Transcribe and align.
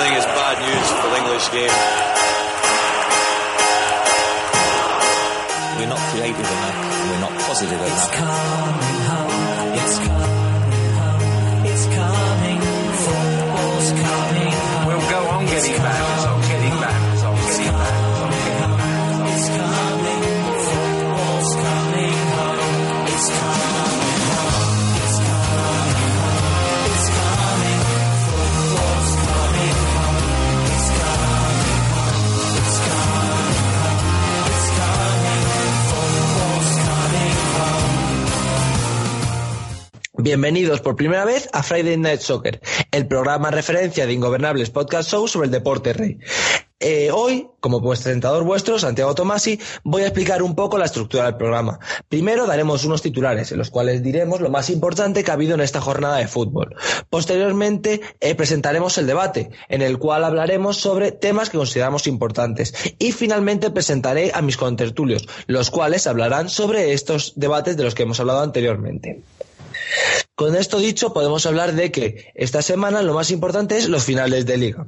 think 0.00 0.16
it's 0.16 0.24
bad 0.24 0.56
news 0.64 0.88
for 0.96 1.08
the 1.10 1.16
English 1.20 1.46
game. 1.52 1.76
We're 5.76 5.92
not 5.92 6.00
creative 6.10 6.40
enough. 6.40 7.10
We're 7.10 7.20
not 7.20 7.32
positive 7.40 7.80
enough. 7.80 9.09
Bienvenidos 40.30 40.80
por 40.80 40.94
primera 40.94 41.24
vez 41.24 41.48
a 41.52 41.64
Friday 41.64 41.96
Night 41.96 42.20
Soccer, 42.20 42.60
el 42.92 43.08
programa 43.08 43.50
referencia 43.50 44.06
de 44.06 44.12
Ingobernables 44.12 44.70
Podcast 44.70 45.10
Show 45.10 45.26
sobre 45.26 45.46
el 45.46 45.50
deporte 45.50 45.92
rey. 45.92 46.18
Eh, 46.78 47.10
hoy, 47.12 47.48
como 47.58 47.82
presentador 47.82 48.44
vuestro, 48.44 48.78
Santiago 48.78 49.12
Tomasi, 49.16 49.58
voy 49.82 50.02
a 50.02 50.06
explicar 50.06 50.44
un 50.44 50.54
poco 50.54 50.78
la 50.78 50.84
estructura 50.84 51.24
del 51.24 51.36
programa. 51.36 51.80
Primero 52.08 52.46
daremos 52.46 52.84
unos 52.84 53.02
titulares 53.02 53.50
en 53.50 53.58
los 53.58 53.70
cuales 53.70 54.04
diremos 54.04 54.40
lo 54.40 54.50
más 54.50 54.70
importante 54.70 55.24
que 55.24 55.32
ha 55.32 55.34
habido 55.34 55.56
en 55.56 55.62
esta 55.62 55.80
jornada 55.80 56.18
de 56.18 56.28
fútbol. 56.28 56.76
Posteriormente 57.10 58.00
eh, 58.20 58.36
presentaremos 58.36 58.98
el 58.98 59.08
debate, 59.08 59.50
en 59.68 59.82
el 59.82 59.98
cual 59.98 60.22
hablaremos 60.22 60.76
sobre 60.76 61.10
temas 61.10 61.50
que 61.50 61.58
consideramos 61.58 62.06
importantes. 62.06 62.72
Y 63.00 63.10
finalmente 63.10 63.72
presentaré 63.72 64.30
a 64.32 64.42
mis 64.42 64.56
contertulios, 64.56 65.26
los 65.48 65.72
cuales 65.72 66.06
hablarán 66.06 66.48
sobre 66.48 66.92
estos 66.92 67.32
debates 67.34 67.76
de 67.76 67.82
los 67.82 67.96
que 67.96 68.04
hemos 68.04 68.20
hablado 68.20 68.42
anteriormente. 68.42 69.24
Con 70.34 70.56
esto 70.56 70.78
dicho, 70.78 71.12
podemos 71.12 71.44
hablar 71.46 71.74
de 71.74 71.92
que 71.92 72.32
esta 72.34 72.62
semana 72.62 73.02
lo 73.02 73.14
más 73.14 73.30
importante 73.30 73.76
es 73.76 73.88
los 73.88 74.04
finales 74.04 74.46
de 74.46 74.56
liga. 74.56 74.86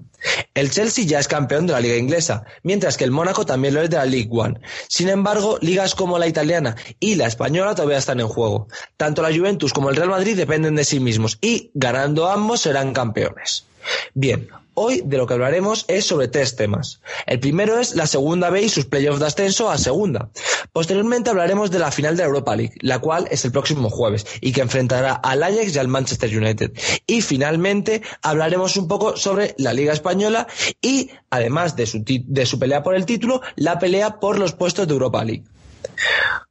El 0.55 0.71
Chelsea 0.71 1.05
ya 1.05 1.19
es 1.19 1.29
campeón 1.29 1.67
de 1.67 1.75
la 1.75 1.81
liga 1.81 1.97
inglesa, 1.97 2.45
mientras 2.63 2.97
que 2.97 3.05
el 3.05 3.11
Mónaco 3.11 3.45
también 3.45 3.75
lo 3.75 3.83
es 3.83 3.91
de 3.91 3.97
la 3.97 4.07
League 4.07 4.31
One. 4.31 4.61
Sin 4.89 5.09
embargo, 5.09 5.59
ligas 5.61 5.95
como 5.95 6.19
la 6.19 6.27
italiana 6.27 6.77
y 7.01 7.17
la 7.17 7.27
española 7.27 7.75
todavía 7.75 7.99
están 7.99 8.21
en 8.21 8.29
juego. 8.29 8.69
Tanto 8.97 9.23
la 9.23 9.37
Juventus 9.37 9.73
como 9.73 9.91
el 9.91 9.97
Real 9.97 10.11
Madrid 10.11 10.37
dependen 10.37 10.77
de 10.77 10.85
sí 10.85 11.01
mismos 11.01 11.39
y, 11.41 11.71
ganando 11.75 12.29
ambos, 12.29 12.61
serán 12.61 12.93
campeones. 12.93 13.67
Bien, 14.15 14.49
hoy 14.75 15.03
de 15.05 15.17
lo 15.17 15.27
que 15.27 15.35
hablaremos 15.35 15.85
es 15.89 16.07
sobre 16.07 16.29
tres 16.29 16.57
temas. 16.57 17.01
El 17.27 17.41
primero 17.41 17.79
es 17.79 17.95
la 17.95 18.07
segunda 18.07 18.51
B 18.51 18.63
y 18.63 18.69
sus 18.69 18.87
playoffs 18.87 19.21
de 19.21 19.27
ascenso 19.27 19.71
a 19.71 19.79
segunda. 19.79 20.31
Posteriormente 20.73 21.31
hablaremos 21.31 21.71
de 21.71 21.79
la 21.79 21.91
final 21.91 22.17
de 22.17 22.23
la 22.23 22.29
Europa 22.29 22.57
League, 22.57 22.75
la 22.81 22.99
cual 22.99 23.29
es 23.31 23.45
el 23.45 23.53
próximo 23.53 23.91
jueves 23.91 24.27
y 24.41 24.53
que 24.53 24.61
enfrentará 24.61 25.15
al 25.15 25.43
Ajax 25.43 25.75
y 25.75 25.79
al 25.79 25.89
Manchester 25.89 26.37
United. 26.37 26.73
Y 27.07 27.23
finalmente 27.23 28.03
hablaremos 28.23 28.77
un 28.77 28.89
poco 28.89 29.17
sobre 29.17 29.55
la 29.59 29.73
Liga 29.73 29.93
Española 29.93 30.47
y, 30.81 31.11
además 31.31 31.77
de 31.77 31.87
su, 31.87 32.03
de 32.05 32.47
su 32.47 32.59
pelea 32.59 32.83
por 32.83 32.95
el 32.95 33.07
título, 33.07 33.43
la 33.57 33.79
pelea 33.79 34.21
por 34.21 34.39
los 34.39 34.53
puestos 34.53 34.87
de 34.87 34.95
Europa 34.95 35.25
League. 35.25 35.45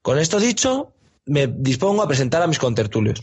Con 0.01 0.19
esto 0.19 0.39
dicho, 0.39 0.93
me 1.25 1.47
dispongo 1.47 2.01
a 2.01 2.07
presentar 2.07 2.41
a 2.41 2.47
mis 2.47 2.59
contertulios. 2.59 3.21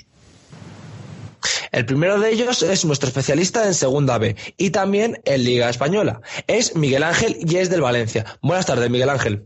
El 1.73 1.85
primero 1.87 2.19
de 2.19 2.31
ellos 2.31 2.63
es 2.63 2.85
nuestro 2.85 3.09
especialista 3.09 3.67
en 3.67 3.75
Segunda 3.75 4.19
B 4.19 4.37
y 4.57 4.71
también 4.71 5.21
en 5.25 5.45
Liga 5.45 5.69
Española. 5.69 6.21
Es 6.47 6.77
Miguel 6.77 7.03
Ángel 7.03 7.37
y 7.41 7.57
es 7.57 7.71
del 7.71 7.83
Valencia. 7.83 8.25
Buenas 8.43 8.67
tardes, 8.67 8.91
Miguel 8.91 9.11
Ángel. 9.11 9.45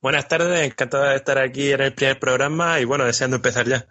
Buenas 0.00 0.28
tardes, 0.28 0.60
encantado 0.60 1.04
de 1.04 1.16
estar 1.16 1.38
aquí 1.38 1.72
en 1.72 1.80
el 1.80 1.92
primer 1.92 2.18
programa 2.18 2.80
y 2.80 2.84
bueno, 2.84 3.04
deseando 3.04 3.36
empezar 3.36 3.66
ya. 3.66 3.86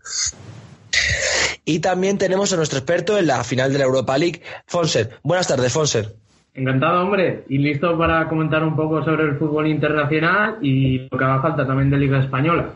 Y 1.66 1.80
también 1.80 2.18
tenemos 2.18 2.54
a 2.54 2.56
nuestro 2.56 2.80
experto 2.80 3.18
en 3.18 3.28
la 3.28 3.44
final 3.44 3.72
de 3.72 3.80
la 3.80 3.86
Europa 3.86 4.18
League, 4.18 4.42
Fonser. 4.66 5.20
Buenas 5.24 5.48
tardes, 5.48 5.74
Fonser. 5.74 6.16
Encantado, 6.54 7.04
hombre, 7.04 7.44
y 7.50 7.60
listo 7.60 7.96
para 7.98 8.28
comentar 8.28 8.64
un 8.64 8.76
poco 8.76 9.04
sobre 9.04 9.26
el 9.26 9.38
fútbol 9.38 9.68
internacional 9.68 10.58
y 10.62 11.08
lo 11.10 11.18
que 11.18 11.24
haga 11.24 11.42
falta 11.42 11.68
también 11.68 11.92
de 11.92 11.98
Liga 11.98 12.20
Española. 12.20 12.70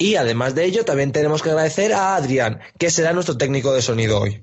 Y 0.00 0.16
además 0.16 0.54
de 0.54 0.64
ello, 0.64 0.86
también 0.86 1.12
tenemos 1.12 1.42
que 1.42 1.50
agradecer 1.50 1.92
a 1.92 2.16
Adrián, 2.16 2.60
que 2.78 2.90
será 2.90 3.12
nuestro 3.12 3.36
técnico 3.36 3.74
de 3.74 3.82
sonido 3.82 4.18
hoy. 4.18 4.42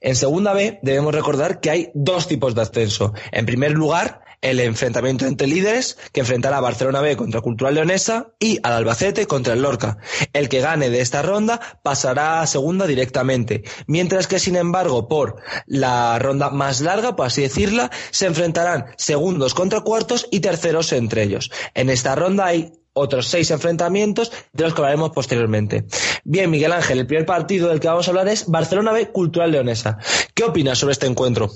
En 0.00 0.16
segunda 0.16 0.54
B 0.54 0.78
debemos 0.80 1.14
recordar 1.14 1.60
que 1.60 1.68
hay 1.68 1.90
dos 1.92 2.26
tipos 2.26 2.54
de 2.54 2.62
ascenso. 2.62 3.12
En 3.30 3.44
primer 3.44 3.72
lugar, 3.72 4.22
el 4.40 4.60
enfrentamiento 4.60 5.26
entre 5.26 5.46
líderes, 5.46 5.98
que 6.12 6.20
enfrentará 6.20 6.56
a 6.56 6.62
Barcelona 6.62 7.02
B 7.02 7.18
contra 7.18 7.42
Cultural 7.42 7.74
Leonesa 7.74 8.28
y 8.40 8.60
al 8.62 8.72
Albacete 8.72 9.26
contra 9.26 9.52
el 9.52 9.60
Lorca. 9.60 9.98
El 10.32 10.48
que 10.48 10.62
gane 10.62 10.88
de 10.88 11.02
esta 11.02 11.20
ronda 11.20 11.60
pasará 11.82 12.40
a 12.40 12.46
segunda 12.46 12.86
directamente, 12.86 13.64
mientras 13.86 14.26
que 14.26 14.38
sin 14.38 14.56
embargo 14.56 15.06
por 15.06 15.36
la 15.66 16.18
ronda 16.18 16.48
más 16.48 16.80
larga, 16.80 17.14
por 17.14 17.26
así 17.26 17.42
decirla, 17.42 17.90
se 18.10 18.24
enfrentarán 18.24 18.86
segundos 18.96 19.52
contra 19.52 19.82
cuartos 19.82 20.26
y 20.30 20.40
terceros 20.40 20.92
entre 20.92 21.24
ellos. 21.24 21.50
En 21.74 21.90
esta 21.90 22.14
ronda 22.14 22.46
hay 22.46 22.72
otros 22.98 23.26
seis 23.26 23.50
enfrentamientos 23.50 24.32
de 24.52 24.64
los 24.64 24.74
que 24.74 24.80
hablaremos 24.80 25.10
posteriormente. 25.10 25.84
Bien, 26.24 26.50
Miguel 26.50 26.72
Ángel, 26.72 26.98
el 26.98 27.06
primer 27.06 27.26
partido 27.26 27.68
del 27.68 27.80
que 27.80 27.88
vamos 27.88 28.06
a 28.08 28.10
hablar 28.10 28.28
es 28.28 28.46
Barcelona 28.46 28.92
B 28.92 29.08
Cultural 29.08 29.50
Leonesa. 29.50 29.98
¿Qué 30.34 30.44
opinas 30.44 30.78
sobre 30.78 30.92
este 30.92 31.06
encuentro? 31.06 31.50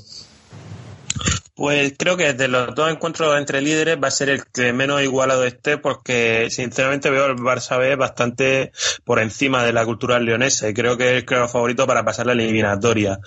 Pues 1.55 1.95
creo 1.99 2.17
que 2.17 2.33
de 2.33 2.49
los 2.49 2.75
dos 2.75 2.91
encuentros 2.91 3.39
entre 3.39 3.61
líderes 3.61 3.99
va 4.03 4.09
a 4.09 4.11
ser 4.11 4.31
el 4.31 4.45
que 4.47 4.73
menos 4.73 5.03
igualado 5.03 5.45
esté 5.45 5.77
porque 5.77 6.49
sinceramente 6.51 7.11
veo 7.11 7.27
al 7.27 7.37
Barça 7.37 7.79
B 7.79 7.95
bastante 7.95 8.73
por 9.05 9.21
encima 9.21 9.63
de 9.63 9.73
la 9.73 9.85
cultural 9.85 10.25
leonesa 10.25 10.69
y 10.69 10.75
creo 10.75 10.97
que 10.97 11.19
es 11.19 11.25
el 11.29 11.49
favorito 11.49 11.87
para 11.87 12.05
pasar 12.05 12.27
la 12.27 12.33
eliminatoria. 12.33 13.21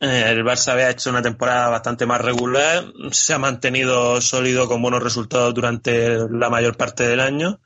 Eh, 0.00 0.24
El 0.28 0.44
Barça 0.44 0.74
B 0.74 0.84
ha 0.84 0.90
hecho 0.90 1.08
una 1.10 1.22
temporada 1.22 1.68
bastante 1.70 2.04
más 2.04 2.20
regular, 2.20 2.84
se 3.12 3.32
ha 3.32 3.38
mantenido 3.38 4.20
sólido 4.20 4.68
con 4.68 4.82
buenos 4.82 5.02
resultados 5.02 5.54
durante 5.54 6.18
la 6.30 6.50
mayor 6.50 6.76
parte 6.76 7.04
del 7.08 7.20
año 7.20 7.60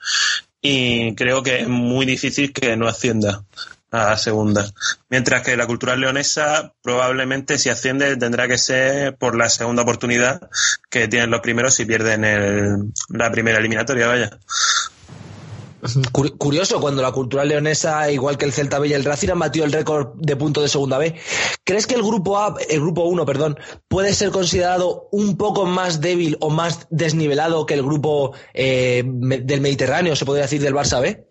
y 0.62 1.14
creo 1.16 1.42
que 1.42 1.62
es 1.62 1.68
muy 1.68 2.06
difícil 2.06 2.52
que 2.52 2.76
no 2.76 2.86
ascienda 2.86 3.42
a 3.90 4.16
segunda. 4.16 4.64
Mientras 5.08 5.42
que 5.42 5.56
la 5.56 5.66
cultural 5.66 6.00
leonesa 6.00 6.72
probablemente 6.82 7.58
si 7.58 7.68
asciende 7.68 8.16
tendrá 8.16 8.46
que 8.46 8.58
ser 8.58 9.16
por 9.16 9.34
la 9.36 9.48
segunda 9.48 9.82
oportunidad 9.82 10.40
que 10.88 11.08
tienen 11.08 11.30
los 11.30 11.40
primeros 11.40 11.74
si 11.74 11.84
pierden 11.84 12.24
el- 12.24 12.92
la 13.08 13.32
primera 13.32 13.58
eliminatoria, 13.58 14.06
vaya. 14.06 14.30
Cur- 16.12 16.36
Curioso, 16.36 16.80
cuando 16.80 17.02
la 17.02 17.12
Cultural 17.12 17.48
Leonesa, 17.48 18.10
igual 18.10 18.36
que 18.36 18.44
el 18.44 18.52
Celta 18.52 18.78
B 18.78 18.88
y 18.88 18.92
el 18.92 19.04
Racing, 19.04 19.30
han 19.30 19.38
batido 19.38 19.64
el 19.64 19.72
récord 19.72 20.08
de 20.16 20.36
puntos 20.36 20.62
de 20.62 20.68
segunda 20.68 20.98
B. 20.98 21.14
¿Crees 21.64 21.86
que 21.86 21.94
el 21.94 22.02
grupo 22.02 22.38
A, 22.38 22.54
el 22.68 22.80
grupo 22.80 23.04
1, 23.04 23.24
perdón, 23.24 23.58
puede 23.88 24.12
ser 24.12 24.30
considerado 24.30 25.08
un 25.12 25.36
poco 25.36 25.64
más 25.66 26.00
débil 26.00 26.36
o 26.40 26.50
más 26.50 26.86
desnivelado 26.90 27.64
que 27.66 27.74
el 27.74 27.82
grupo 27.82 28.32
eh, 28.54 29.02
del 29.04 29.60
Mediterráneo, 29.60 30.16
se 30.16 30.24
podría 30.24 30.42
decir, 30.44 30.60
del 30.60 30.74
Barça 30.74 31.00
B? 31.00 31.26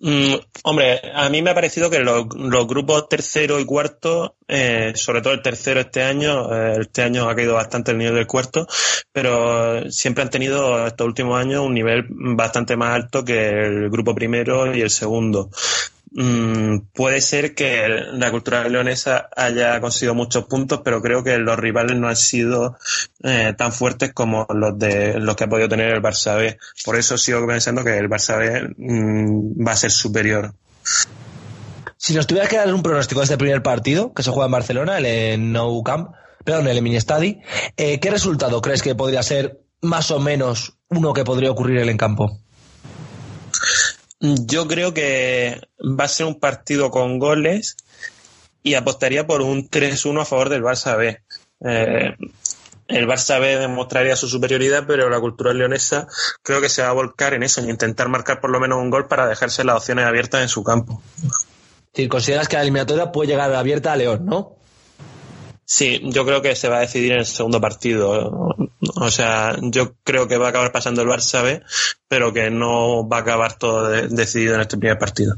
Mm, 0.00 0.34
hombre, 0.64 1.00
a 1.14 1.30
mí 1.30 1.40
me 1.40 1.50
ha 1.50 1.54
parecido 1.54 1.88
que 1.88 2.00
los, 2.00 2.26
grupos 2.66 3.08
tercero 3.08 3.58
y 3.58 3.64
cuarto, 3.64 4.36
eh, 4.46 4.92
sobre 4.94 5.22
todo 5.22 5.32
el 5.32 5.40
tercero 5.40 5.80
este 5.80 6.02
año, 6.02 6.54
eh, 6.54 6.78
este 6.82 7.02
año 7.02 7.28
ha 7.28 7.34
caído 7.34 7.54
bastante 7.54 7.92
el 7.92 7.98
nivel 7.98 8.14
del 8.14 8.26
cuarto, 8.26 8.66
pero 9.10 9.90
siempre 9.90 10.22
han 10.22 10.30
tenido 10.30 10.86
estos 10.86 11.06
últimos 11.06 11.40
años 11.40 11.64
un 11.64 11.72
nivel 11.72 12.04
bastante 12.10 12.76
más 12.76 12.94
alto 12.94 13.24
que 13.24 13.48
el 13.48 13.88
grupo 13.88 14.14
primero 14.14 14.74
y 14.74 14.82
el 14.82 14.90
segundo. 14.90 15.50
Mm, 16.18 16.78
puede 16.94 17.20
ser 17.20 17.54
que 17.54 17.86
la 18.14 18.30
cultura 18.30 18.66
leonesa 18.70 19.28
haya 19.36 19.78
conseguido 19.82 20.14
muchos 20.14 20.46
puntos, 20.46 20.80
pero 20.82 21.02
creo 21.02 21.22
que 21.22 21.36
los 21.36 21.58
rivales 21.58 21.98
no 21.98 22.08
han 22.08 22.16
sido 22.16 22.78
eh, 23.22 23.52
tan 23.56 23.70
fuertes 23.70 24.14
como 24.14 24.46
los 24.48 24.78
de 24.78 25.20
los 25.20 25.36
que 25.36 25.44
ha 25.44 25.48
podido 25.48 25.68
tener 25.68 25.92
el 25.92 26.00
Barça 26.00 26.38
B. 26.38 26.56
Por 26.86 26.96
eso 26.96 27.18
sigo 27.18 27.46
pensando 27.46 27.84
que 27.84 27.98
el 27.98 28.08
Barça 28.08 28.38
B 28.38 28.74
mm, 28.78 29.66
va 29.66 29.72
a 29.72 29.76
ser 29.76 29.90
superior. 29.90 30.54
Si 31.98 32.14
nos 32.14 32.26
tuvieras 32.26 32.48
que 32.48 32.56
dar 32.56 32.72
un 32.72 32.82
pronóstico 32.82 33.20
de 33.20 33.24
este 33.24 33.36
primer 33.36 33.62
partido, 33.62 34.14
que 34.14 34.22
se 34.22 34.30
juega 34.30 34.46
en 34.46 34.52
Barcelona, 34.52 34.96
el 34.96 35.52
Nou 35.52 35.82
Camp, 35.82 36.12
perdón, 36.44 36.68
el 36.68 36.80
Mini 36.80 36.98
Stadi, 36.98 37.40
eh, 37.76 38.00
¿qué 38.00 38.10
resultado 38.10 38.62
crees 38.62 38.80
que 38.80 38.94
podría 38.94 39.22
ser 39.22 39.60
más 39.82 40.10
o 40.10 40.18
menos 40.18 40.78
uno 40.88 41.12
que 41.12 41.24
podría 41.24 41.50
ocurrir 41.50 41.80
en 41.80 41.90
el 41.90 41.96
campo? 41.98 42.40
Yo 44.46 44.66
creo 44.66 44.94
que 44.94 45.60
va 45.80 46.04
a 46.04 46.08
ser 46.08 46.26
un 46.26 46.40
partido 46.40 46.90
con 46.90 47.18
goles 47.18 47.76
y 48.62 48.74
apostaría 48.74 49.26
por 49.26 49.42
un 49.42 49.68
3-1 49.68 50.22
a 50.22 50.24
favor 50.24 50.48
del 50.48 50.62
Barça 50.62 50.96
B. 50.96 51.20
Eh, 51.60 52.16
el 52.88 53.06
Barça 53.06 53.40
B 53.40 53.58
demostraría 53.58 54.16
su 54.16 54.28
superioridad, 54.28 54.84
pero 54.86 55.10
la 55.10 55.20
cultura 55.20 55.52
leonesa 55.52 56.06
creo 56.42 56.60
que 56.60 56.68
se 56.68 56.82
va 56.82 56.88
a 56.88 56.92
volcar 56.92 57.34
en 57.34 57.42
eso, 57.42 57.60
en 57.60 57.70
intentar 57.70 58.08
marcar 58.08 58.40
por 58.40 58.50
lo 58.50 58.60
menos 58.60 58.78
un 58.78 58.90
gol 58.90 59.06
para 59.08 59.26
dejarse 59.26 59.64
las 59.64 59.76
opciones 59.76 60.06
abiertas 60.06 60.42
en 60.42 60.48
su 60.48 60.62
campo. 60.62 61.02
Decir, 61.92 62.08
consideras 62.08 62.48
que 62.48 62.56
la 62.56 62.62
eliminatoria 62.62 63.12
puede 63.12 63.28
llegar 63.28 63.52
abierta 63.54 63.92
a 63.92 63.96
León, 63.96 64.26
¿no? 64.26 64.56
Sí, 65.68 66.00
yo 66.04 66.24
creo 66.24 66.42
que 66.42 66.54
se 66.54 66.68
va 66.68 66.76
a 66.76 66.80
decidir 66.80 67.12
en 67.12 67.18
el 67.18 67.26
segundo 67.26 67.60
partido. 67.60 68.54
O 68.94 69.10
sea, 69.10 69.56
yo 69.60 69.94
creo 70.04 70.28
que 70.28 70.36
va 70.38 70.46
a 70.46 70.50
acabar 70.50 70.70
pasando 70.70 71.02
el 71.02 71.08
Barça 71.08 71.42
B, 71.42 71.60
pero 72.06 72.32
que 72.32 72.50
no 72.50 73.06
va 73.08 73.18
a 73.18 73.20
acabar 73.20 73.58
todo 73.58 73.88
de- 73.88 74.06
decidido 74.08 74.54
en 74.54 74.60
este 74.60 74.76
primer 74.78 74.96
partido. 74.98 75.36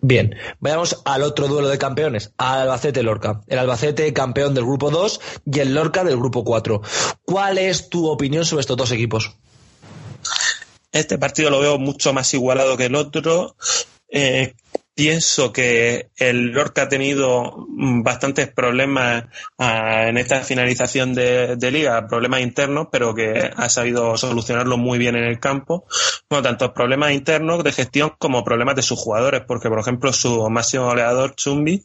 Bien, 0.00 0.34
vayamos 0.60 1.02
al 1.04 1.22
otro 1.22 1.48
duelo 1.48 1.68
de 1.68 1.78
campeones, 1.78 2.32
al 2.38 2.60
Albacete-Lorca. 2.68 3.42
El 3.48 3.58
Albacete 3.58 4.12
campeón 4.12 4.54
del 4.54 4.64
grupo 4.64 4.90
2 4.90 5.20
y 5.44 5.58
el 5.58 5.74
Lorca 5.74 6.04
del 6.04 6.16
grupo 6.16 6.44
4. 6.44 6.80
¿Cuál 7.24 7.58
es 7.58 7.88
tu 7.88 8.08
opinión 8.08 8.44
sobre 8.44 8.60
estos 8.60 8.76
dos 8.76 8.92
equipos? 8.92 9.32
Este 10.92 11.18
partido 11.18 11.50
lo 11.50 11.60
veo 11.60 11.78
mucho 11.78 12.12
más 12.12 12.32
igualado 12.34 12.76
que 12.76 12.86
el 12.86 12.94
otro. 12.94 13.56
Eh, 14.08 14.54
pienso 14.94 15.52
que 15.52 16.10
el 16.16 16.52
Lorca 16.52 16.82
ha 16.82 16.88
tenido 16.88 17.66
mm, 17.68 18.02
bastantes 18.02 18.52
problemas 18.52 19.24
ah, 19.58 20.08
en 20.08 20.18
esta 20.18 20.42
finalización 20.42 21.14
de, 21.14 21.56
de 21.56 21.70
liga, 21.70 22.06
problemas 22.06 22.40
internos, 22.40 22.88
pero 22.90 23.14
que 23.14 23.50
ha 23.54 23.68
sabido 23.68 24.16
solucionarlo 24.16 24.76
muy 24.76 24.98
bien 24.98 25.16
en 25.16 25.24
el 25.24 25.40
campo. 25.40 25.86
Bueno, 26.28 26.42
tanto 26.42 26.74
problemas 26.74 27.12
internos 27.12 27.64
de 27.64 27.72
gestión 27.72 28.12
como 28.18 28.44
problemas 28.44 28.76
de 28.76 28.82
sus 28.82 28.98
jugadores, 28.98 29.42
porque 29.46 29.68
por 29.68 29.80
ejemplo 29.80 30.12
su 30.12 30.48
máximo 30.50 30.86
goleador, 30.86 31.34
Chumbi, 31.36 31.84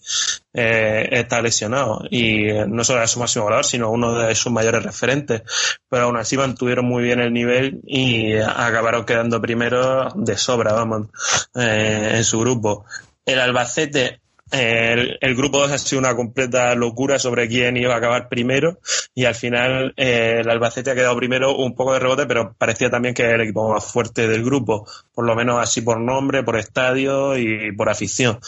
eh, 0.59 1.07
está 1.11 1.39
lesionado 1.39 2.01
y 2.09 2.49
eh, 2.49 2.65
no 2.67 2.83
solo 2.83 2.97
era 2.97 3.07
su 3.07 3.19
máximo 3.19 3.43
goleador, 3.43 3.63
sino 3.63 3.91
uno 3.91 4.17
de 4.17 4.33
sus 4.33 4.51
mayores 4.51 4.81
referentes. 4.81 5.43
Pero 5.87 6.05
aún 6.05 6.17
así 6.17 6.35
mantuvieron 6.35 6.85
muy 6.85 7.03
bien 7.03 7.19
el 7.19 7.31
nivel 7.31 7.81
y 7.85 8.35
acabaron 8.37 9.05
quedando 9.05 9.39
primero 9.39 10.09
de 10.15 10.35
sobra, 10.35 10.73
vamos, 10.73 11.09
eh, 11.53 12.13
en 12.15 12.23
su 12.23 12.39
grupo. 12.39 12.85
El 13.23 13.39
Albacete, 13.39 14.19
eh, 14.51 15.17
el, 15.19 15.35
grupo 15.35 15.59
2 15.59 15.71
ha 15.73 15.77
sido 15.77 15.99
una 15.99 16.15
completa 16.15 16.73
locura 16.73 17.19
sobre 17.19 17.49
quién 17.49 17.75
iba 17.75 17.93
a 17.93 17.97
acabar 17.97 18.29
primero 18.29 18.79
y 19.13 19.25
al 19.25 19.35
final 19.35 19.93
eh, 19.97 20.37
el 20.39 20.49
Albacete 20.49 20.89
ha 20.89 20.95
quedado 20.95 21.17
primero 21.17 21.55
un 21.55 21.75
poco 21.75 21.93
de 21.93 21.99
rebote, 21.99 22.25
pero 22.25 22.55
parecía 22.57 22.89
también 22.89 23.13
que 23.13 23.23
era 23.23 23.35
el 23.35 23.41
equipo 23.41 23.73
más 23.73 23.85
fuerte 23.85 24.27
del 24.27 24.43
grupo, 24.45 24.87
por 25.13 25.25
lo 25.25 25.35
menos 25.35 25.61
así 25.61 25.81
por 25.81 25.99
nombre, 25.99 26.43
por 26.43 26.57
estadio 26.57 27.37
y 27.37 27.73
por 27.75 27.89
afición. 27.89 28.39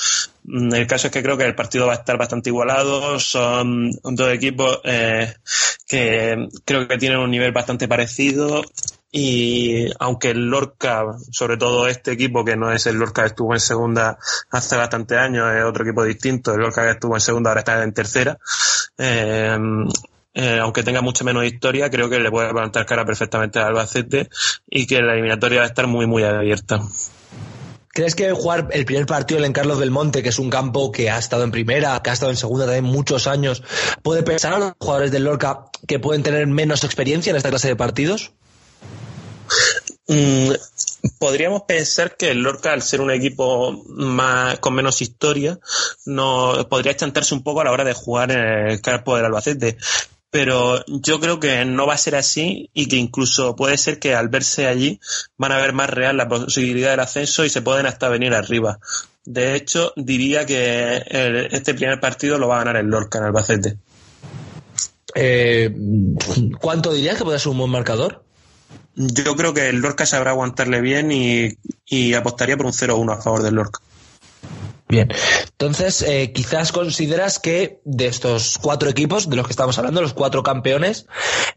Mm, 0.50 0.74
El 0.74 0.88
caso 0.88 1.08
es 1.08 1.14
que 1.14 1.22
creo 1.22 1.38
que 1.38 1.46
el 1.46 1.56
partido 1.56 1.86
va 1.86 1.94
a 1.94 1.98
estar 1.98 2.18
bastante 2.18 2.50
igualado. 2.50 3.20
Son 3.20 3.92
dos 4.04 4.32
equipos 4.34 4.80
eh, 4.84 5.34
que 5.88 6.48
creo 6.66 6.88
que 6.88 6.98
tienen 6.98 7.20
un 7.20 7.32
nivel 7.32 7.52
bastante 7.52 7.88
parecido. 7.88 8.64
Y 9.12 9.88
aunque 10.00 10.32
el 10.32 10.48
Lorca, 10.50 11.04
sobre 11.32 11.58
todo 11.58 11.88
este 11.88 12.12
equipo 12.12 12.46
que 12.46 12.56
no 12.56 12.72
es 12.72 12.86
el 12.88 12.98
Lorca 12.98 13.24
que 13.24 13.30
estuvo 13.30 13.54
en 13.54 13.60
segunda 13.60 14.18
hace 14.52 14.76
bastante 14.78 15.18
años, 15.18 15.52
es 15.56 15.64
otro 15.64 15.84
equipo 15.84 16.04
distinto. 16.04 16.54
El 16.54 16.62
Lorca 16.62 16.84
que 16.86 16.92
estuvo 16.92 17.16
en 17.16 17.22
segunda 17.22 17.52
ahora 17.52 17.62
está 17.62 17.84
en 17.84 17.94
tercera. 17.94 18.38
Eh, 18.98 19.58
eh, 20.34 20.60
aunque 20.60 20.84
tenga 20.84 21.02
mucha 21.02 21.24
menos 21.24 21.44
historia, 21.46 21.90
creo 21.90 22.10
que 22.10 22.20
le 22.20 22.30
puede 22.32 22.52
plantar 22.52 22.86
cara 22.86 23.06
perfectamente 23.06 23.60
al 23.60 23.68
Albacete 23.68 24.30
y 24.68 24.86
que 24.86 25.02
la 25.02 25.14
eliminatoria 25.14 25.60
va 25.60 25.66
a 25.66 25.70
estar 25.70 25.88
muy, 25.88 26.06
muy 26.06 26.24
abierta. 26.24 26.80
¿Crees 27.92 28.14
que 28.16 28.32
jugar 28.32 28.70
el 28.72 28.86
primer 28.86 29.06
partido 29.08 29.44
en 29.44 29.52
Carlos 29.52 29.80
del 29.80 29.90
Monte, 29.90 30.22
que 30.22 30.30
es 30.30 30.40
un 30.40 30.50
campo 30.50 30.92
que 30.92 31.10
ha 31.10 31.18
estado 31.18 31.44
en 31.44 31.52
primera, 31.52 32.00
que 32.04 32.12
ha 32.12 32.14
estado 32.14 32.32
en 32.32 32.38
segunda 32.38 32.66
también 32.66 32.86
muchos 32.86 33.26
años, 33.26 33.64
puede 34.04 34.22
pensar 34.22 34.54
a 34.54 34.60
los 34.60 34.74
jugadores 34.80 35.12
del 35.12 35.24
Lorca 35.24 35.66
que 35.88 36.00
pueden 36.00 36.22
tener 36.22 36.46
menos 36.48 36.84
experiencia 36.84 37.32
en 37.32 37.36
esta 37.36 37.50
clase 37.50 37.68
de 37.68 37.76
partidos? 37.76 38.32
Mm, 40.08 40.52
podríamos 41.18 41.64
pensar 41.64 42.16
que 42.16 42.32
el 42.32 42.40
Lorca, 42.40 42.74
al 42.74 42.82
ser 42.82 43.02
un 43.02 43.12
equipo 43.12 43.84
con 44.60 44.74
menos 44.74 45.02
historia, 45.02 45.60
no 46.06 46.68
podría 46.70 46.96
chantarse 46.96 47.34
un 47.34 47.44
poco 47.44 47.62
a 47.62 47.64
la 47.64 47.72
hora 47.72 47.84
de 47.84 47.94
jugar 47.94 48.32
en 48.32 48.70
el 48.70 48.82
campo 48.82 49.16
del 49.16 49.26
Albacete. 49.26 49.78
Pero 50.32 50.84
yo 50.88 51.20
creo 51.20 51.40
que 51.40 51.66
no 51.66 51.88
va 51.88 51.96
a 51.96 51.98
ser 51.98 52.16
así 52.16 52.70
y 52.74 52.88
que 52.88 52.98
incluso 52.98 53.56
puede 53.56 53.78
ser 53.78 53.98
que 54.00 54.14
al 54.14 54.30
verse 54.30 54.68
allí 54.68 55.00
van 55.38 55.52
a 55.52 55.58
ver 55.58 55.74
más 55.74 55.90
real 55.90 56.18
la 56.18 56.28
posibilidad 56.28 56.92
del 56.92 57.00
ascenso 57.00 57.44
y 57.46 57.50
se 57.50 57.62
pueden 57.64 57.88
hasta 57.88 58.10
venir 58.10 58.34
arriba. 58.36 58.80
De 59.26 59.56
hecho, 59.56 59.92
diría 59.96 60.46
que 60.46 60.98
el- 61.08 61.48
este 61.52 61.74
primer 61.74 62.00
partido 62.00 62.38
lo 62.38 62.48
va 62.48 62.58
a 62.58 62.64
ganar 62.64 62.78
el 62.78 62.88
Lorca 62.88 63.18
en 63.18 63.26
Albacete. 63.26 63.78
Eh, 65.16 65.74
¿Cuánto 66.62 66.94
dirías 66.94 67.18
que 67.18 67.24
puede 67.24 67.40
ser 67.40 67.50
un 67.50 67.58
buen 67.58 67.72
marcador? 67.72 68.24
Yo 68.96 69.36
creo 69.36 69.54
que 69.54 69.70
el 69.70 69.78
Lorca 69.78 70.06
sabrá 70.06 70.32
aguantarle 70.32 70.82
bien 70.82 71.12
y, 71.12 71.50
y 71.88 72.14
apostaría 72.14 72.58
por 72.58 72.68
un 72.68 72.74
0-1 72.74 73.14
a 73.14 73.22
favor 73.22 73.42
del 73.42 73.56
Lorca. 73.56 73.80
Bien, 74.92 75.08
entonces 75.52 76.02
eh, 76.02 76.32
quizás 76.34 76.72
consideras 76.72 77.38
que 77.38 77.80
de 77.86 78.08
estos 78.08 78.58
cuatro 78.58 78.90
equipos 78.90 79.30
de 79.30 79.36
los 79.36 79.46
que 79.46 79.52
estamos 79.52 79.78
hablando, 79.78 80.02
los 80.02 80.16
cuatro 80.16 80.42
campeones, 80.42 81.06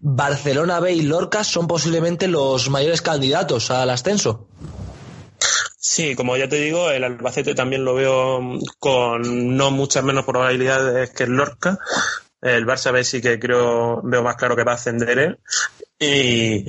Barcelona 0.00 0.81
B 0.81 0.93
y 0.93 1.00
Lorca 1.00 1.43
son 1.43 1.67
posiblemente 1.67 2.29
los 2.29 2.69
mayores 2.69 3.00
candidatos 3.00 3.70
al 3.70 3.88
ascenso. 3.88 4.49
Sí, 5.79 6.14
como 6.14 6.37
ya 6.37 6.46
te 6.46 6.56
digo, 6.56 6.90
el 6.90 7.05
Albacete 7.05 7.55
también 7.55 7.87
lo 7.87 7.94
veo 7.94 8.58
con 8.79 9.56
no 9.56 9.70
muchas 9.70 10.05
menos 10.05 10.26
probabilidades 10.26 11.11
que 11.11 11.25
el 11.25 11.31
Lorca. 11.31 11.79
El 12.43 12.67
Barça 12.67 12.93
B 12.93 13.02
sí 13.02 13.23
que 13.23 13.38
creo, 13.38 14.02
veo 14.02 14.23
más 14.23 14.37
claro 14.37 14.56
que 14.56 14.64
va 14.64 14.73
a 14.73 14.75
ascender 14.75 15.19
él. 15.19 15.38
Y, 15.99 16.67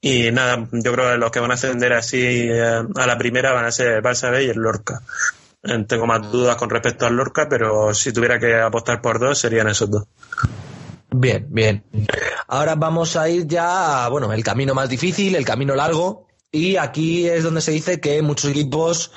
y 0.00 0.30
nada, 0.30 0.68
yo 0.70 0.92
creo 0.92 1.10
que 1.10 1.18
los 1.18 1.32
que 1.32 1.40
van 1.40 1.50
a 1.50 1.54
ascender 1.54 1.92
así 1.94 2.20
eh, 2.22 2.82
a 2.94 3.06
la 3.06 3.18
primera 3.18 3.52
van 3.52 3.64
a 3.64 3.72
ser 3.72 3.88
el 3.88 4.02
Barça 4.02 4.30
B 4.30 4.44
y 4.44 4.50
el 4.50 4.58
Lorca. 4.58 5.02
Eh, 5.68 5.84
Tengo 5.88 6.06
más 6.06 6.30
dudas 6.30 6.56
con 6.56 6.70
respecto 6.70 7.06
al 7.06 7.14
Lorca, 7.14 7.48
pero 7.48 7.92
si 7.94 8.12
tuviera 8.12 8.38
que 8.38 8.54
apostar 8.56 9.00
por 9.00 9.18
dos, 9.18 9.38
serían 9.38 9.68
esos 9.68 9.90
dos. 9.90 10.04
Bien, 11.10 11.46
bien. 11.48 11.84
Ahora 12.48 12.74
vamos 12.74 13.16
a 13.16 13.28
ir 13.28 13.46
ya 13.46 14.04
a, 14.04 14.08
bueno, 14.08 14.32
el 14.32 14.44
camino 14.44 14.74
más 14.74 14.88
difícil, 14.88 15.34
el 15.34 15.44
camino 15.44 15.74
largo. 15.74 16.26
Y 16.52 16.76
aquí 16.76 17.28
es 17.28 17.42
donde 17.42 17.60
se 17.60 17.72
dice 17.72 18.00
que 18.00 18.22
muchos 18.22 18.50
equipos 18.50 19.12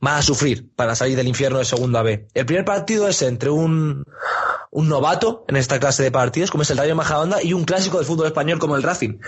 van 0.00 0.16
a 0.16 0.22
sufrir 0.22 0.70
para 0.76 0.94
salir 0.94 1.16
del 1.16 1.26
infierno 1.26 1.58
de 1.58 1.64
segunda 1.64 2.02
B. 2.02 2.28
El 2.34 2.46
primer 2.46 2.64
partido 2.64 3.08
es 3.08 3.22
entre 3.22 3.50
un, 3.50 4.04
un 4.70 4.88
novato 4.88 5.44
en 5.48 5.56
esta 5.56 5.80
clase 5.80 6.02
de 6.02 6.12
partidos, 6.12 6.50
como 6.50 6.62
es 6.62 6.70
el 6.70 6.78
Rayo 6.78 6.94
Majadahonda, 6.94 7.42
y 7.42 7.52
un 7.52 7.64
clásico 7.64 7.96
del 7.96 8.06
fútbol 8.06 8.26
español 8.26 8.58
como 8.58 8.76
el 8.76 8.82
Racing. 8.82 9.18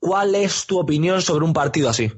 ¿Cuál 0.00 0.34
es 0.34 0.66
tu 0.66 0.78
opinión 0.80 1.22
sobre 1.22 1.44
un 1.44 1.52
partido 1.52 1.88
así? 1.90 2.12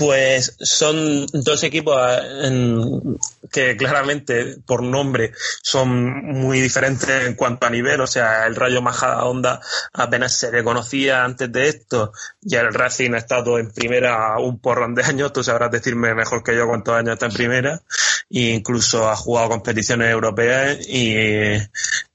Pues 0.00 0.56
son 0.60 1.26
dos 1.26 1.62
equipos 1.62 1.94
en- 2.42 3.18
que 3.52 3.76
claramente 3.76 4.56
por 4.64 4.82
nombre 4.82 5.32
son 5.62 6.24
muy 6.24 6.58
diferentes 6.58 7.26
en 7.26 7.34
cuanto 7.34 7.66
a 7.66 7.70
nivel. 7.70 8.00
O 8.00 8.06
sea, 8.06 8.46
el 8.46 8.56
Rayo 8.56 8.80
Majadahonda 8.80 9.60
apenas 9.92 10.34
se 10.34 10.50
le 10.50 10.64
conocía 10.64 11.22
antes 11.22 11.52
de 11.52 11.68
esto 11.68 12.12
y 12.40 12.54
el 12.56 12.72
Racing 12.72 13.12
ha 13.12 13.18
estado 13.18 13.58
en 13.58 13.72
primera 13.72 14.38
un 14.38 14.58
porrón 14.58 14.94
de 14.94 15.04
años. 15.04 15.34
Tú 15.34 15.44
sabrás 15.44 15.70
decirme 15.70 16.14
mejor 16.14 16.42
que 16.42 16.56
yo 16.56 16.66
cuántos 16.66 16.94
años 16.94 17.12
está 17.12 17.26
en 17.26 17.32
primera. 17.34 17.82
E 18.30 18.54
incluso 18.54 19.06
ha 19.10 19.16
jugado 19.16 19.50
competiciones 19.50 20.10
europeas 20.10 20.78
y, 20.88 21.56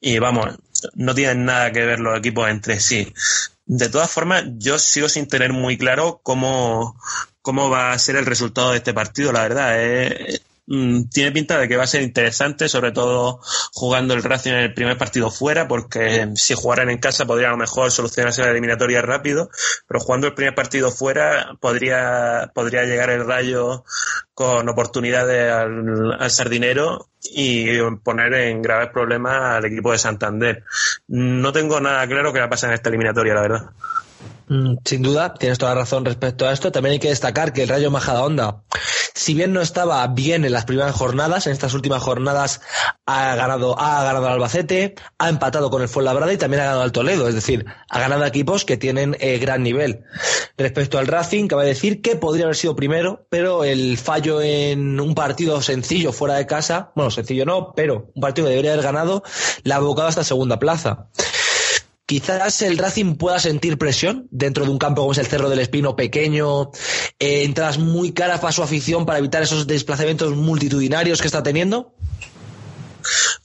y 0.01 0.17
vamos, 0.17 0.57
no 0.95 1.13
tienen 1.13 1.45
nada 1.45 1.71
que 1.71 1.85
ver 1.85 1.99
los 1.99 2.17
equipos 2.17 2.49
entre 2.49 2.79
sí. 2.79 3.13
De 3.67 3.89
todas 3.89 4.09
formas, 4.09 4.43
yo 4.57 4.79
sigo 4.79 5.07
sin 5.07 5.27
tener 5.27 5.53
muy 5.53 5.77
claro 5.77 6.19
cómo, 6.23 6.99
cómo 7.45 7.69
va 7.69 7.91
a 7.91 7.99
ser 7.99 8.15
el 8.15 8.25
resultado 8.25 8.71
de 8.71 8.77
este 8.77 8.91
partido, 8.95 9.31
la 9.31 9.43
verdad. 9.43 9.73
eh, 9.77 10.39
mm, 10.65 11.09
tiene 11.09 11.31
pinta 11.31 11.59
de 11.59 11.67
que 11.67 11.77
va 11.77 11.83
a 11.83 11.87
ser 11.87 12.01
interesante, 12.01 12.67
sobre 12.67 12.91
todo 12.91 13.39
jugando 13.71 14.15
el 14.15 14.23
Racing 14.23 14.53
en 14.53 14.59
el 14.61 14.73
primer 14.73 14.97
partido 14.97 15.29
fuera, 15.29 15.67
porque 15.67 16.27
si 16.35 16.55
jugaran 16.55 16.89
en 16.89 16.97
casa 16.97 17.27
podría 17.27 17.49
a 17.49 17.51
lo 17.51 17.57
mejor 17.57 17.91
solucionarse 17.91 18.41
la 18.41 18.49
eliminatoria 18.49 19.03
rápido, 19.03 19.51
pero 19.87 19.99
jugando 19.99 20.25
el 20.25 20.33
primer 20.33 20.55
partido 20.55 20.89
fuera 20.89 21.55
podría, 21.61 22.51
podría 22.55 22.83
llegar 22.85 23.11
el 23.11 23.27
Rayo 23.27 23.83
con 24.33 24.67
oportunidades 24.67 25.51
al, 25.51 26.13
al 26.19 26.31
Sardinero 26.31 27.09
y 27.21 27.79
poner 28.03 28.33
en 28.33 28.63
graves 28.63 28.89
problemas 28.91 29.57
al 29.57 29.65
equipo 29.65 29.91
de 29.91 29.99
Santander. 29.99 30.63
No 31.07 31.51
tengo 31.53 31.79
nada 31.79 32.07
claro 32.07 32.33
que 32.33 32.39
va 32.39 32.45
a 32.45 32.49
pasar 32.49 32.71
en 32.71 32.73
esta 32.73 32.89
eliminatoria, 32.89 33.35
la 33.35 33.41
verdad. 33.41 33.69
Mm, 34.47 34.75
Sin 34.85 35.01
duda, 35.01 35.33
tienes 35.33 35.57
toda 35.57 35.73
la 35.73 35.81
razón 35.81 36.05
respecto 36.05 36.47
a 36.47 36.53
esto. 36.53 36.71
También 36.71 36.93
hay 36.93 36.99
que 36.99 37.09
destacar 37.09 37.51
que 37.53 37.63
el 37.63 37.69
Rayo 37.69 37.89
Majadahonda, 37.89 38.63
si 39.13 39.33
bien 39.33 39.53
no 39.53 39.61
estaba 39.61 40.05
bien 40.07 40.45
en 40.45 40.51
las 40.51 40.65
primeras 40.65 40.95
jornadas, 40.95 41.47
en 41.47 41.53
estas 41.53 41.73
últimas 41.73 42.03
jornadas 42.03 42.61
ha 43.05 43.35
ganado, 43.35 43.79
ha 43.79 44.03
ganado 44.03 44.27
al 44.27 44.33
Albacete, 44.33 44.95
ha 45.17 45.29
empatado 45.29 45.69
con 45.71 45.81
el 45.81 45.89
Fuenlabrada 45.89 46.31
y 46.33 46.37
también 46.37 46.61
ha 46.61 46.65
ganado 46.65 46.83
al 46.83 46.91
Toledo. 46.91 47.27
Es 47.27 47.35
decir, 47.35 47.65
ha 47.89 47.99
ganado 47.99 48.25
equipos 48.25 48.65
que 48.65 48.77
tienen 48.77 49.17
eh, 49.19 49.39
gran 49.39 49.63
nivel. 49.63 50.03
Respecto 50.57 50.99
al 50.99 51.07
Racing, 51.07 51.47
cabe 51.47 51.65
decir 51.65 52.01
que 52.01 52.15
podría 52.15 52.45
haber 52.45 52.55
sido 52.55 52.75
primero, 52.75 53.25
pero 53.29 53.63
el 53.63 53.97
fallo 53.97 54.41
en 54.41 54.99
un 54.99 55.15
partido 55.15 55.61
sencillo 55.61 56.13
fuera 56.13 56.35
de 56.35 56.45
casa, 56.45 56.91
bueno, 56.95 57.09
sencillo 57.09 57.45
no, 57.45 57.73
pero 57.75 58.11
un 58.13 58.21
partido 58.21 58.45
que 58.45 58.51
debería 58.51 58.73
haber 58.73 58.83
ganado, 58.85 59.23
la 59.63 59.75
ha 59.75 59.77
abocado 59.79 60.07
hasta 60.07 60.23
segunda 60.23 60.59
plaza. 60.59 61.07
Quizás 62.05 62.61
el 62.61 62.77
Racing 62.77 63.15
pueda 63.15 63.39
sentir 63.39 63.79
presión 63.79 64.27
dentro 64.29 64.63
de 64.63 64.69
un 64.69 64.77
campo 64.77 65.01
como 65.01 65.13
es 65.13 65.17
el 65.17 65.25
Cerro 65.25 65.49
del 65.49 65.59
Espino, 65.59 65.95
pequeño, 65.95 66.69
eh, 67.17 67.43
entradas 67.43 67.79
muy 67.79 68.13
caras 68.13 68.39
para 68.39 68.51
su 68.51 68.61
afición 68.61 69.07
para 69.07 69.17
evitar 69.17 69.41
esos 69.41 69.65
desplazamientos 69.65 70.35
multitudinarios 70.35 71.19
que 71.19 71.27
está 71.27 71.41
teniendo. 71.41 71.95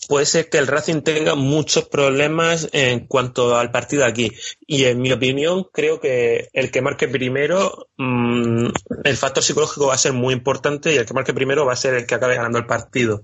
puede 0.09 0.27
ser 0.27 0.49
que 0.49 0.59
el 0.59 0.67
Racing 0.67 1.03
tenga 1.03 1.35
muchos 1.37 1.85
problemas 1.85 2.69
en 2.73 3.07
cuanto 3.07 3.57
al 3.57 3.71
partido 3.71 4.05
aquí. 4.05 4.33
Y 4.67 4.85
en 4.85 5.01
mi 5.01 5.13
opinión, 5.13 5.65
creo 5.73 6.01
que 6.01 6.49
el 6.53 6.71
que 6.71 6.83
marque 6.83 7.09
primero, 7.09 7.89
mmm, 7.97 8.67
el 9.05 9.17
factor 9.17 9.43
psicológico 9.43 9.87
va 9.87 9.95
a 9.95 9.99
ser 9.99 10.13
muy 10.13 10.35
importante 10.35 10.93
y 10.93 10.97
el 10.97 11.07
que 11.07 11.15
marque 11.15 11.33
primero 11.35 11.65
va 11.65 11.75
a 11.75 11.77
ser 11.77 11.95
el 11.95 12.07
que 12.07 12.15
acabe 12.15 12.37
ganando 12.37 12.59
el 12.59 12.67
partido. 12.67 13.23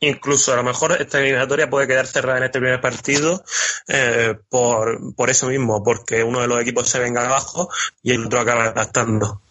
Incluso 0.00 0.52
a 0.52 0.56
lo 0.56 0.62
mejor 0.62 0.92
esta 1.00 1.18
eliminatoria 1.18 1.68
puede 1.68 1.88
quedar 1.88 2.06
cerrada 2.06 2.38
en 2.38 2.44
este 2.44 2.60
primer 2.60 2.80
partido 2.80 3.42
eh, 3.88 4.34
por, 4.48 5.14
por 5.16 5.28
eso 5.28 5.48
mismo, 5.48 5.82
porque 5.82 6.22
uno 6.22 6.40
de 6.40 6.46
los 6.46 6.60
equipos 6.60 6.88
se 6.88 7.00
venga 7.00 7.26
abajo 7.26 7.68
y 8.02 8.12
el 8.12 8.26
otro 8.26 8.40
acaba 8.40 8.66
adaptando. 8.66 9.42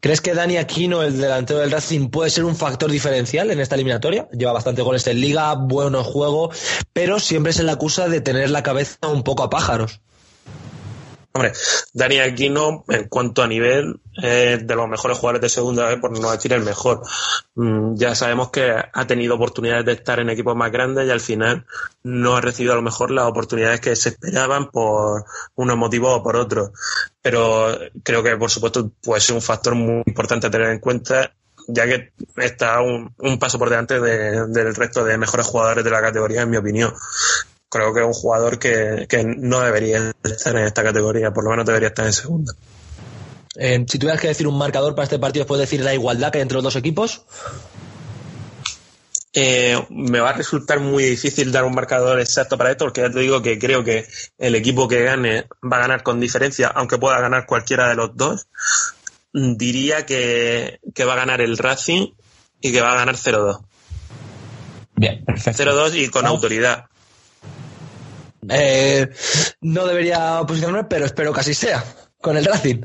¿Crees 0.00 0.20
que 0.20 0.32
Dani 0.32 0.58
Aquino, 0.58 1.02
el 1.02 1.20
delantero 1.20 1.58
del 1.58 1.72
Racing, 1.72 2.08
puede 2.08 2.30
ser 2.30 2.44
un 2.44 2.54
factor 2.54 2.88
diferencial 2.88 3.50
en 3.50 3.58
esta 3.58 3.74
eliminatoria? 3.74 4.28
Lleva 4.30 4.52
bastante 4.52 4.82
goles 4.82 5.04
en 5.08 5.20
liga, 5.20 5.54
bueno 5.54 6.04
juego, 6.04 6.50
pero 6.92 7.18
siempre 7.18 7.52
se 7.52 7.64
le 7.64 7.72
acusa 7.72 8.08
de 8.08 8.20
tener 8.20 8.50
la 8.50 8.62
cabeza 8.62 9.08
un 9.08 9.24
poco 9.24 9.42
a 9.42 9.50
pájaros. 9.50 10.00
Hombre, 11.32 11.52
Dani 11.92 12.20
Aquino, 12.20 12.84
en 12.88 13.08
cuanto 13.08 13.42
a 13.42 13.48
nivel, 13.48 14.00
es 14.20 14.66
de 14.66 14.74
los 14.74 14.88
mejores 14.88 15.18
jugadores 15.18 15.42
de 15.42 15.48
segunda 15.48 15.88
vez, 15.88 15.98
por 16.00 16.18
no 16.18 16.30
decir 16.30 16.52
el 16.52 16.62
mejor. 16.62 17.02
Mm, 17.54 17.94
ya 17.94 18.14
sabemos 18.14 18.50
que 18.50 18.70
ha 18.70 19.06
tenido 19.06 19.36
oportunidades 19.36 19.84
de 19.84 19.92
estar 19.92 20.18
en 20.20 20.30
equipos 20.30 20.56
más 20.56 20.72
grandes 20.72 21.06
y 21.06 21.10
al 21.10 21.20
final 21.20 21.66
no 22.02 22.36
ha 22.36 22.40
recibido 22.40 22.72
a 22.72 22.76
lo 22.76 22.82
mejor 22.82 23.10
las 23.10 23.26
oportunidades 23.26 23.80
que 23.80 23.96
se 23.96 24.10
esperaban 24.10 24.70
por 24.70 25.24
unos 25.54 25.76
motivos 25.76 26.18
o 26.18 26.22
por 26.22 26.36
otros. 26.36 26.70
Pero 27.22 27.78
creo 28.02 28.22
que, 28.22 28.36
por 28.36 28.50
supuesto, 28.50 28.90
puede 29.02 29.20
ser 29.20 29.34
un 29.34 29.42
factor 29.42 29.74
muy 29.74 30.02
importante 30.06 30.46
a 30.46 30.50
tener 30.50 30.70
en 30.70 30.80
cuenta 30.80 31.32
ya 31.70 31.84
que 31.84 32.12
está 32.36 32.80
un, 32.80 33.14
un 33.18 33.38
paso 33.38 33.58
por 33.58 33.68
delante 33.68 34.00
de, 34.00 34.46
del 34.46 34.74
resto 34.74 35.04
de 35.04 35.18
mejores 35.18 35.46
jugadores 35.46 35.84
de 35.84 35.90
la 35.90 36.00
categoría, 36.00 36.42
en 36.42 36.50
mi 36.50 36.56
opinión 36.56 36.94
creo 37.68 37.92
que 37.92 38.00
es 38.00 38.06
un 38.06 38.14
jugador 38.14 38.58
que, 38.58 39.06
que, 39.08 39.24
no 39.24 39.60
debería 39.60 40.12
estar 40.24 40.56
en 40.56 40.64
esta 40.64 40.82
categoría, 40.82 41.32
por 41.32 41.44
lo 41.44 41.50
menos 41.50 41.66
debería 41.66 41.88
estar 41.88 42.06
en 42.06 42.12
segunda. 42.12 42.54
Eh, 43.60 43.84
si 43.88 43.98
tuvieras 43.98 44.20
que 44.20 44.28
decir 44.28 44.46
un 44.46 44.56
marcador 44.56 44.94
para 44.94 45.04
este 45.04 45.18
partido, 45.18 45.44
¿puedes 45.44 45.68
decir 45.68 45.84
la 45.84 45.92
igualdad 45.92 46.30
que 46.30 46.38
hay 46.38 46.42
entre 46.42 46.54
los 46.54 46.64
dos 46.64 46.76
equipos? 46.76 47.22
Eh, 49.32 49.76
me 49.90 50.20
va 50.20 50.30
a 50.30 50.32
resultar 50.32 50.78
muy 50.78 51.04
difícil 51.04 51.50
dar 51.50 51.64
un 51.64 51.74
marcador 51.74 52.20
exacto 52.20 52.56
para 52.56 52.70
esto, 52.70 52.84
porque 52.84 53.00
ya 53.00 53.10
te 53.10 53.18
digo 53.18 53.42
que 53.42 53.58
creo 53.58 53.82
que 53.82 54.06
el 54.38 54.54
equipo 54.54 54.86
que 54.86 55.02
gane 55.02 55.46
va 55.60 55.78
a 55.78 55.80
ganar 55.80 56.02
con 56.04 56.20
diferencia, 56.20 56.68
aunque 56.68 56.98
pueda 56.98 57.20
ganar 57.20 57.46
cualquiera 57.46 57.88
de 57.88 57.96
los 57.96 58.16
dos. 58.16 58.46
Diría 59.32 60.06
que, 60.06 60.80
que 60.94 61.04
va 61.04 61.14
a 61.14 61.16
ganar 61.16 61.40
el 61.40 61.58
Racing 61.58 62.12
y 62.60 62.72
que 62.72 62.80
va 62.80 62.92
a 62.92 62.96
ganar 62.96 63.16
0-2. 63.16 63.60
Bien, 64.94 65.24
perfecto. 65.24 65.64
0-2 65.64 65.96
y 65.96 66.08
con 66.08 66.26
autoridad. 66.26 66.86
Eh, 68.48 69.08
no 69.60 69.86
debería 69.86 70.42
posicionarme, 70.46 70.84
pero 70.84 71.06
espero 71.06 71.32
que 71.32 71.40
así 71.40 71.54
sea, 71.54 71.84
con 72.20 72.36
el 72.36 72.44
Racing. 72.44 72.80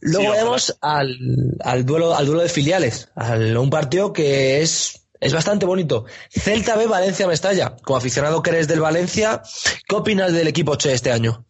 Luego 0.00 0.32
Sí, 0.32 0.38
vamos 0.38 0.78
al, 0.80 1.16
al 1.60 1.84
duelo 1.86 2.14
al 2.14 2.26
duelo 2.26 2.42
de 2.42 2.48
filiales, 2.48 3.08
a 3.14 3.34
un 3.36 3.70
partido 3.70 4.12
que 4.12 4.60
es, 4.60 5.02
es 5.20 5.32
bastante 5.32 5.66
bonito. 5.66 6.04
Celta 6.30 6.76
B 6.76 6.86
Valencia 6.86 7.26
Mestalla. 7.26 7.76
Como 7.82 7.96
aficionado 7.96 8.42
que 8.42 8.50
eres 8.50 8.68
del 8.68 8.80
Valencia, 8.80 9.42
¿qué 9.88 9.94
opinas 9.94 10.32
del 10.32 10.48
equipo 10.48 10.76
Che 10.76 10.92
este 10.92 11.12
año? 11.12 11.44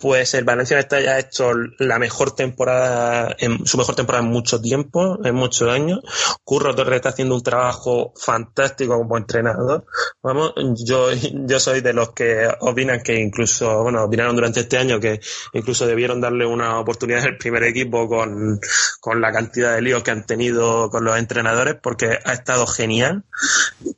Pues 0.00 0.34
el 0.34 0.44
Valencia 0.44 0.76
Mestalla 0.76 1.14
ha 1.14 1.18
hecho 1.18 1.52
la 1.78 1.98
mejor 1.98 2.34
temporada, 2.34 3.34
en, 3.38 3.66
su 3.66 3.78
mejor 3.78 3.94
temporada 3.94 4.24
en 4.24 4.30
mucho 4.30 4.60
tiempo, 4.60 5.18
en 5.24 5.34
muchos 5.34 5.70
años. 5.70 6.00
Curro 6.44 6.74
Torres 6.74 6.96
está 6.96 7.10
haciendo 7.10 7.34
un 7.34 7.42
trabajo 7.42 8.12
fantástico 8.16 8.98
como 8.98 9.16
entrenador. 9.16 9.86
Vamos, 10.22 10.52
yo, 10.84 11.08
yo 11.12 11.60
soy 11.60 11.80
de 11.80 11.92
los 11.92 12.12
que 12.12 12.48
opinan 12.60 13.02
que 13.02 13.18
incluso, 13.18 13.82
bueno, 13.82 14.04
opinaron 14.04 14.36
durante 14.36 14.60
este 14.60 14.78
año 14.78 15.00
que 15.00 15.20
incluso 15.52 15.86
debieron 15.86 16.20
darle 16.20 16.46
una 16.46 16.78
oportunidad 16.78 17.24
al 17.24 17.38
primer 17.38 17.64
equipo 17.64 18.08
con, 18.08 18.60
con 19.00 19.20
la 19.20 19.32
cantidad 19.32 19.74
de 19.74 19.82
líos 19.82 20.02
que 20.02 20.10
han 20.10 20.26
tenido 20.26 20.90
con 20.90 21.04
los 21.04 21.16
entrenadores 21.16 21.76
porque 21.82 22.18
ha 22.24 22.32
estado 22.32 22.66
genial. 22.66 23.24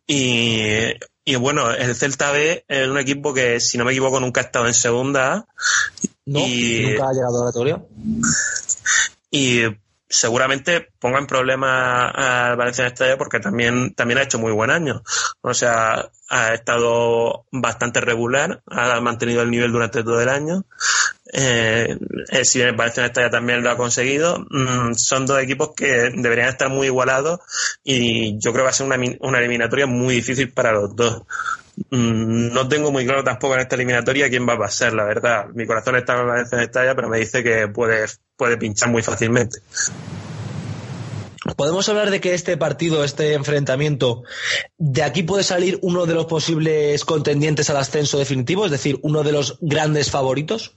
Y, 0.06 0.92
y 1.32 1.36
bueno, 1.36 1.70
el 1.72 1.94
Celta 1.94 2.30
B 2.30 2.64
es 2.66 2.88
un 2.88 2.98
equipo 2.98 3.34
que, 3.34 3.60
si 3.60 3.76
no 3.76 3.84
me 3.84 3.92
equivoco, 3.92 4.18
nunca 4.18 4.40
ha 4.40 4.44
estado 4.44 4.66
en 4.66 4.72
segunda. 4.72 5.46
No, 6.24 6.40
Y- 6.40 6.86
nunca 6.88 7.08
ha 7.08 7.12
llegado 7.12 7.42
a 7.42 7.46
la 7.46 7.52
teoría. 7.52 7.82
y 9.30 9.62
seguramente 10.08 10.88
ponga 10.98 11.18
en 11.18 11.26
problema 11.26 12.08
al 12.08 12.56
Valencia 12.56 12.84
Mestalla 12.84 13.18
porque 13.18 13.40
también, 13.40 13.92
también 13.94 14.18
ha 14.18 14.22
hecho 14.22 14.38
muy 14.38 14.52
buen 14.52 14.70
año. 14.70 15.02
O 15.42 15.52
sea, 15.52 16.10
ha 16.30 16.54
estado 16.54 17.44
bastante 17.52 18.00
regular, 18.00 18.62
ha 18.66 18.98
mantenido 19.02 19.42
el 19.42 19.50
nivel 19.50 19.70
durante 19.70 20.02
todo 20.02 20.20
el 20.22 20.30
año. 20.30 20.64
Eh, 21.32 21.96
eh, 22.30 22.44
si 22.44 22.58
bien 22.58 22.70
el 22.70 22.76
Valencia 22.76 23.02
Mestalla 23.02 23.28
también 23.30 23.62
lo 23.62 23.70
ha 23.70 23.76
conseguido, 23.76 24.46
mm, 24.50 24.94
son 24.94 25.26
dos 25.26 25.38
equipos 25.42 25.70
que 25.76 26.10
deberían 26.16 26.48
estar 26.48 26.70
muy 26.70 26.86
igualados 26.86 27.40
y 27.84 28.38
yo 28.38 28.52
creo 28.52 28.62
que 28.62 28.64
va 28.64 28.70
a 28.70 28.72
ser 28.72 28.86
una, 28.86 28.96
mi- 28.96 29.16
una 29.20 29.38
eliminatoria 29.38 29.86
muy 29.86 30.14
difícil 30.14 30.50
para 30.52 30.72
los 30.72 30.96
dos. 30.96 31.22
Mm, 31.90 32.52
No 32.54 32.66
tengo 32.68 32.90
muy 32.90 33.04
claro 33.04 33.22
tampoco 33.24 33.54
en 33.54 33.60
esta 33.60 33.76
eliminatoria 33.76 34.30
quién 34.30 34.48
va 34.48 34.54
a 34.54 34.58
pasar, 34.58 34.94
la 34.94 35.04
verdad. 35.04 35.46
Mi 35.54 35.66
corazón 35.66 35.96
está 35.96 36.14
en 36.14 36.20
el 36.20 36.26
Valencia 36.26 36.58
Mestalla, 36.58 36.94
pero 36.94 37.08
me 37.08 37.18
dice 37.18 37.42
que 37.44 37.68
puede, 37.68 38.06
puede 38.36 38.56
pinchar 38.56 38.88
muy 38.88 39.02
fácilmente. 39.02 39.58
Podemos 41.56 41.88
hablar 41.88 42.10
de 42.10 42.20
que 42.20 42.34
este 42.34 42.56
partido, 42.56 43.04
este 43.04 43.32
enfrentamiento, 43.34 44.22
de 44.76 45.02
aquí 45.02 45.22
puede 45.22 45.44
salir 45.44 45.78
uno 45.82 46.04
de 46.04 46.14
los 46.14 46.26
posibles 46.26 47.04
contendientes 47.04 47.70
al 47.70 47.76
ascenso 47.78 48.18
definitivo, 48.18 48.64
es 48.66 48.70
decir, 48.70 48.98
uno 49.02 49.22
de 49.22 49.32
los 49.32 49.58
grandes 49.60 50.10
favoritos. 50.10 50.74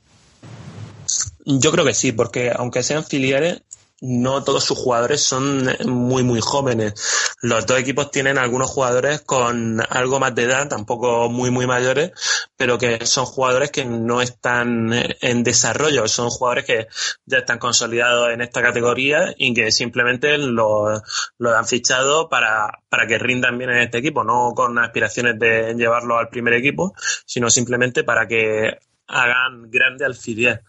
Yo 1.46 1.72
creo 1.72 1.86
que 1.86 1.94
sí, 1.94 2.12
porque 2.12 2.52
aunque 2.56 2.84
sean 2.84 3.04
filiales, 3.04 3.62
no 4.02 4.44
todos 4.44 4.64
sus 4.64 4.80
jugadores 4.80 5.24
son 5.24 5.70
muy, 5.86 6.24
muy 6.24 6.42
jóvenes. 6.42 6.94
Los 7.42 7.68
dos 7.68 7.80
equipos 7.80 8.10
tienen 8.10 8.40
algunos 8.40 8.70
jugadores 8.70 9.22
con 9.22 9.80
algo 9.90 10.20
más 10.20 10.34
de 10.34 10.44
edad, 10.44 10.68
tampoco 10.68 11.30
muy, 11.30 11.52
muy 11.52 11.68
mayores, 11.68 12.12
pero 12.58 12.80
que 12.80 13.06
son 13.06 13.26
jugadores 13.26 13.70
que 13.70 13.86
no 13.86 14.22
están 14.22 14.92
en 15.22 15.44
desarrollo, 15.44 16.08
son 16.08 16.30
jugadores 16.30 16.66
que 16.66 16.88
ya 17.26 17.40
están 17.40 17.60
consolidados 17.60 18.32
en 18.32 18.42
esta 18.42 18.64
categoría 18.64 19.36
y 19.38 19.54
que 19.54 19.72
simplemente 19.72 20.38
lo, 20.40 21.02
lo 21.38 21.56
han 21.56 21.68
fichado 21.68 22.28
para, 22.28 22.80
para 22.90 23.06
que 23.06 23.20
rindan 23.20 23.58
bien 23.60 23.70
en 23.70 23.82
este 23.82 24.00
equipo, 24.00 24.24
no 24.24 24.54
con 24.56 24.80
aspiraciones 24.80 25.38
de 25.38 25.76
llevarlo 25.76 26.18
al 26.18 26.30
primer 26.30 26.56
equipo, 26.56 26.96
sino 27.26 27.52
simplemente 27.52 28.04
para 28.04 28.28
que 28.28 28.80
hagan 29.08 29.70
grande 29.70 30.06
al 30.06 30.16
filial 30.16 30.64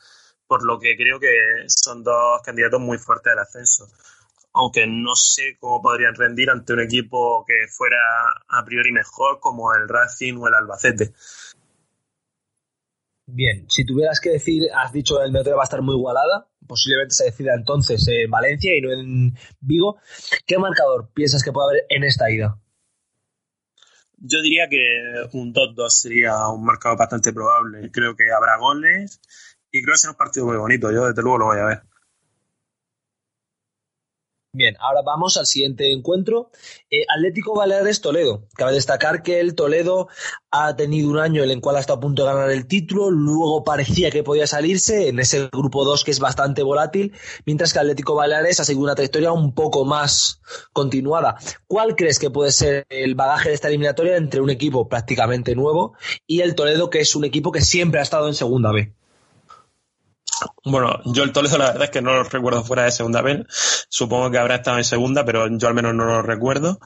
por 0.52 0.66
lo 0.66 0.78
que 0.78 0.98
creo 0.98 1.18
que 1.18 1.64
son 1.66 2.04
dos 2.04 2.42
candidatos 2.44 2.78
muy 2.78 2.98
fuertes 2.98 3.32
al 3.32 3.38
ascenso. 3.38 3.88
Aunque 4.52 4.86
no 4.86 5.14
sé 5.14 5.56
cómo 5.58 5.80
podrían 5.80 6.14
rendir 6.14 6.50
ante 6.50 6.74
un 6.74 6.80
equipo 6.80 7.42
que 7.46 7.66
fuera 7.70 7.96
a 8.48 8.62
priori 8.62 8.92
mejor 8.92 9.40
como 9.40 9.74
el 9.74 9.88
Racing 9.88 10.34
o 10.34 10.48
el 10.48 10.52
Albacete. 10.52 11.14
Bien, 13.24 13.64
si 13.70 13.86
tuvieras 13.86 14.20
que 14.20 14.28
decir, 14.28 14.64
has 14.74 14.92
dicho 14.92 15.16
el 15.16 15.22
eliminatoria 15.22 15.56
va 15.56 15.62
a 15.62 15.64
estar 15.64 15.80
muy 15.80 15.94
igualada, 15.94 16.46
posiblemente 16.66 17.14
se 17.14 17.24
decida 17.24 17.54
entonces 17.54 18.06
en 18.08 18.30
Valencia 18.30 18.76
y 18.76 18.82
no 18.82 18.92
en 18.92 19.34
Vigo. 19.58 20.00
¿Qué 20.46 20.58
marcador 20.58 21.08
piensas 21.14 21.42
que 21.42 21.50
puede 21.50 21.70
haber 21.70 21.86
en 21.88 22.04
esta 22.04 22.30
ida? 22.30 22.58
Yo 24.18 24.42
diría 24.42 24.68
que 24.68 24.76
un 25.32 25.54
2-2 25.54 25.88
sería 25.88 26.46
un 26.48 26.62
marcador 26.62 26.98
bastante 26.98 27.32
probable. 27.32 27.90
Creo 27.90 28.14
que 28.14 28.30
habrá 28.30 28.58
goles 28.58 29.18
y 29.72 29.82
creo 29.82 29.94
que 29.94 29.98
será 29.98 30.12
un 30.12 30.18
partido 30.18 30.46
muy 30.46 30.56
bonito. 30.56 30.92
Yo 30.92 31.08
desde 31.08 31.22
luego 31.22 31.38
lo 31.38 31.46
voy 31.46 31.58
a 31.58 31.64
ver. 31.64 31.82
Bien, 34.54 34.76
ahora 34.80 35.00
vamos 35.00 35.38
al 35.38 35.46
siguiente 35.46 35.90
encuentro. 35.90 36.50
Eh, 36.90 37.06
Atlético 37.08 37.54
Baleares 37.54 38.02
Toledo. 38.02 38.48
Cabe 38.54 38.74
destacar 38.74 39.22
que 39.22 39.40
el 39.40 39.54
Toledo 39.54 40.08
ha 40.50 40.76
tenido 40.76 41.08
un 41.08 41.18
año 41.18 41.42
en 41.42 41.50
el 41.50 41.62
cual 41.62 41.76
ha 41.76 41.80
estado 41.80 41.96
a 41.96 42.00
punto 42.02 42.22
de 42.22 42.34
ganar 42.34 42.50
el 42.50 42.66
título, 42.66 43.10
luego 43.10 43.64
parecía 43.64 44.10
que 44.10 44.22
podía 44.22 44.46
salirse 44.46 45.08
en 45.08 45.20
ese 45.20 45.48
grupo 45.50 45.86
2 45.86 46.04
que 46.04 46.10
es 46.10 46.20
bastante 46.20 46.62
volátil, 46.62 47.14
mientras 47.46 47.72
que 47.72 47.78
Atlético 47.78 48.14
Baleares 48.14 48.60
ha 48.60 48.66
seguido 48.66 48.84
una 48.84 48.94
trayectoria 48.94 49.32
un 49.32 49.54
poco 49.54 49.86
más 49.86 50.42
continuada. 50.74 51.38
¿Cuál 51.66 51.96
crees 51.96 52.18
que 52.18 52.28
puede 52.28 52.52
ser 52.52 52.84
el 52.90 53.14
bagaje 53.14 53.48
de 53.48 53.54
esta 53.54 53.68
eliminatoria 53.68 54.18
entre 54.18 54.42
un 54.42 54.50
equipo 54.50 54.86
prácticamente 54.86 55.54
nuevo 55.54 55.94
y 56.26 56.42
el 56.42 56.54
Toledo, 56.54 56.90
que 56.90 57.00
es 57.00 57.16
un 57.16 57.24
equipo 57.24 57.52
que 57.52 57.62
siempre 57.62 58.00
ha 58.00 58.02
estado 58.02 58.28
en 58.28 58.34
segunda 58.34 58.70
B? 58.70 58.92
Bueno, 60.64 61.00
yo 61.06 61.22
el 61.22 61.32
Toledo 61.32 61.58
la 61.58 61.68
verdad 61.68 61.84
es 61.84 61.90
que 61.90 62.02
no 62.02 62.12
lo 62.14 62.24
recuerdo 62.24 62.64
fuera 62.64 62.84
de 62.84 62.92
segunda 62.92 63.22
vez. 63.22 63.46
Supongo 63.88 64.30
que 64.30 64.38
habrá 64.38 64.56
estado 64.56 64.78
en 64.78 64.84
segunda, 64.84 65.24
pero 65.24 65.48
yo 65.56 65.68
al 65.68 65.74
menos 65.74 65.94
no 65.94 66.04
lo 66.04 66.22
recuerdo. 66.22 66.78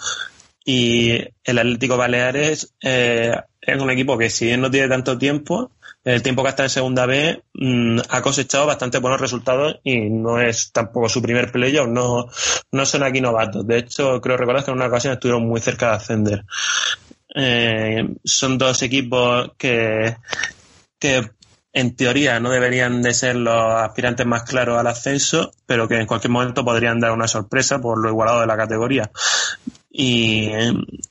Y 0.65 1.23
el 1.45 1.59
Atlético 1.59 1.97
Baleares 1.97 2.75
eh, 2.83 3.37
es 3.61 3.81
un 3.81 3.91
equipo 3.91 4.19
que 4.19 4.31
si 4.31 4.47
bien 4.47 4.61
no 4.61 4.71
tiene 4.71 4.89
tanto 4.89 5.17
tiempo, 5.17 5.71
el 6.03 6.23
tiempo 6.23 6.43
que 6.43 6.51
está 6.51 6.63
en 6.63 6.71
segunda 6.71 7.07
B 7.07 7.43
mm, 7.55 7.99
ha 8.09 8.23
cosechado 8.23 8.67
bastante 8.67 8.99
buenos 8.99 9.21
resultados 9.21 9.81
y 9.83 10.09
no 10.09 10.41
es 10.41 10.73
tampoco 10.73 11.09
su 11.09 11.21
primer 11.21 11.51
playoff, 11.51 11.89
no, 11.89 12.27
no 12.71 12.87
son 12.87 13.03
aquí 13.03 13.21
novatos. 13.21 13.67
De 13.67 13.79
hecho, 13.79 14.21
creo 14.21 14.37
recordar 14.37 14.65
que 14.65 14.71
en 14.71 14.77
una 14.77 14.87
ocasión 14.87 15.15
estuvieron 15.15 15.47
muy 15.47 15.61
cerca 15.61 15.91
de 15.91 15.97
ascender. 15.97 16.45
Eh, 17.35 18.09
son 18.25 18.57
dos 18.57 18.83
equipos 18.83 19.51
que, 19.59 20.17
que 20.99 21.31
en 21.77 21.95
teoría 21.95 22.41
no 22.41 22.49
deberían 22.49 23.03
de 23.03 23.13
ser 23.13 23.37
los 23.37 23.55
aspirantes 23.55 24.25
más 24.25 24.45
claros 24.45 24.79
al 24.79 24.87
ascenso, 24.87 25.53
pero 25.67 25.87
que 25.87 25.97
en 25.97 26.07
cualquier 26.07 26.31
momento 26.31 26.65
podrían 26.65 27.01
dar 27.01 27.13
una 27.13 27.29
sorpresa 27.29 27.83
por 27.83 28.03
lo 28.03 28.09
igualado 28.09 28.41
de 28.41 28.47
la 28.47 28.57
categoría. 28.57 29.11
Y, 29.91 30.51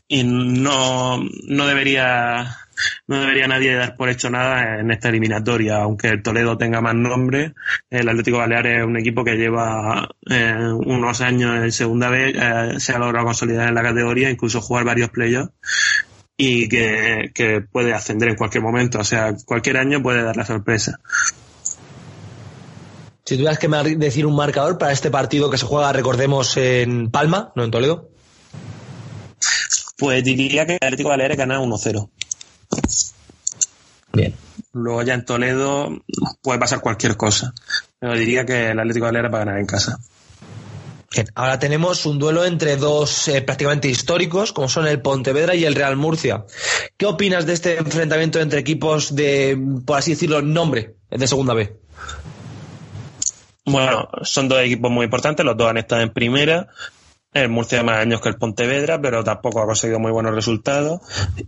y 0.08 0.24
no, 0.24 1.24
no 1.48 1.68
debería 1.68 2.58
no 3.08 3.20
debería 3.20 3.48
nadie 3.48 3.76
dar 3.76 3.96
por 3.96 4.10
hecho 4.10 4.32
nada 4.32 4.80
en 4.80 4.90
esta 4.90 5.10
eliminatoria, 5.10 5.78
aunque 5.78 6.08
el 6.10 6.24
Toledo 6.24 6.58
tenga 6.58 6.82
más 6.82 6.96
nombre. 6.96 7.54
El 7.92 8.10
Atlético 8.10 8.40
Baleares 8.40 8.80
es 8.80 8.86
un 8.86 8.98
equipo 8.98 9.24
que 9.24 9.38
lleva 9.38 10.10
eh, 10.28 10.56
unos 10.58 11.22
años 11.22 11.64
en 11.64 11.72
segunda 11.72 12.10
vez, 12.10 12.36
eh, 12.36 12.80
se 12.80 12.92
ha 12.92 12.98
logrado 12.98 13.28
consolidar 13.28 13.70
en 13.70 13.76
la 13.76 13.84
categoría, 13.84 14.32
incluso 14.32 14.62
jugar 14.62 14.84
varios 14.84 15.12
playoffs 15.12 15.54
y 16.38 16.68
que, 16.68 17.32
que 17.34 17.62
puede 17.62 17.94
ascender 17.94 18.30
en 18.30 18.36
cualquier 18.36 18.64
momento. 18.64 19.00
O 19.00 19.04
sea, 19.04 19.36
cualquier 19.46 19.78
año 19.78 20.02
puede 20.02 20.24
dar 20.24 20.36
la 20.36 20.46
sorpresa. 20.46 21.00
Si 23.26 23.38
tuvieras 23.38 23.58
que 23.58 23.68
decir 23.98 24.26
un 24.26 24.36
marcador 24.36 24.78
para 24.78 24.92
este 24.92 25.10
partido 25.10 25.50
que 25.50 25.58
se 25.58 25.66
juega, 25.66 25.92
recordemos, 25.92 26.58
en 26.58 27.10
Palma, 27.10 27.52
no 27.56 27.64
en 27.64 27.72
Toledo. 27.72 28.10
Pues 29.98 30.24
diría 30.24 30.68
que 30.68 30.74
el 30.74 30.86
Atlético 30.88 31.10
Baleares 31.10 31.38
gana 31.38 31.60
1-0. 31.60 32.10
Bien. 34.14 34.36
Luego 34.74 35.02
ya 35.04 35.14
en 35.16 35.26
Toledo 35.26 36.04
puede 36.42 36.60
pasar 36.60 36.82
cualquier 36.82 37.18
cosa. 37.18 37.54
Pero 37.98 38.14
diría 38.14 38.46
que 38.46 38.70
el 38.70 38.80
Atlético 38.80 39.06
Baleares 39.06 39.34
va 39.34 39.38
a 39.38 39.46
ganar 39.46 39.60
en 39.60 39.66
casa. 39.66 39.98
Bien, 41.16 41.30
ahora 41.34 41.58
tenemos 41.60 42.06
un 42.06 42.20
duelo 42.20 42.44
entre 42.44 42.76
dos 42.76 43.30
eh, 43.30 43.42
prácticamente 43.42 43.88
históricos, 43.88 44.52
como 44.52 44.68
son 44.68 44.86
el 44.86 45.02
Pontevedra 45.02 45.56
y 45.56 45.64
el 45.64 45.74
Real 45.74 45.96
Murcia. 45.96 46.44
¿Qué 46.98 47.06
opinas 47.06 47.46
de 47.46 47.54
este 47.54 47.78
enfrentamiento 47.78 48.42
entre 48.42 48.60
equipos 48.60 49.16
de, 49.16 49.58
por 49.86 49.98
así 49.98 50.12
decirlo, 50.12 50.42
nombre 50.42 50.96
de 51.10 51.26
segunda 51.26 51.54
B? 51.54 51.74
Bueno, 53.64 54.10
son 54.24 54.50
dos 54.50 54.60
equipos 54.60 54.92
muy 54.92 55.06
importantes, 55.06 55.46
los 55.46 55.56
dos 55.56 55.70
han 55.70 55.78
estado 55.78 56.02
en 56.02 56.12
primera. 56.12 56.68
El 57.36 57.50
Murcia 57.50 57.84
más 57.84 57.98
años 57.98 58.22
que 58.22 58.30
el 58.30 58.38
Pontevedra, 58.38 59.02
pero 59.02 59.22
tampoco 59.22 59.62
ha 59.62 59.66
conseguido 59.66 60.00
muy 60.00 60.10
buenos 60.10 60.34
resultados. 60.34 61.02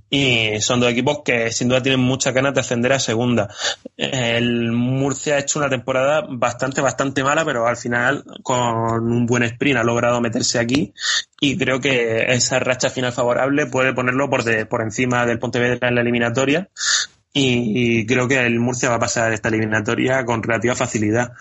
Y 0.09 0.59
son 0.59 0.81
dos 0.81 0.91
equipos 0.91 1.19
que 1.23 1.49
sin 1.53 1.69
duda 1.69 1.81
tienen 1.81 2.01
muchas 2.01 2.33
ganas 2.33 2.53
de 2.53 2.59
ascender 2.59 2.91
a 2.91 2.99
segunda. 2.99 3.47
El 3.95 4.73
Murcia 4.73 5.35
ha 5.35 5.39
hecho 5.39 5.59
una 5.59 5.69
temporada 5.69 6.25
bastante, 6.29 6.81
bastante 6.81 7.23
mala, 7.23 7.45
pero 7.45 7.65
al 7.67 7.77
final 7.77 8.25
con 8.43 8.59
un 8.59 9.25
buen 9.25 9.43
sprint 9.43 9.79
ha 9.79 9.83
logrado 9.83 10.19
meterse 10.19 10.59
aquí. 10.59 10.93
Y 11.39 11.57
creo 11.57 11.79
que 11.79 12.33
esa 12.33 12.59
racha 12.59 12.89
final 12.89 13.13
favorable 13.13 13.67
puede 13.67 13.93
ponerlo 13.93 14.29
por, 14.29 14.43
de- 14.43 14.65
por 14.65 14.81
encima 14.81 15.25
del 15.25 15.39
Pontevedra 15.39 15.87
en 15.87 15.95
la 15.95 16.01
eliminatoria. 16.01 16.67
Y, 17.31 17.99
y 18.01 18.05
creo 18.05 18.27
que 18.27 18.45
el 18.45 18.59
Murcia 18.59 18.89
va 18.89 18.95
a 18.95 18.99
pasar 18.99 19.31
esta 19.31 19.47
eliminatoria 19.47 20.25
con 20.25 20.43
relativa 20.43 20.75
facilidad 20.75 21.31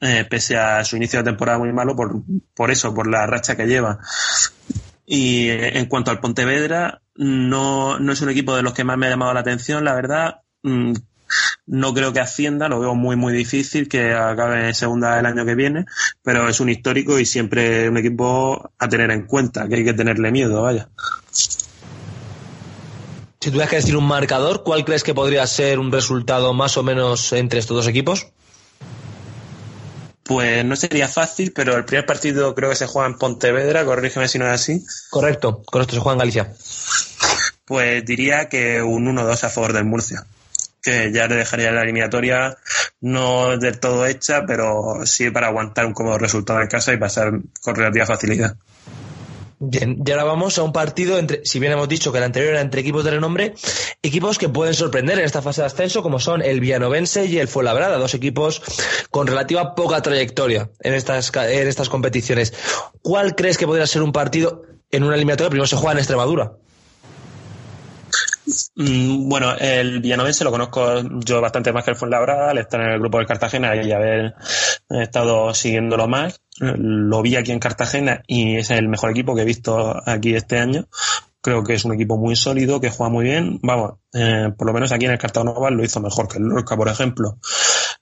eh, 0.00 0.26
pese 0.28 0.56
a 0.56 0.84
su 0.84 0.96
inicio 0.96 1.20
de 1.20 1.24
temporada 1.24 1.58
muy 1.58 1.72
malo 1.72 1.94
por, 1.96 2.22
por 2.54 2.70
eso, 2.70 2.94
por 2.94 3.06
la 3.06 3.26
racha 3.26 3.56
que 3.56 3.66
lleva. 3.66 3.98
Y 5.06 5.48
eh, 5.48 5.78
en 5.78 5.86
cuanto 5.86 6.10
al 6.10 6.20
Pontevedra, 6.20 7.00
no, 7.14 7.98
no 7.98 8.12
es 8.12 8.20
un 8.20 8.30
equipo 8.30 8.54
de 8.56 8.62
los 8.62 8.72
que 8.74 8.84
más 8.84 8.98
me 8.98 9.06
ha 9.06 9.10
llamado 9.10 9.34
la 9.34 9.40
atención, 9.40 9.84
la 9.84 9.94
verdad. 9.94 10.40
Mm, 10.62 10.92
No 11.66 11.92
creo 11.92 12.12
que 12.12 12.20
ascienda, 12.20 12.68
lo 12.68 12.78
veo 12.78 12.94
muy, 12.94 13.16
muy 13.16 13.32
difícil 13.32 13.88
que 13.88 14.14
acabe 14.14 14.68
en 14.68 14.74
segunda 14.74 15.18
el 15.18 15.26
año 15.26 15.44
que 15.44 15.56
viene, 15.56 15.84
pero 16.22 16.48
es 16.48 16.60
un 16.60 16.68
histórico 16.68 17.18
y 17.18 17.26
siempre 17.26 17.88
un 17.88 17.96
equipo 17.96 18.70
a 18.78 18.88
tener 18.88 19.10
en 19.10 19.26
cuenta, 19.26 19.66
que 19.68 19.76
hay 19.76 19.84
que 19.84 19.94
tenerle 19.94 20.30
miedo, 20.30 20.62
vaya. 20.62 20.88
Si 23.40 23.50
tuvieras 23.50 23.70
que 23.70 23.76
decir 23.76 23.96
un 23.96 24.06
marcador, 24.06 24.62
¿cuál 24.64 24.84
crees 24.84 25.02
que 25.04 25.14
podría 25.14 25.46
ser 25.46 25.78
un 25.78 25.92
resultado 25.92 26.52
más 26.52 26.76
o 26.76 26.82
menos 26.82 27.32
entre 27.32 27.58
estos 27.60 27.76
dos 27.76 27.86
equipos? 27.86 28.28
Pues 30.26 30.64
no 30.64 30.74
sería 30.74 31.08
fácil, 31.08 31.52
pero 31.52 31.76
el 31.76 31.84
primer 31.84 32.04
partido 32.04 32.54
creo 32.54 32.70
que 32.70 32.76
se 32.76 32.86
juega 32.86 33.08
en 33.08 33.16
Pontevedra, 33.16 33.84
corrígeme 33.84 34.26
si 34.26 34.38
no 34.38 34.46
es 34.46 34.60
así. 34.60 34.84
Correcto, 35.10 35.62
con 35.64 35.82
esto 35.82 35.94
se 35.94 36.00
juega 36.00 36.14
en 36.14 36.18
Galicia. 36.18 36.52
Pues 37.64 38.04
diría 38.04 38.48
que 38.48 38.82
un 38.82 39.06
1-2 39.06 39.44
a 39.44 39.48
favor 39.50 39.72
del 39.72 39.84
Murcia. 39.84 40.24
Que 40.82 41.12
ya 41.12 41.26
le 41.26 41.36
dejaría 41.36 41.72
la 41.72 41.82
eliminatoria 41.82 42.56
no 43.00 43.56
del 43.58 43.78
todo 43.78 44.06
hecha, 44.06 44.44
pero 44.46 45.04
sí 45.04 45.30
para 45.30 45.48
aguantar 45.48 45.86
un 45.86 45.94
cómodo 45.94 46.18
resultado 46.18 46.60
en 46.60 46.68
casa 46.68 46.92
y 46.92 46.96
pasar 46.96 47.32
con 47.60 47.74
relativa 47.74 48.06
facilidad. 48.06 48.56
Bien, 49.58 50.02
y 50.04 50.10
ahora 50.10 50.24
vamos 50.24 50.58
a 50.58 50.62
un 50.62 50.72
partido 50.72 51.18
entre, 51.18 51.40
si 51.46 51.58
bien 51.58 51.72
hemos 51.72 51.88
dicho 51.88 52.12
que 52.12 52.18
el 52.18 52.24
anterior 52.24 52.52
era 52.52 52.60
entre 52.60 52.82
equipos 52.82 53.04
de 53.04 53.12
renombre, 53.12 53.54
equipos 54.02 54.36
que 54.36 54.50
pueden 54.50 54.74
sorprender 54.74 55.18
en 55.18 55.24
esta 55.24 55.40
fase 55.40 55.62
de 55.62 55.68
ascenso, 55.68 56.02
como 56.02 56.18
son 56.18 56.42
el 56.42 56.60
Villanovense 56.60 57.24
y 57.24 57.38
el 57.38 57.48
Fuenlabrada, 57.48 57.96
dos 57.96 58.12
equipos 58.12 58.60
con 59.10 59.26
relativa 59.26 59.74
poca 59.74 60.02
trayectoria 60.02 60.68
en 60.80 60.92
estas, 60.92 61.34
en 61.34 61.68
estas 61.68 61.88
competiciones. 61.88 62.52
¿Cuál 63.00 63.34
crees 63.34 63.56
que 63.56 63.66
podría 63.66 63.86
ser 63.86 64.02
un 64.02 64.12
partido 64.12 64.62
en 64.90 65.04
una 65.04 65.14
eliminatoria? 65.14 65.48
Primero 65.48 65.66
se 65.66 65.76
juega 65.76 65.92
en 65.92 65.98
Extremadura. 65.98 66.52
Mm, 68.76 69.28
Bueno, 69.28 69.54
el 69.58 70.00
Villanovense 70.00 70.44
lo 70.44 70.50
conozco 70.50 71.02
yo 71.24 71.40
bastante 71.40 71.72
más 71.72 71.84
que 71.84 71.90
el 71.90 71.96
Fuenlabrada, 71.96 72.50
al 72.50 72.58
estar 72.58 72.80
en 72.80 72.92
el 72.92 73.00
grupo 73.00 73.18
del 73.18 73.26
Cartagena 73.26 73.74
y 73.76 73.90
haber 73.92 74.34
estado 74.88 75.52
siguiéndolo 75.54 76.06
más. 76.08 76.40
Lo 76.60 77.22
vi 77.22 77.36
aquí 77.36 77.52
en 77.52 77.58
Cartagena 77.58 78.22
y 78.26 78.56
es 78.56 78.70
el 78.70 78.88
mejor 78.88 79.10
equipo 79.10 79.34
que 79.34 79.42
he 79.42 79.46
visto 79.46 80.00
aquí 80.06 80.34
este 80.34 80.58
año. 80.58 80.86
Creo 81.40 81.62
que 81.62 81.74
es 81.74 81.84
un 81.84 81.94
equipo 81.94 82.16
muy 82.16 82.34
sólido, 82.34 82.80
que 82.80 82.90
juega 82.90 83.12
muy 83.12 83.24
bien. 83.24 83.60
Vamos, 83.62 83.94
eh, 84.12 84.48
por 84.56 84.66
lo 84.66 84.72
menos 84.72 84.90
aquí 84.90 85.04
en 85.04 85.12
el 85.12 85.18
Cartagonova 85.18 85.70
lo 85.70 85.84
hizo 85.84 86.00
mejor 86.00 86.26
que 86.28 86.38
el 86.38 86.44
Lorca, 86.44 86.76
por 86.76 86.88
ejemplo. 86.88 87.38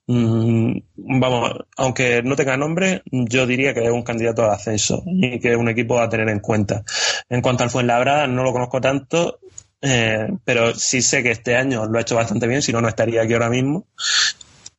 Mm, 0.06 0.78
vamos, 1.18 1.52
aunque 1.76 2.22
no 2.22 2.36
tenga 2.36 2.56
nombre, 2.56 3.02
yo 3.10 3.46
diría 3.46 3.74
que 3.74 3.84
es 3.84 3.90
un 3.90 4.02
candidato 4.02 4.44
al 4.44 4.50
ascenso 4.52 5.02
y 5.06 5.40
que 5.40 5.52
es 5.52 5.56
un 5.56 5.68
equipo 5.68 5.98
a 6.00 6.08
tener 6.08 6.28
en 6.28 6.40
cuenta. 6.40 6.84
En 7.28 7.40
cuanto 7.42 7.64
al 7.64 7.70
Fuenlabrada, 7.70 8.26
no 8.26 8.44
lo 8.44 8.52
conozco 8.52 8.80
tanto, 8.80 9.40
eh, 9.84 10.28
pero 10.44 10.74
sí 10.74 11.02
sé 11.02 11.22
que 11.22 11.30
este 11.30 11.56
año 11.56 11.86
lo 11.86 11.98
ha 11.98 12.02
hecho 12.02 12.16
bastante 12.16 12.46
bien, 12.46 12.62
si 12.62 12.72
no, 12.72 12.80
no 12.80 12.88
estaría 12.88 13.22
aquí 13.22 13.32
ahora 13.34 13.50
mismo. 13.50 13.86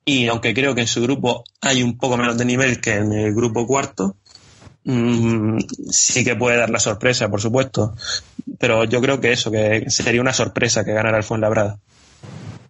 Y 0.04 0.28
aunque 0.28 0.54
creo 0.54 0.76
que 0.76 0.82
en 0.82 0.88
su 0.88 1.02
grupo 1.02 1.44
hay 1.62 1.82
un 1.84 1.98
poco 1.98 2.18
menos 2.18 2.38
de 2.38 2.46
nivel 2.46 2.80
que 2.82 2.96
en 2.96 3.12
el 3.14 3.34
grupo 3.34 3.66
cuarto, 3.66 4.16
mm, 4.84 5.58
sí 5.90 6.24
que 6.24 6.36
puede 6.36 6.58
dar 6.58 6.70
la 6.70 6.80
sorpresa, 6.80 7.30
por 7.30 7.42
supuesto. 7.42 7.96
Pero 8.60 8.84
yo 8.84 9.02
creo 9.02 9.20
que 9.20 9.32
eso, 9.32 9.50
que 9.52 9.86
sería 9.90 10.22
una 10.22 10.34
sorpresa 10.34 10.84
que 10.86 10.94
ganara 10.94 11.18
el 11.18 11.24
Fuenlabrada. 11.24 11.80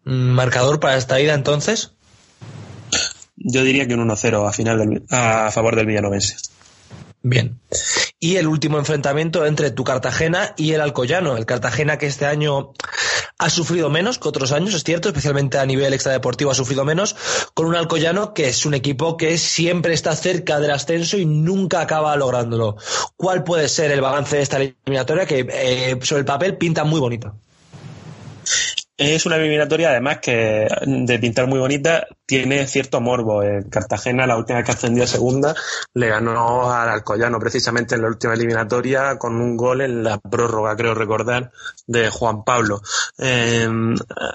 Mm, 0.05 0.29
Marcador 0.31 0.79
para 0.79 0.97
esta 0.97 1.19
ida 1.19 1.33
entonces. 1.33 1.91
Yo 3.37 3.63
diría 3.63 3.85
que 3.87 3.93
un 3.95 3.99
1-0 4.09 4.47
a, 4.47 4.53
final 4.53 4.79
del- 4.79 5.03
a 5.11 5.51
favor 5.51 5.75
del 5.75 5.85
Villanovense. 5.85 6.37
Bien. 7.21 7.59
Y 8.19 8.37
el 8.37 8.47
último 8.47 8.77
enfrentamiento 8.79 9.45
entre 9.45 9.71
tu 9.71 9.83
Cartagena 9.83 10.53
y 10.57 10.71
el 10.71 10.81
Alcoyano. 10.81 11.37
El 11.37 11.45
Cartagena 11.45 11.97
que 11.97 12.07
este 12.07 12.25
año 12.25 12.71
ha 13.37 13.49
sufrido 13.49 13.89
menos 13.89 14.17
que 14.17 14.29
otros 14.29 14.51
años, 14.53 14.73
es 14.73 14.83
cierto, 14.83 15.09
especialmente 15.09 15.57
a 15.57 15.65
nivel 15.65 15.93
extradeportivo 15.93 16.51
ha 16.51 16.55
sufrido 16.55 16.85
menos, 16.85 17.15
con 17.53 17.65
un 17.65 17.75
Alcoyano 17.75 18.33
que 18.33 18.47
es 18.47 18.65
un 18.65 18.73
equipo 18.73 19.17
que 19.17 19.37
siempre 19.37 19.93
está 19.93 20.15
cerca 20.15 20.59
del 20.59 20.71
ascenso 20.71 21.17
y 21.17 21.25
nunca 21.25 21.81
acaba 21.81 22.15
lográndolo. 22.15 22.77
¿Cuál 23.17 23.43
puede 23.43 23.67
ser 23.67 23.91
el 23.91 24.01
balance 24.01 24.37
de 24.37 24.41
esta 24.41 24.57
eliminatoria 24.57 25.25
que 25.25 25.45
eh, 25.49 25.99
sobre 26.01 26.21
el 26.21 26.25
papel 26.25 26.57
pinta 26.57 26.85
muy 26.85 27.01
bonita? 27.01 27.33
Es 28.97 29.25
una 29.25 29.35
eliminatoria, 29.35 29.89
además, 29.89 30.19
que 30.19 30.69
de 30.85 31.19
pintar 31.19 31.47
muy 31.47 31.59
bonita, 31.59 32.07
tiene 32.25 32.67
cierto 32.67 33.01
morbo. 33.01 33.43
El 33.43 33.69
Cartagena, 33.69 34.25
la 34.27 34.37
última 34.37 34.57
vez 34.59 34.65
que 34.65 34.71
ascendió 34.71 35.03
a 35.03 35.07
segunda, 35.07 35.55
le 35.93 36.07
ganó 36.09 36.71
al 36.71 36.89
Alcoyano 36.89 37.39
precisamente 37.39 37.95
en 37.95 38.01
la 38.01 38.07
última 38.07 38.33
eliminatoria 38.33 39.17
con 39.17 39.35
un 39.41 39.55
gol 39.57 39.81
en 39.81 40.03
la 40.03 40.17
prórroga, 40.19 40.75
creo 40.75 40.93
recordar, 40.93 41.51
de 41.87 42.09
Juan 42.09 42.43
Pablo. 42.43 42.81
Eh, 43.17 43.67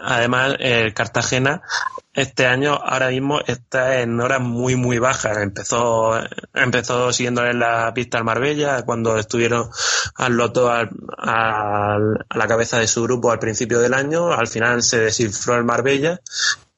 además, 0.04 0.54
el 0.60 0.94
Cartagena 0.94 1.62
este 2.12 2.44
año 2.46 2.74
ahora 2.74 3.08
mismo 3.08 3.38
está 3.46 4.00
en 4.00 4.20
horas 4.20 4.40
muy 4.40 4.74
muy 4.74 4.98
bajas. 4.98 5.38
Empezó 5.38 6.20
empezó 6.54 7.12
siguiéndole 7.12 7.54
la 7.54 7.92
pista 7.94 8.18
al 8.18 8.24
Marbella 8.24 8.82
cuando 8.82 9.16
estuvieron 9.16 9.70
al 10.16 10.32
Loto 10.32 10.70
al- 10.70 10.90
a 11.18 11.98
la 12.34 12.46
cabeza 12.48 12.78
de 12.78 12.88
su 12.88 13.04
grupo 13.04 13.30
al 13.30 13.38
principio 13.38 13.78
del 13.78 13.94
año. 13.94 14.32
Al 14.32 14.48
final 14.48 14.82
se 14.82 14.98
descifró 14.98 15.56
el 15.56 15.64
Marbella 15.64 16.20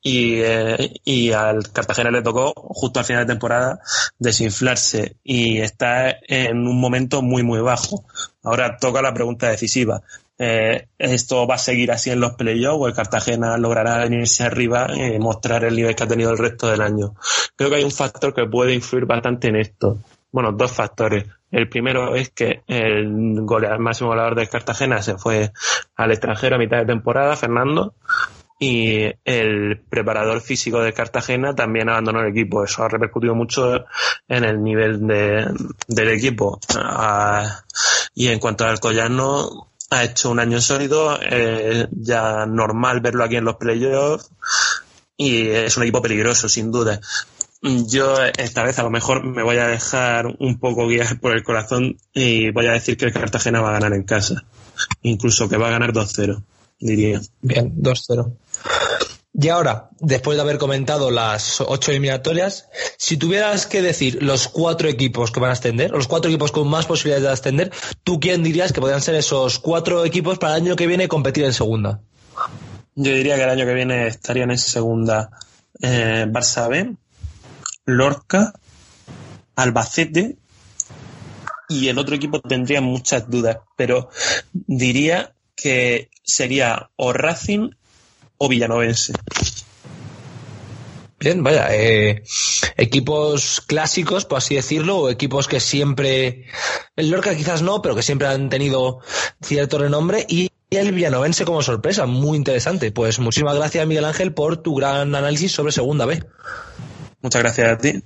y, 0.02 0.40
eh, 0.40 0.94
y 1.04 1.32
al 1.32 1.70
Cartagena 1.72 2.10
le 2.10 2.22
tocó 2.22 2.52
justo 2.54 2.98
al 2.98 3.06
final 3.06 3.24
de 3.24 3.32
temporada 3.32 3.78
desinflarse 4.18 5.16
y 5.22 5.60
está 5.60 6.16
en 6.28 6.66
un 6.66 6.80
momento 6.80 7.22
muy 7.22 7.42
muy 7.44 7.60
bajo. 7.60 8.04
Ahora 8.42 8.76
toca 8.78 9.00
la 9.00 9.14
pregunta 9.14 9.48
decisiva. 9.48 10.02
eh, 10.38 10.88
esto 10.98 11.46
va 11.46 11.54
a 11.54 11.58
seguir 11.58 11.92
así 11.92 12.10
en 12.10 12.20
los 12.20 12.32
playoffs 12.34 12.78
o 12.80 12.88
el 12.88 12.94
Cartagena 12.94 13.56
logrará 13.58 13.98
venirse 13.98 14.42
arriba 14.42 14.88
y 14.92 15.18
mostrar 15.20 15.64
el 15.64 15.76
nivel 15.76 15.94
que 15.94 16.02
ha 16.02 16.08
tenido 16.08 16.32
el 16.32 16.38
resto 16.38 16.68
del 16.68 16.80
año. 16.80 17.14
Creo 17.54 17.70
que 17.70 17.76
hay 17.76 17.84
un 17.84 17.92
factor 17.92 18.34
que 18.34 18.46
puede 18.46 18.74
influir 18.74 19.06
bastante 19.06 19.48
en 19.48 19.56
esto. 19.56 19.98
Bueno, 20.32 20.50
dos 20.50 20.72
factores. 20.72 21.26
El 21.50 21.68
primero 21.68 22.16
es 22.16 22.30
que 22.30 22.62
el, 22.66 23.42
goleador, 23.42 23.76
el 23.76 23.82
máximo 23.82 24.08
goleador 24.10 24.34
del 24.34 24.48
Cartagena 24.48 25.02
se 25.02 25.18
fue 25.18 25.52
al 25.94 26.10
extranjero 26.10 26.56
a 26.56 26.58
mitad 26.58 26.78
de 26.78 26.86
temporada, 26.86 27.36
Fernando, 27.36 27.94
y 28.62 29.10
el 29.24 29.80
preparador 29.90 30.40
físico 30.40 30.80
de 30.80 30.92
Cartagena 30.92 31.52
también 31.52 31.88
abandonó 31.88 32.20
el 32.20 32.30
equipo. 32.30 32.62
Eso 32.62 32.84
ha 32.84 32.88
repercutido 32.88 33.34
mucho 33.34 33.86
en 34.28 34.44
el 34.44 34.62
nivel 34.62 35.04
de, 35.04 35.52
del 35.88 36.08
equipo. 36.10 36.60
Ah, 36.76 37.64
y 38.14 38.28
en 38.28 38.38
cuanto 38.38 38.64
al 38.64 38.78
Collano, 38.78 39.72
ha 39.90 40.04
hecho 40.04 40.30
un 40.30 40.38
año 40.38 40.60
sólido, 40.60 41.18
eh, 41.20 41.88
ya 41.90 42.46
normal 42.46 43.00
verlo 43.00 43.24
aquí 43.24 43.34
en 43.34 43.46
los 43.46 43.56
playoffs 43.56 44.30
y 45.16 45.48
es 45.48 45.76
un 45.76 45.82
equipo 45.82 46.00
peligroso, 46.00 46.48
sin 46.48 46.70
duda. 46.70 47.00
Yo 47.62 48.22
esta 48.22 48.62
vez 48.62 48.78
a 48.78 48.84
lo 48.84 48.90
mejor 48.90 49.24
me 49.24 49.42
voy 49.42 49.56
a 49.56 49.66
dejar 49.66 50.26
un 50.38 50.60
poco 50.60 50.86
guiar 50.86 51.18
por 51.18 51.32
el 51.32 51.42
corazón 51.42 51.98
y 52.14 52.52
voy 52.52 52.68
a 52.68 52.72
decir 52.72 52.96
que 52.96 53.06
el 53.06 53.12
Cartagena 53.12 53.60
va 53.60 53.70
a 53.70 53.80
ganar 53.80 53.92
en 53.92 54.04
casa. 54.04 54.44
Incluso 55.02 55.48
que 55.48 55.56
va 55.56 55.66
a 55.66 55.72
ganar 55.72 55.92
2-0, 55.92 56.44
diría. 56.82 57.20
Bien, 57.40 57.74
2-0. 57.76 58.32
Y 59.34 59.48
ahora, 59.48 59.88
después 59.98 60.36
de 60.36 60.42
haber 60.42 60.58
comentado 60.58 61.10
las 61.10 61.62
ocho 61.62 61.90
eliminatorias, 61.90 62.68
si 62.98 63.16
tuvieras 63.16 63.66
que 63.66 63.80
decir 63.80 64.22
los 64.22 64.46
cuatro 64.46 64.90
equipos 64.90 65.30
que 65.30 65.40
van 65.40 65.50
a 65.50 65.54
ascender, 65.54 65.90
los 65.90 66.06
cuatro 66.06 66.30
equipos 66.30 66.52
con 66.52 66.68
más 66.68 66.84
posibilidades 66.84 67.22
de 67.24 67.32
ascender, 67.32 67.72
¿tú 68.04 68.20
quién 68.20 68.42
dirías 68.42 68.72
que 68.72 68.80
podrían 68.82 69.00
ser 69.00 69.14
esos 69.14 69.58
cuatro 69.58 70.04
equipos 70.04 70.38
para 70.38 70.56
el 70.56 70.62
año 70.62 70.76
que 70.76 70.86
viene 70.86 71.08
competir 71.08 71.44
en 71.44 71.54
segunda? 71.54 72.00
Yo 72.94 73.14
diría 73.14 73.36
que 73.36 73.44
el 73.44 73.50
año 73.50 73.64
que 73.64 73.72
viene 73.72 74.06
estarían 74.06 74.50
en 74.50 74.58
segunda 74.58 75.30
eh, 75.80 76.26
Barça 76.28 76.68
B, 76.68 76.94
Lorca, 77.86 78.52
Albacete 79.56 80.36
y 81.70 81.88
el 81.88 81.98
otro 81.98 82.14
equipo 82.14 82.40
tendría 82.40 82.82
muchas 82.82 83.30
dudas, 83.30 83.58
pero 83.76 84.10
diría 84.52 85.32
que 85.62 86.10
sería 86.22 86.90
o 86.96 87.12
Racing 87.12 87.70
o 88.38 88.48
Villanovense. 88.48 89.12
Bien, 91.18 91.44
vaya, 91.44 91.68
eh, 91.70 92.24
equipos 92.76 93.60
clásicos, 93.60 94.24
por 94.24 94.38
así 94.38 94.56
decirlo, 94.56 94.98
o 94.98 95.08
equipos 95.08 95.46
que 95.46 95.60
siempre, 95.60 96.46
el 96.96 97.10
Lorca 97.10 97.36
quizás 97.36 97.62
no, 97.62 97.80
pero 97.80 97.94
que 97.94 98.02
siempre 98.02 98.26
han 98.26 98.48
tenido 98.48 98.98
cierto 99.40 99.78
renombre 99.78 100.26
y 100.28 100.50
el 100.70 100.90
Villanovense 100.90 101.44
como 101.44 101.62
sorpresa, 101.62 102.06
muy 102.06 102.36
interesante. 102.36 102.90
Pues 102.90 103.20
muchísimas 103.20 103.54
gracias 103.54 103.86
Miguel 103.86 104.04
Ángel 104.04 104.34
por 104.34 104.56
tu 104.56 104.74
gran 104.74 105.14
análisis 105.14 105.52
sobre 105.52 105.70
Segunda 105.70 106.06
B. 106.06 106.24
Muchas 107.20 107.42
gracias 107.42 107.68
a 107.68 107.78
ti. 107.78 108.02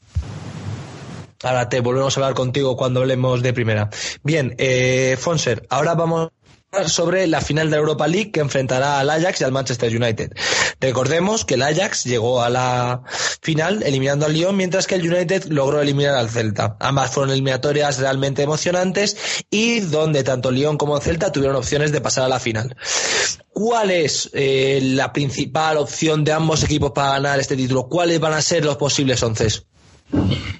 Ahora 1.42 1.70
te 1.70 1.80
volvemos 1.80 2.16
a 2.16 2.20
hablar 2.20 2.34
contigo 2.34 2.76
cuando 2.76 3.00
hablemos 3.00 3.42
de 3.42 3.54
primera. 3.54 3.88
Bien, 4.22 4.54
eh, 4.58 5.16
Fonser, 5.18 5.66
ahora 5.70 5.94
vamos 5.94 6.30
sobre 6.86 7.26
la 7.26 7.40
final 7.40 7.70
de 7.70 7.76
Europa 7.76 8.06
League 8.06 8.30
que 8.30 8.40
enfrentará 8.40 9.00
al 9.00 9.10
Ajax 9.10 9.40
y 9.40 9.44
al 9.44 9.52
Manchester 9.52 9.94
United. 9.94 10.32
Recordemos 10.80 11.44
que 11.44 11.54
el 11.54 11.62
Ajax 11.62 12.04
llegó 12.04 12.42
a 12.42 12.50
la 12.50 13.02
final 13.40 13.82
eliminando 13.82 14.26
al 14.26 14.32
Lyon, 14.32 14.56
mientras 14.56 14.86
que 14.86 14.96
el 14.96 15.12
United 15.12 15.46
logró 15.46 15.80
eliminar 15.80 16.14
al 16.14 16.30
Celta. 16.30 16.76
Ambas 16.80 17.10
fueron 17.10 17.32
eliminatorias 17.32 17.98
realmente 17.98 18.42
emocionantes 18.42 19.16
y 19.50 19.80
donde 19.80 20.24
tanto 20.24 20.50
Lyon 20.50 20.76
como 20.76 21.00
Celta 21.00 21.32
tuvieron 21.32 21.56
opciones 21.56 21.92
de 21.92 22.00
pasar 22.00 22.24
a 22.24 22.28
la 22.28 22.40
final. 22.40 22.76
¿Cuál 23.52 23.90
es 23.90 24.30
eh, 24.34 24.80
la 24.82 25.12
principal 25.12 25.78
opción 25.78 26.24
de 26.24 26.32
ambos 26.32 26.62
equipos 26.62 26.92
para 26.92 27.12
ganar 27.12 27.40
este 27.40 27.56
título? 27.56 27.88
¿Cuáles 27.88 28.20
van 28.20 28.34
a 28.34 28.42
ser 28.42 28.64
los 28.64 28.76
posibles 28.76 29.22
once? 29.22 29.48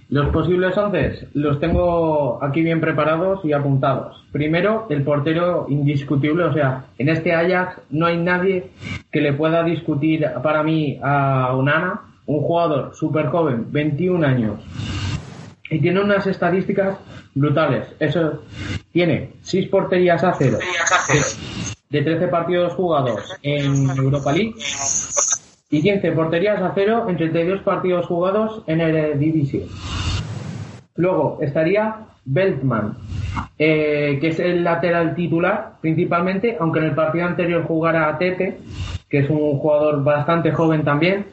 Los 0.09 0.29
posibles 0.29 0.77
once 0.77 1.29
los 1.35 1.59
tengo 1.59 2.43
aquí 2.43 2.63
bien 2.63 2.81
preparados 2.81 3.45
y 3.45 3.53
apuntados. 3.53 4.25
Primero, 4.31 4.87
el 4.89 5.03
portero 5.03 5.67
indiscutible, 5.69 6.45
o 6.45 6.53
sea, 6.53 6.85
en 6.99 7.09
este 7.09 7.33
Ajax 7.33 7.81
no 7.91 8.07
hay 8.07 8.17
nadie 8.17 8.71
que 9.11 9.21
le 9.21 9.33
pueda 9.33 9.65
discutir 9.65 10.25
para 10.43 10.63
mí 10.63 10.99
a 11.03 11.53
Onana, 11.55 12.03
un 12.27 12.41
jugador 12.43 12.95
súper 12.95 13.27
joven, 13.27 13.67
21 13.73 14.27
años, 14.27 14.61
y 15.71 15.81
tiene 15.81 16.01
unas 16.01 16.27
estadísticas 16.27 16.99
brutales. 17.35 17.89
Eso 17.99 18.43
tiene 18.93 19.33
6 19.43 19.69
porterías 19.69 20.23
a 20.23 20.35
cero 20.35 20.59
de 21.91 22.03
13 22.03 22.29
partidos 22.29 22.75
jugados 22.75 23.23
en 23.43 23.91
Europa 23.91 24.33
League 24.33 24.55
y 25.77 25.83
15 25.83 26.13
porterías 26.13 26.63
a 26.63 26.73
cero 26.75 27.05
en 27.07 27.19
32 27.19 27.61
partidos 27.61 28.07
jugados 28.07 28.63
en 28.67 28.81
el 28.81 29.19
División. 29.19 29.65
Luego 30.95 31.39
estaría 31.43 31.97
Beltman, 32.25 32.95
eh, 33.59 34.17
que 34.19 34.29
es 34.29 34.41
el 34.41 34.65
lateral 34.65 35.15
titular 35.15 35.73
principalmente, 35.83 36.57
aunque 36.59 36.79
en 36.79 36.87
el 36.87 36.95
partido 36.95 37.27
anterior 37.27 37.65
jugara 37.65 38.09
a 38.09 38.17
Tete, 38.17 38.57
que 39.11 39.19
es 39.19 39.29
un 39.29 39.59
jugador 39.59 40.03
bastante 40.03 40.51
joven 40.51 40.83
también. 40.83 41.27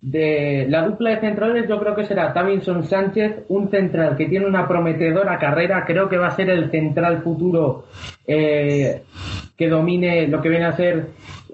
De 0.00 0.66
la 0.68 0.86
dupla 0.86 1.10
de 1.10 1.20
centrales 1.20 1.68
yo 1.68 1.78
creo 1.78 1.94
que 1.94 2.06
será 2.06 2.32
Tavinson 2.32 2.84
Sánchez, 2.84 3.44
un 3.48 3.70
central 3.70 4.16
que 4.16 4.26
tiene 4.26 4.46
una 4.46 4.66
prometedora 4.66 5.38
carrera, 5.38 5.84
creo 5.86 6.08
que 6.08 6.16
va 6.16 6.28
a 6.28 6.36
ser 6.36 6.48
el 6.48 6.70
central 6.70 7.22
futuro 7.22 7.84
eh, 8.26 9.02
que 9.56 9.68
domine 9.68 10.26
lo 10.28 10.40
que 10.40 10.48
viene 10.48 10.64
a 10.66 10.76
ser 10.76 11.08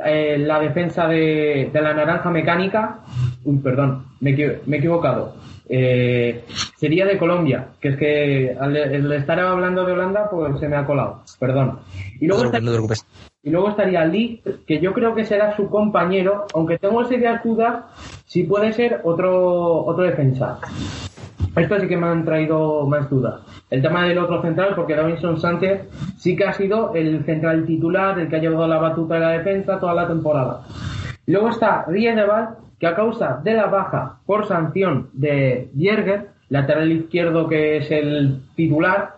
eh, 0.04 0.38
la 0.38 0.60
defensa 0.60 1.06
de, 1.08 1.70
de 1.72 1.82
la 1.82 1.94
naranja 1.94 2.30
mecánica. 2.30 3.00
Uy, 3.44 3.58
perdón, 3.58 4.04
me, 4.20 4.30
he 4.30 4.76
equivocado. 4.76 5.34
Eh, 5.68 6.44
sería 6.76 7.06
de 7.06 7.16
Colombia, 7.18 7.68
que 7.80 7.88
es 7.90 7.96
que 7.96 8.56
al, 8.58 8.76
al 8.76 9.12
estar 9.12 9.38
hablando 9.38 9.84
de 9.84 9.92
Holanda, 9.92 10.28
pues 10.28 10.58
se 10.58 10.68
me 10.68 10.76
ha 10.76 10.84
colado, 10.84 11.22
perdón. 11.38 11.78
Y 12.20 12.26
luego, 12.26 12.44
No 12.44 12.50
preocupes. 12.50 13.06
y 13.42 13.50
luego 13.50 13.68
estaría 13.70 14.04
Lee, 14.04 14.42
que 14.66 14.80
yo 14.80 14.92
creo 14.92 15.14
que 15.14 15.24
será 15.24 15.54
su 15.56 15.70
compañero, 15.70 16.46
aunque 16.54 16.78
tengo 16.78 17.04
serias 17.04 17.44
dudas 17.44 17.84
si 18.26 18.42
puede 18.44 18.72
ser 18.72 19.00
otro, 19.04 19.84
otro 19.84 20.02
defensa. 20.04 20.58
Esto 21.56 21.80
sí 21.80 21.88
que 21.88 21.96
me 21.96 22.06
han 22.06 22.24
traído 22.24 22.86
más 22.86 23.10
dudas. 23.10 23.40
El 23.70 23.82
tema 23.82 24.04
del 24.04 24.18
otro 24.18 24.40
central, 24.40 24.74
porque 24.76 24.94
Davinson 24.94 25.40
Sánchez 25.40 25.88
sí 26.16 26.36
que 26.36 26.44
ha 26.44 26.52
sido 26.52 26.94
el 26.94 27.24
central 27.24 27.66
titular, 27.66 28.18
el 28.18 28.28
que 28.28 28.36
ha 28.36 28.40
llevado 28.40 28.68
la 28.68 28.78
batuta 28.78 29.14
de 29.14 29.20
la 29.20 29.30
defensa 29.30 29.80
toda 29.80 29.94
la 29.94 30.06
temporada. 30.06 30.62
Luego 31.26 31.48
está 31.48 31.84
Riedeval, 31.86 32.50
que 32.78 32.86
a 32.86 32.94
causa 32.94 33.40
de 33.42 33.54
la 33.54 33.66
baja 33.66 34.18
por 34.26 34.46
sanción 34.46 35.10
de 35.12 35.70
Jerger, 35.76 36.28
lateral 36.48 36.90
izquierdo 36.90 37.48
que 37.48 37.78
es 37.78 37.90
el 37.90 38.42
titular, 38.54 39.16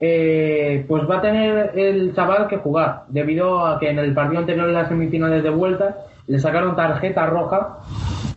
eh, 0.00 0.84
pues 0.86 1.08
va 1.08 1.18
a 1.18 1.22
tener 1.22 1.72
el 1.78 2.14
chaval 2.14 2.46
que 2.46 2.58
jugar, 2.58 3.04
debido 3.08 3.66
a 3.66 3.78
que 3.78 3.90
en 3.90 3.98
el 3.98 4.12
partido 4.12 4.40
anterior 4.40 4.68
en 4.68 4.74
las 4.74 4.88
semifinales 4.88 5.42
de 5.42 5.50
vuelta 5.50 5.96
le 6.26 6.38
sacaron 6.38 6.76
tarjeta 6.76 7.26
roja 7.26 7.78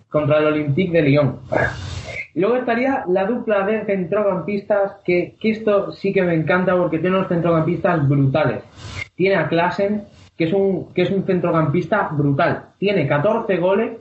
contra 0.10 0.40
el 0.40 0.46
Olympique 0.46 0.92
de 0.92 1.02
Lyon. 1.02 1.40
Y 2.38 2.40
luego 2.40 2.58
estaría 2.58 3.04
la 3.08 3.26
dupla 3.26 3.66
de 3.66 3.84
centrocampistas, 3.86 4.98
que, 5.04 5.36
esto 5.42 5.92
sí 5.92 6.14
que 6.14 6.22
me 6.22 6.36
encanta 6.36 6.78
porque 6.78 7.00
tiene 7.00 7.16
unos 7.16 7.30
centrocampistas 7.30 8.08
brutales. 8.08 8.62
Tiene 9.16 9.38
a 9.38 9.48
Klassen, 9.48 10.04
que 10.38 10.44
es 10.44 10.54
un, 10.54 10.94
que 10.94 11.02
es 11.02 11.10
un 11.10 11.24
centrocampista 11.24 12.10
brutal. 12.12 12.66
Tiene 12.78 13.08
14 13.08 13.58
goles 13.58 13.98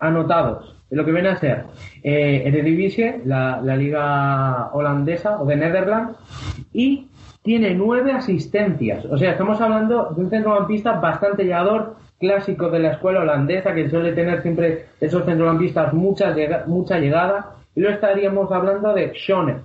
anotados 0.00 0.74
en 0.90 0.98
lo 0.98 1.04
que 1.04 1.12
viene 1.12 1.28
a 1.28 1.36
ser 1.36 1.66
eh, 2.02 2.42
Eredivisie, 2.44 3.20
la, 3.24 3.60
la 3.62 3.76
liga 3.76 4.70
holandesa 4.72 5.40
o 5.40 5.46
de 5.46 5.54
Netherlands, 5.54 6.18
y 6.72 7.06
tiene 7.44 7.72
nueve 7.76 8.10
asistencias. 8.10 9.04
O 9.04 9.16
sea, 9.16 9.30
estamos 9.30 9.60
hablando 9.60 10.12
de 10.16 10.20
un 10.20 10.28
centrocampista 10.28 10.94
bastante 10.94 11.44
llegador, 11.44 11.94
clásico 12.18 12.68
de 12.68 12.80
la 12.80 12.90
escuela 12.94 13.20
holandesa, 13.20 13.72
que 13.72 13.88
suele 13.88 14.10
tener 14.10 14.42
siempre 14.42 14.86
esos 15.00 15.24
centrocampistas 15.24 15.94
mucha, 15.94 16.34
mucha 16.66 16.98
llegada. 16.98 17.59
Y 17.74 17.80
luego 17.80 17.94
estaríamos 17.94 18.50
hablando 18.50 18.92
de 18.94 19.12
Schoner, 19.14 19.58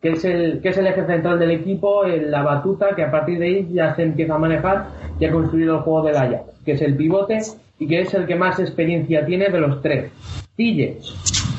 que 0.00 0.10
es 0.10 0.24
el 0.24 0.60
que 0.60 0.68
es 0.68 0.78
el 0.78 0.86
eje 0.86 1.04
central 1.06 1.38
del 1.38 1.50
equipo, 1.50 2.04
la 2.04 2.42
batuta 2.42 2.94
que 2.94 3.02
a 3.02 3.10
partir 3.10 3.38
de 3.38 3.46
ahí 3.46 3.68
ya 3.72 3.94
se 3.94 4.02
empieza 4.02 4.34
a 4.34 4.38
manejar 4.38 4.86
y 5.18 5.24
a 5.24 5.32
construir 5.32 5.68
el 5.68 5.78
juego 5.78 6.02
del 6.02 6.16
Ajax, 6.16 6.44
que 6.64 6.72
es 6.72 6.82
el 6.82 6.96
pivote 6.96 7.40
y 7.78 7.88
que 7.88 8.00
es 8.02 8.14
el 8.14 8.26
que 8.26 8.36
más 8.36 8.58
experiencia 8.60 9.26
tiene 9.26 9.48
de 9.48 9.60
los 9.60 9.82
tres. 9.82 10.12
Tillets, 10.56 11.50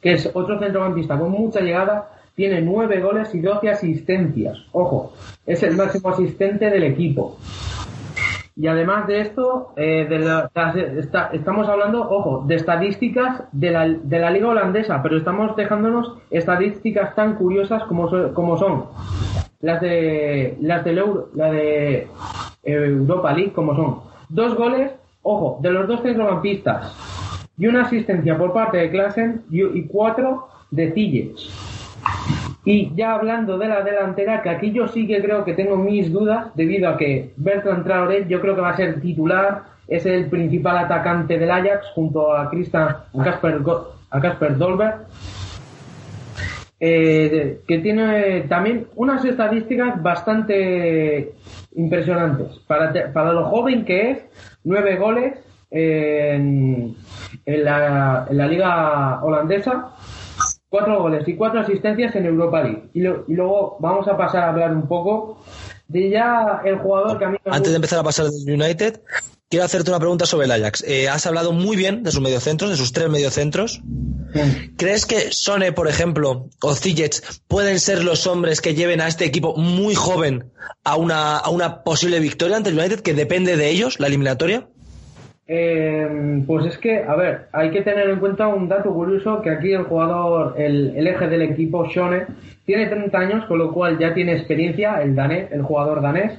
que 0.00 0.12
es 0.12 0.30
otro 0.32 0.58
centrocampista 0.58 1.18
con 1.18 1.30
mucha 1.30 1.60
llegada, 1.60 2.10
tiene 2.34 2.60
nueve 2.60 3.00
goles 3.00 3.34
y 3.34 3.40
12 3.40 3.70
asistencias. 3.70 4.58
Ojo, 4.72 5.12
es 5.46 5.62
el 5.62 5.76
máximo 5.76 6.08
asistente 6.08 6.68
del 6.70 6.82
equipo. 6.84 7.38
Y 8.56 8.68
además 8.68 9.08
de 9.08 9.20
esto, 9.20 9.72
eh, 9.76 10.08
estamos 11.32 11.68
hablando, 11.68 12.08
ojo, 12.08 12.44
de 12.46 12.54
estadísticas 12.54 13.42
de 13.50 13.70
la, 13.72 13.88
de 13.88 14.18
la 14.18 14.30
liga 14.30 14.48
holandesa, 14.48 15.02
pero 15.02 15.16
estamos 15.16 15.56
dejándonos 15.56 16.16
estadísticas 16.30 17.16
tan 17.16 17.34
curiosas 17.34 17.82
como, 17.84 18.08
como 18.32 18.56
son 18.56 18.84
las 19.60 19.80
de 19.80 20.56
las 20.60 20.84
del 20.84 20.98
euro, 20.98 21.30
la 21.34 21.50
de 21.50 22.06
Europa 22.62 23.32
League, 23.32 23.52
como 23.52 23.74
son 23.74 24.00
dos 24.28 24.54
goles, 24.54 24.92
ojo, 25.22 25.58
de 25.60 25.72
los 25.72 25.88
dos 25.88 26.02
centrocampistas 26.02 26.94
y 27.58 27.66
una 27.66 27.82
asistencia 27.82 28.36
por 28.36 28.52
parte 28.52 28.78
de 28.78 28.90
Klassen 28.90 29.42
y, 29.50 29.82
cuatro 29.84 30.48
de 30.70 30.92
Ziyech. 30.92 31.50
Y 32.66 32.94
ya 32.94 33.14
hablando 33.14 33.58
de 33.58 33.68
la 33.68 33.82
delantera, 33.82 34.40
que 34.42 34.48
aquí 34.48 34.72
yo 34.72 34.88
sí 34.88 35.06
que 35.06 35.22
creo 35.22 35.44
que 35.44 35.52
tengo 35.54 35.76
mis 35.76 36.10
dudas, 36.10 36.46
debido 36.54 36.88
a 36.88 36.96
que 36.96 37.32
Bertrand 37.36 37.84
Traoré 37.84 38.26
yo 38.26 38.40
creo 38.40 38.54
que 38.54 38.62
va 38.62 38.70
a 38.70 38.76
ser 38.76 39.00
titular, 39.00 39.62
es 39.86 40.06
el 40.06 40.26
principal 40.30 40.78
atacante 40.78 41.38
del 41.38 41.50
Ajax 41.50 41.88
junto 41.94 42.34
a 42.34 42.48
Christian 42.48 42.96
Go- 43.12 43.92
a 44.10 44.20
Kasper 44.20 44.56
Dolberg, 44.56 44.94
eh, 46.80 47.60
que 47.66 47.78
tiene 47.78 48.42
también 48.42 48.86
unas 48.96 49.24
estadísticas 49.24 50.02
bastante 50.02 51.32
impresionantes. 51.76 52.58
Para, 52.66 52.92
para 53.12 53.32
lo 53.32 53.44
joven 53.44 53.84
que 53.84 54.10
es, 54.12 54.24
nueve 54.64 54.96
goles 54.96 55.34
en, 55.70 56.94
en 57.44 57.64
la, 57.64 58.26
en 58.30 58.38
la 58.38 58.46
liga 58.46 59.22
holandesa, 59.22 59.90
cuatro 60.74 61.00
goles 61.02 61.22
y 61.28 61.36
cuatro 61.36 61.60
asistencias 61.60 62.14
en 62.16 62.26
Europa 62.26 62.62
League. 62.62 62.82
Y, 62.94 63.00
lo- 63.00 63.24
y 63.28 63.34
luego 63.34 63.76
vamos 63.78 64.08
a 64.08 64.16
pasar 64.16 64.42
a 64.42 64.48
hablar 64.50 64.72
un 64.72 64.88
poco 64.88 65.38
de 65.86 66.10
ya 66.10 66.60
el 66.64 66.78
jugador 66.78 67.16
que 67.18 67.24
a 67.26 67.28
mí 67.28 67.36
me 67.44 67.52
Antes 67.54 67.70
de 67.70 67.76
empezar 67.76 67.98
a 68.00 68.02
pasar 68.02 68.26
del 68.26 68.60
United, 68.60 69.00
quiero 69.48 69.64
hacerte 69.66 69.90
una 69.90 70.00
pregunta 70.00 70.26
sobre 70.26 70.46
el 70.46 70.52
Ajax. 70.52 70.82
Eh, 70.86 71.08
has 71.08 71.26
hablado 71.26 71.52
muy 71.52 71.76
bien 71.76 72.02
de 72.02 72.10
sus 72.10 72.20
mediocentros, 72.20 72.70
de 72.70 72.76
sus 72.76 72.92
tres 72.92 73.08
mediocentros. 73.08 73.80
¿Crees 74.76 75.06
que 75.06 75.30
Sone, 75.30 75.70
por 75.72 75.86
ejemplo, 75.86 76.48
o 76.60 76.74
Ziyech 76.74 77.22
pueden 77.46 77.78
ser 77.78 78.02
los 78.02 78.26
hombres 78.26 78.60
que 78.60 78.74
lleven 78.74 79.00
a 79.00 79.06
este 79.06 79.24
equipo 79.26 79.54
muy 79.56 79.94
joven 79.94 80.50
a 80.82 80.96
una, 80.96 81.36
a 81.36 81.50
una 81.50 81.84
posible 81.84 82.18
victoria 82.18 82.56
ante 82.56 82.70
el 82.70 82.78
United 82.78 83.00
que 83.00 83.14
depende 83.14 83.56
de 83.56 83.68
ellos, 83.70 84.00
la 84.00 84.08
eliminatoria? 84.08 84.66
Eh, 85.46 86.42
pues 86.46 86.66
es 86.66 86.78
que, 86.78 87.02
a 87.02 87.14
ver, 87.16 87.48
hay 87.52 87.70
que 87.70 87.82
tener 87.82 88.08
en 88.08 88.18
cuenta 88.18 88.48
un 88.48 88.68
dato 88.68 88.92
curioso 88.92 89.42
que 89.42 89.50
aquí 89.50 89.72
el 89.72 89.82
jugador, 89.82 90.54
el, 90.56 90.94
el 90.96 91.06
eje 91.06 91.28
del 91.28 91.42
equipo, 91.42 91.86
Shone, 91.86 92.26
tiene 92.64 92.86
30 92.86 93.18
años, 93.18 93.44
con 93.44 93.58
lo 93.58 93.72
cual 93.72 93.98
ya 93.98 94.14
tiene 94.14 94.32
experiencia, 94.32 95.02
el 95.02 95.14
danés, 95.14 95.52
el 95.52 95.62
jugador 95.62 96.00
danés, 96.00 96.38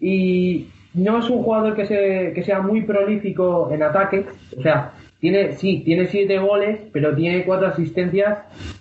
y 0.00 0.68
no 0.94 1.18
es 1.18 1.28
un 1.28 1.42
jugador 1.42 1.76
que, 1.76 1.84
se, 1.84 2.32
que 2.34 2.42
sea 2.42 2.60
muy 2.62 2.82
prolífico 2.82 3.68
en 3.70 3.82
ataque, 3.82 4.24
o 4.56 4.62
sea, 4.62 4.92
tiene, 5.20 5.52
sí, 5.52 5.82
tiene 5.84 6.06
7 6.06 6.38
goles, 6.38 6.80
pero 6.92 7.14
tiene 7.14 7.44
4 7.44 7.68
asistencias 7.68 8.38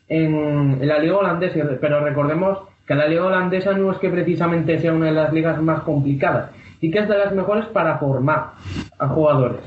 en, 0.07 0.77
en 0.81 0.87
la 0.87 0.99
liga 0.99 1.17
holandesa, 1.17 1.59
pero 1.81 1.99
recordemos 1.99 2.59
que 2.87 2.95
la 2.95 3.07
liga 3.07 3.25
holandesa 3.25 3.73
no 3.73 3.91
es 3.91 3.97
que 3.97 4.09
precisamente 4.09 4.79
sea 4.79 4.93
una 4.93 5.07
de 5.07 5.11
las 5.11 5.33
ligas 5.33 5.61
más 5.61 5.81
complicadas, 5.81 6.51
y 6.79 6.91
que 6.91 6.99
es 6.99 7.09
de 7.09 7.17
las 7.17 7.33
mejores 7.33 7.65
para 7.65 7.97
formar 7.97 8.51
a 8.99 9.07
jugadores. 9.07 9.59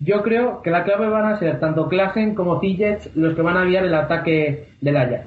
Yo 0.00 0.22
creo 0.22 0.62
que 0.62 0.70
la 0.70 0.84
clave 0.84 1.08
van 1.08 1.32
a 1.32 1.38
ser 1.38 1.60
tanto 1.60 1.88
Klassen 1.88 2.34
como 2.34 2.60
Ziyech 2.60 3.14
los 3.14 3.34
que 3.34 3.42
van 3.42 3.56
a 3.56 3.64
guiar 3.64 3.84
el 3.84 3.94
ataque 3.94 4.68
del 4.80 4.96
Ajax. 4.96 5.26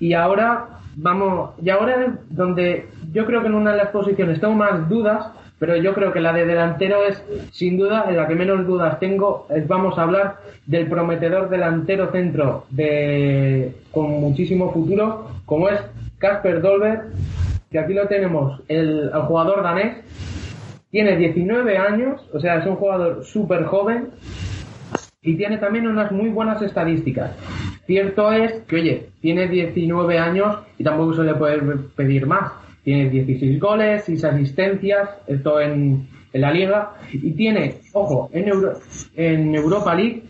Y 0.00 0.14
ahora 0.14 0.68
vamos, 0.96 1.50
y 1.62 1.70
ahora 1.70 2.04
es 2.04 2.12
donde 2.30 2.86
yo 3.12 3.26
creo 3.26 3.40
que 3.40 3.48
en 3.48 3.54
una 3.54 3.72
de 3.72 3.78
las 3.78 3.88
posiciones 3.88 4.40
tengo 4.40 4.54
más 4.54 4.88
dudas, 4.88 5.30
pero 5.58 5.76
yo 5.76 5.92
creo 5.92 6.12
que 6.12 6.20
la 6.20 6.32
de 6.32 6.46
delantero 6.46 7.04
es 7.04 7.22
sin 7.52 7.76
duda 7.76 8.06
en 8.08 8.16
la 8.16 8.28
que 8.28 8.34
menos 8.34 8.66
dudas 8.66 8.98
tengo. 9.00 9.46
Es, 9.50 9.66
vamos 9.66 9.98
a 9.98 10.02
hablar 10.02 10.36
del 10.66 10.88
prometedor 10.88 11.48
delantero 11.48 12.12
centro 12.12 12.66
de 12.70 13.74
con 13.90 14.20
muchísimo 14.20 14.72
futuro, 14.72 15.26
como 15.44 15.68
es 15.68 15.80
Kasper 16.18 16.60
Dolberg, 16.60 17.12
que 17.70 17.78
aquí 17.78 17.92
lo 17.92 18.06
tenemos, 18.06 18.60
el 18.68 19.10
jugador 19.26 19.62
danés, 19.62 19.98
tiene 20.90 21.16
19 21.16 21.76
años, 21.78 22.20
o 22.32 22.40
sea, 22.40 22.58
es 22.58 22.66
un 22.66 22.76
jugador 22.76 23.24
súper 23.24 23.64
joven 23.64 24.08
y 25.22 25.36
tiene 25.36 25.58
también 25.58 25.86
unas 25.86 26.10
muy 26.12 26.30
buenas 26.30 26.62
estadísticas. 26.62 27.32
Cierto 27.86 28.32
es 28.32 28.52
que, 28.66 28.76
oye, 28.76 29.08
tiene 29.20 29.48
19 29.48 30.18
años 30.18 30.58
y 30.78 30.84
tampoco 30.84 31.14
se 31.14 31.24
le 31.24 31.34
puede 31.34 31.60
pedir 31.96 32.26
más. 32.26 32.52
Tiene 32.84 33.10
16 33.10 33.60
goles, 33.60 34.04
6 34.06 34.24
asistencias, 34.24 35.10
esto 35.26 35.60
en, 35.60 36.06
en 36.32 36.40
la 36.40 36.52
liga. 36.52 36.92
Y 37.12 37.32
tiene, 37.32 37.74
ojo, 37.92 38.30
en, 38.32 38.48
Euro- 38.48 38.78
en 39.16 39.54
Europa 39.54 39.94
League, 39.94 40.22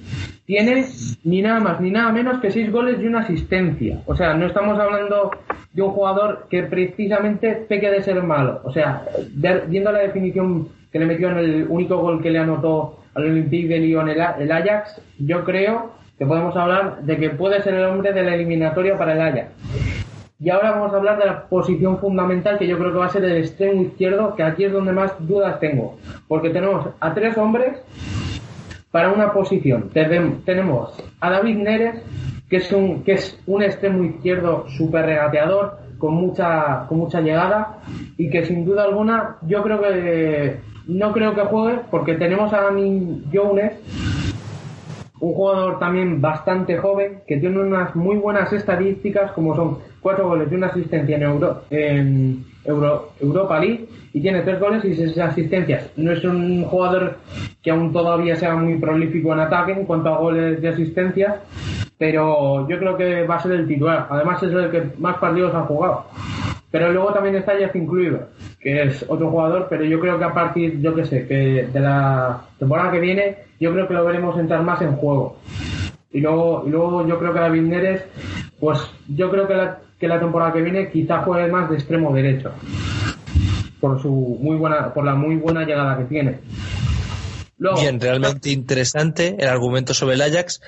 tiene 0.48 0.87
ni 1.24 1.42
nada 1.42 1.61
más 1.61 1.78
ni 1.78 1.90
nada 1.90 2.11
menos 2.11 2.40
que 2.40 2.50
6 2.50 2.72
goles 2.72 2.96
y 3.02 3.06
una 3.06 3.20
asistencia. 3.20 4.00
O 4.06 4.16
sea, 4.16 4.32
no 4.32 4.46
estamos 4.46 4.78
hablando 4.78 5.30
de 5.74 5.82
un 5.82 5.90
jugador 5.90 6.46
que 6.48 6.62
precisamente 6.62 7.52
peque 7.68 7.90
de 7.90 8.02
ser 8.02 8.22
malo. 8.22 8.62
O 8.64 8.72
sea, 8.72 9.02
de- 9.30 9.61
viendo 9.66 9.92
la 9.92 9.98
definición 9.98 10.68
que 10.90 10.98
le 10.98 11.04
metió 11.04 11.28
en 11.28 11.37
el 11.37 11.66
único 11.68 11.98
gol 11.98 12.22
que 12.22 12.30
le 12.30 12.38
anotó 12.38 12.98
al 13.14 13.24
Olympique 13.24 13.68
de 13.68 13.78
Lyon 13.80 14.08
el, 14.08 14.18
el 14.38 14.50
Ajax, 14.50 15.02
yo 15.18 15.44
creo 15.44 15.90
que 16.18 16.24
podemos 16.24 16.56
hablar 16.56 17.02
de 17.02 17.18
que 17.18 17.28
puede 17.28 17.62
ser 17.62 17.74
el 17.74 17.84
hombre 17.84 18.14
de 18.14 18.22
la 18.22 18.34
eliminatoria 18.34 18.96
para 18.96 19.12
el 19.12 19.20
Ajax. 19.20 19.52
Y 20.40 20.48
ahora 20.48 20.70
vamos 20.70 20.94
a 20.94 20.96
hablar 20.96 21.18
de 21.18 21.26
la 21.26 21.42
posición 21.42 21.98
fundamental 21.98 22.56
que 22.58 22.66
yo 22.66 22.78
creo 22.78 22.92
que 22.92 22.98
va 22.98 23.06
a 23.06 23.11
ser 23.11 23.22
el 23.24 23.37
extremo 23.37 23.82
izquierdo, 23.82 24.34
que 24.34 24.44
aquí 24.44 24.64
es 24.64 24.72
donde 24.72 24.92
más 24.92 25.12
dudas 25.18 25.61
tengo. 25.61 25.98
Porque 26.26 26.48
tenemos 26.48 26.87
a 27.00 27.12
tres 27.12 27.37
hombres 27.37 27.72
para 28.90 29.12
una 29.12 29.33
posición. 29.33 29.90
Tenemos 29.92 30.94
a 31.20 31.31
David 31.31 31.57
Neres, 31.57 32.03
que 32.48 32.57
es 32.57 32.72
un, 32.72 33.05
que 33.05 33.12
es 33.12 33.38
un 33.46 33.62
extremo 33.62 34.05
izquierdo 34.05 34.66
súper 34.68 35.07
regateador, 35.07 35.79
con 35.98 36.14
mucha, 36.14 36.87
con 36.88 36.98
mucha 36.98 37.20
llegada, 37.20 37.81
y 38.16 38.31
que 38.31 38.44
sin 38.46 38.64
duda 38.64 38.85
alguna 38.85 39.37
yo 39.42 39.62
creo 39.62 39.81
que 39.81 40.57
no 40.87 41.12
creo 41.12 41.35
que 41.35 41.42
juegue, 41.42 41.81
porque 41.90 42.14
tenemos 42.14 42.53
a 42.53 42.70
Min 42.70 43.24
Jones, 43.33 43.72
un 45.20 45.35
jugador 45.35 45.79
también 45.79 46.20
bastante 46.20 46.79
joven 46.79 47.20
que 47.27 47.38
tiene 47.38 47.59
unas 47.59 47.94
muy 47.96 48.16
buenas 48.16 48.53
estadísticas 48.53 49.33
como 49.33 49.55
son 49.55 49.79
cuatro 50.01 50.29
goles 50.29 50.48
y 50.51 50.55
una 50.55 50.68
asistencia 50.68 51.16
en, 51.16 51.22
Euro, 51.22 51.62
en 51.70 52.44
Euro- 52.68 53.11
Europa 53.20 53.59
League 53.59 53.88
y 54.12 54.20
tiene 54.20 54.42
tres 54.42 54.61
goles 54.61 54.85
y 54.85 54.94
seis 54.94 55.18
asistencias. 55.18 55.90
No 55.96 56.12
es 56.12 56.22
un 56.24 56.64
jugador 56.64 57.16
que 57.62 57.70
aún 57.70 57.92
todavía 57.92 58.37
sea 58.37 58.54
muy 58.54 58.76
prolífico 58.78 59.33
en 59.33 59.40
ataque 59.40 59.72
en 59.72 59.85
cuanto 59.87 60.09
a 60.11 60.18
goles 60.18 60.62
y 60.62 60.66
asistencias, 60.66 61.35
pero 61.98 62.68
yo 62.68 62.78
creo 62.78 62.96
que 62.96 63.24
va 63.24 63.37
a 63.37 63.40
ser 63.42 63.52
el 63.52 63.66
titular. 63.66 64.07
Además 64.11 64.42
es 64.42 64.52
el 64.52 64.70
que 64.70 64.83
más 64.98 65.16
partidos 65.18 65.54
ha 65.54 65.62
jugado. 65.62 66.04
Pero 66.70 66.92
luego 66.92 67.12
también 67.14 67.37
está 67.37 67.54
Justin 67.59 67.87
Kluivert, 67.87 68.28
que 68.61 68.83
es 68.83 69.04
otro 69.09 69.31
jugador, 69.31 69.66
pero 69.70 69.85
yo 69.85 69.98
creo 69.98 70.18
que 70.18 70.24
a 70.24 70.35
partir, 70.35 70.78
yo 70.83 70.94
que 70.94 71.07
sé, 71.07 71.26
que 71.26 71.66
de 71.72 71.81
la 71.81 72.42
temporada 72.59 72.90
que 72.92 73.00
viene, 73.00 73.37
yo 73.59 73.72
creo 73.72 73.88
que 73.88 73.94
lo 73.94 74.04
veremos 74.04 74.38
entrar 74.38 74.62
más 74.62 74.81
en 74.83 74.92
juego. 74.96 75.38
Y 76.12 76.20
luego, 76.20 76.64
y 76.66 76.70
luego 76.70 77.07
yo 77.07 77.18
creo 77.18 77.33
que 77.33 77.40
David 77.40 77.62
Neres, 77.62 78.04
pues 78.61 78.78
yo 79.09 79.31
creo 79.31 79.48
que 79.48 79.54
la, 79.54 79.78
que 79.98 80.08
la 80.08 80.20
temporada 80.20 80.52
que 80.52 80.62
viene 80.62 80.90
quizá 80.90 81.22
juegue 81.22 81.50
más 81.50 81.68
de 81.70 81.76
extremo 81.76 82.12
derecho. 82.12 82.52
Por 83.80 84.00
su 84.00 84.38
muy 84.40 84.56
buena, 84.56 84.92
por 84.92 85.04
la 85.04 85.14
muy 85.14 85.37
buena 85.37 85.64
llegada 85.64 85.98
que 85.98 86.04
tiene. 86.04 86.38
Luego, 87.58 87.80
Bien, 87.80 88.00
realmente 88.00 88.50
interesante 88.50 89.37
el 89.37 89.48
argumento 89.48 89.92
sobre 89.92 90.14
el 90.14 90.22
Ajax. 90.22 90.61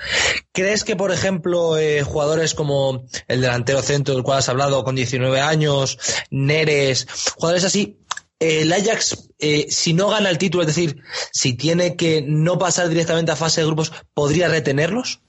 ¿Crees 0.52 0.82
que, 0.82 0.96
por 0.96 1.12
ejemplo, 1.12 1.78
eh, 1.78 2.02
jugadores 2.02 2.54
como 2.54 3.04
el 3.28 3.40
delantero 3.40 3.80
centro 3.80 4.14
del 4.14 4.24
cual 4.24 4.38
has 4.38 4.48
hablado 4.48 4.82
con 4.82 4.96
19 4.96 5.40
años, 5.40 5.98
Neres, 6.30 7.06
jugadores 7.36 7.64
así, 7.64 8.00
el 8.40 8.72
Ajax, 8.72 9.30
eh, 9.38 9.66
si 9.68 9.92
no 9.92 10.08
gana 10.08 10.30
el 10.30 10.38
título, 10.38 10.62
es 10.62 10.68
decir, 10.68 11.00
si 11.30 11.54
tiene 11.54 11.94
que 11.94 12.24
no 12.26 12.58
pasar 12.58 12.88
directamente 12.88 13.30
a 13.30 13.36
fase 13.36 13.60
de 13.60 13.68
grupos, 13.68 13.92
¿podría 14.12 14.48
retenerlos? 14.48 15.20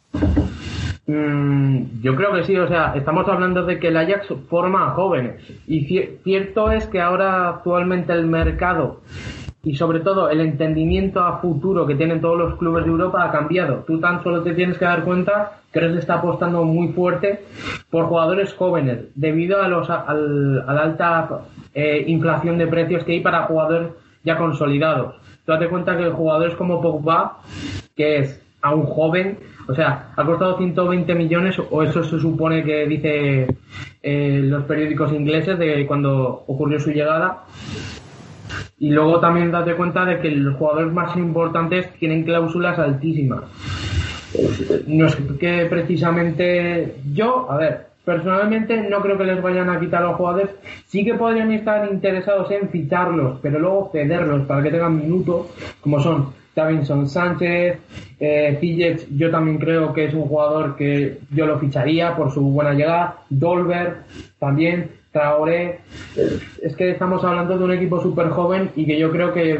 Mm, 1.07 2.01
yo 2.01 2.15
creo 2.15 2.33
que 2.33 2.43
sí, 2.43 2.55
o 2.55 2.67
sea, 2.67 2.93
estamos 2.95 3.27
hablando 3.27 3.63
de 3.65 3.79
que 3.79 3.87
el 3.87 3.97
Ajax 3.97 4.27
forma 4.49 4.87
a 4.87 4.91
jóvenes. 4.91 5.41
Y 5.67 5.87
ci- 5.87 6.17
cierto 6.23 6.71
es 6.71 6.87
que 6.87 7.01
ahora 7.01 7.49
actualmente 7.49 8.13
el 8.13 8.27
mercado 8.27 9.01
y 9.63 9.75
sobre 9.75 9.99
todo 9.99 10.29
el 10.29 10.41
entendimiento 10.41 11.19
a 11.23 11.37
futuro 11.39 11.85
que 11.85 11.95
tienen 11.95 12.21
todos 12.21 12.37
los 12.37 12.55
clubes 12.55 12.83
de 12.85 12.91
Europa 12.91 13.23
ha 13.23 13.31
cambiado. 13.31 13.83
Tú 13.85 13.99
tan 13.99 14.23
solo 14.23 14.41
te 14.41 14.53
tienes 14.53 14.77
que 14.77 14.85
dar 14.85 15.03
cuenta 15.03 15.59
que 15.71 15.79
se 15.79 15.97
está 15.99 16.15
apostando 16.15 16.63
muy 16.63 16.89
fuerte 16.89 17.43
por 17.89 18.05
jugadores 18.05 18.53
jóvenes 18.53 19.05
debido 19.15 19.61
a, 19.61 19.67
los, 19.67 19.89
al- 19.89 20.63
a 20.67 20.73
la 20.73 20.81
alta 20.81 21.41
eh, 21.73 22.03
inflación 22.07 22.57
de 22.57 22.67
precios 22.67 23.03
que 23.03 23.13
hay 23.13 23.19
para 23.21 23.43
jugadores 23.43 23.89
ya 24.23 24.37
consolidados. 24.37 25.15
Tú 25.45 25.51
date 25.51 25.67
cuenta 25.67 25.97
que 25.97 26.09
jugadores 26.11 26.55
como 26.55 26.79
Pogba, 26.81 27.39
que 27.95 28.17
es 28.19 28.41
a 28.61 28.75
un 28.75 28.83
joven, 28.85 29.39
o 29.71 29.75
sea, 29.75 30.11
ha 30.17 30.25
costado 30.25 30.57
120 30.57 31.15
millones, 31.15 31.55
o 31.69 31.81
eso 31.81 32.03
se 32.03 32.19
supone 32.19 32.63
que 32.63 32.85
dice 32.85 33.47
eh, 34.03 34.41
los 34.43 34.65
periódicos 34.65 35.13
ingleses 35.13 35.57
de 35.57 35.87
cuando 35.87 36.43
ocurrió 36.47 36.79
su 36.79 36.91
llegada. 36.91 37.45
Y 38.79 38.89
luego 38.89 39.19
también 39.19 39.51
date 39.51 39.75
cuenta 39.75 40.03
de 40.03 40.19
que 40.19 40.29
los 40.31 40.57
jugadores 40.57 40.91
más 40.91 41.15
importantes 41.15 41.93
tienen 41.93 42.23
cláusulas 42.23 42.77
altísimas. 42.79 43.43
No 44.87 45.05
es 45.05 45.15
que 45.39 45.67
precisamente 45.69 46.95
yo, 47.13 47.49
a 47.49 47.57
ver, 47.57 47.87
personalmente 48.03 48.75
no 48.89 49.01
creo 49.01 49.17
que 49.17 49.23
les 49.23 49.41
vayan 49.41 49.69
a 49.69 49.79
quitar 49.79 50.01
los 50.01 50.15
jugadores. 50.15 50.49
Sí 50.87 51.05
que 51.05 51.13
podrían 51.13 51.51
estar 51.53 51.89
interesados 51.89 52.51
en 52.51 52.69
ficharlos, 52.69 53.39
pero 53.41 53.57
luego 53.57 53.89
cederlos 53.93 54.45
para 54.47 54.63
que 54.63 54.71
tengan 54.71 54.97
minutos, 54.97 55.47
como 55.79 55.99
son 56.01 56.40
Davinson 56.55 57.07
Sánchez, 57.07 57.77
eh, 58.19 58.57
Fillets, 58.59 59.07
yo 59.15 59.31
también 59.31 59.57
creo 59.57 59.93
que 59.93 60.05
es 60.05 60.13
un 60.13 60.23
jugador 60.23 60.75
que 60.75 61.19
yo 61.31 61.45
lo 61.45 61.57
ficharía 61.59 62.15
por 62.15 62.31
su 62.31 62.41
buena 62.41 62.73
llegada, 62.73 63.17
Dolber 63.29 63.97
también, 64.39 64.91
Traoré, 65.11 65.79
eh, 66.15 66.39
es 66.61 66.75
que 66.75 66.91
estamos 66.91 67.23
hablando 67.23 67.57
de 67.57 67.63
un 67.63 67.71
equipo 67.71 68.01
súper 68.01 68.29
joven 68.29 68.69
y 68.75 68.85
que 68.85 68.97
yo 68.99 69.11
creo 69.11 69.33
que 69.33 69.59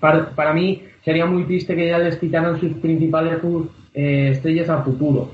para, 0.00 0.30
para 0.30 0.52
mí 0.52 0.84
sería 1.04 1.26
muy 1.26 1.44
triste 1.44 1.74
que 1.76 1.88
ya 1.88 1.98
les 1.98 2.16
quitaran 2.16 2.58
sus 2.60 2.72
principales 2.74 3.38
eh, 3.94 4.30
estrellas 4.32 4.68
a 4.68 4.82
futuro. 4.82 5.30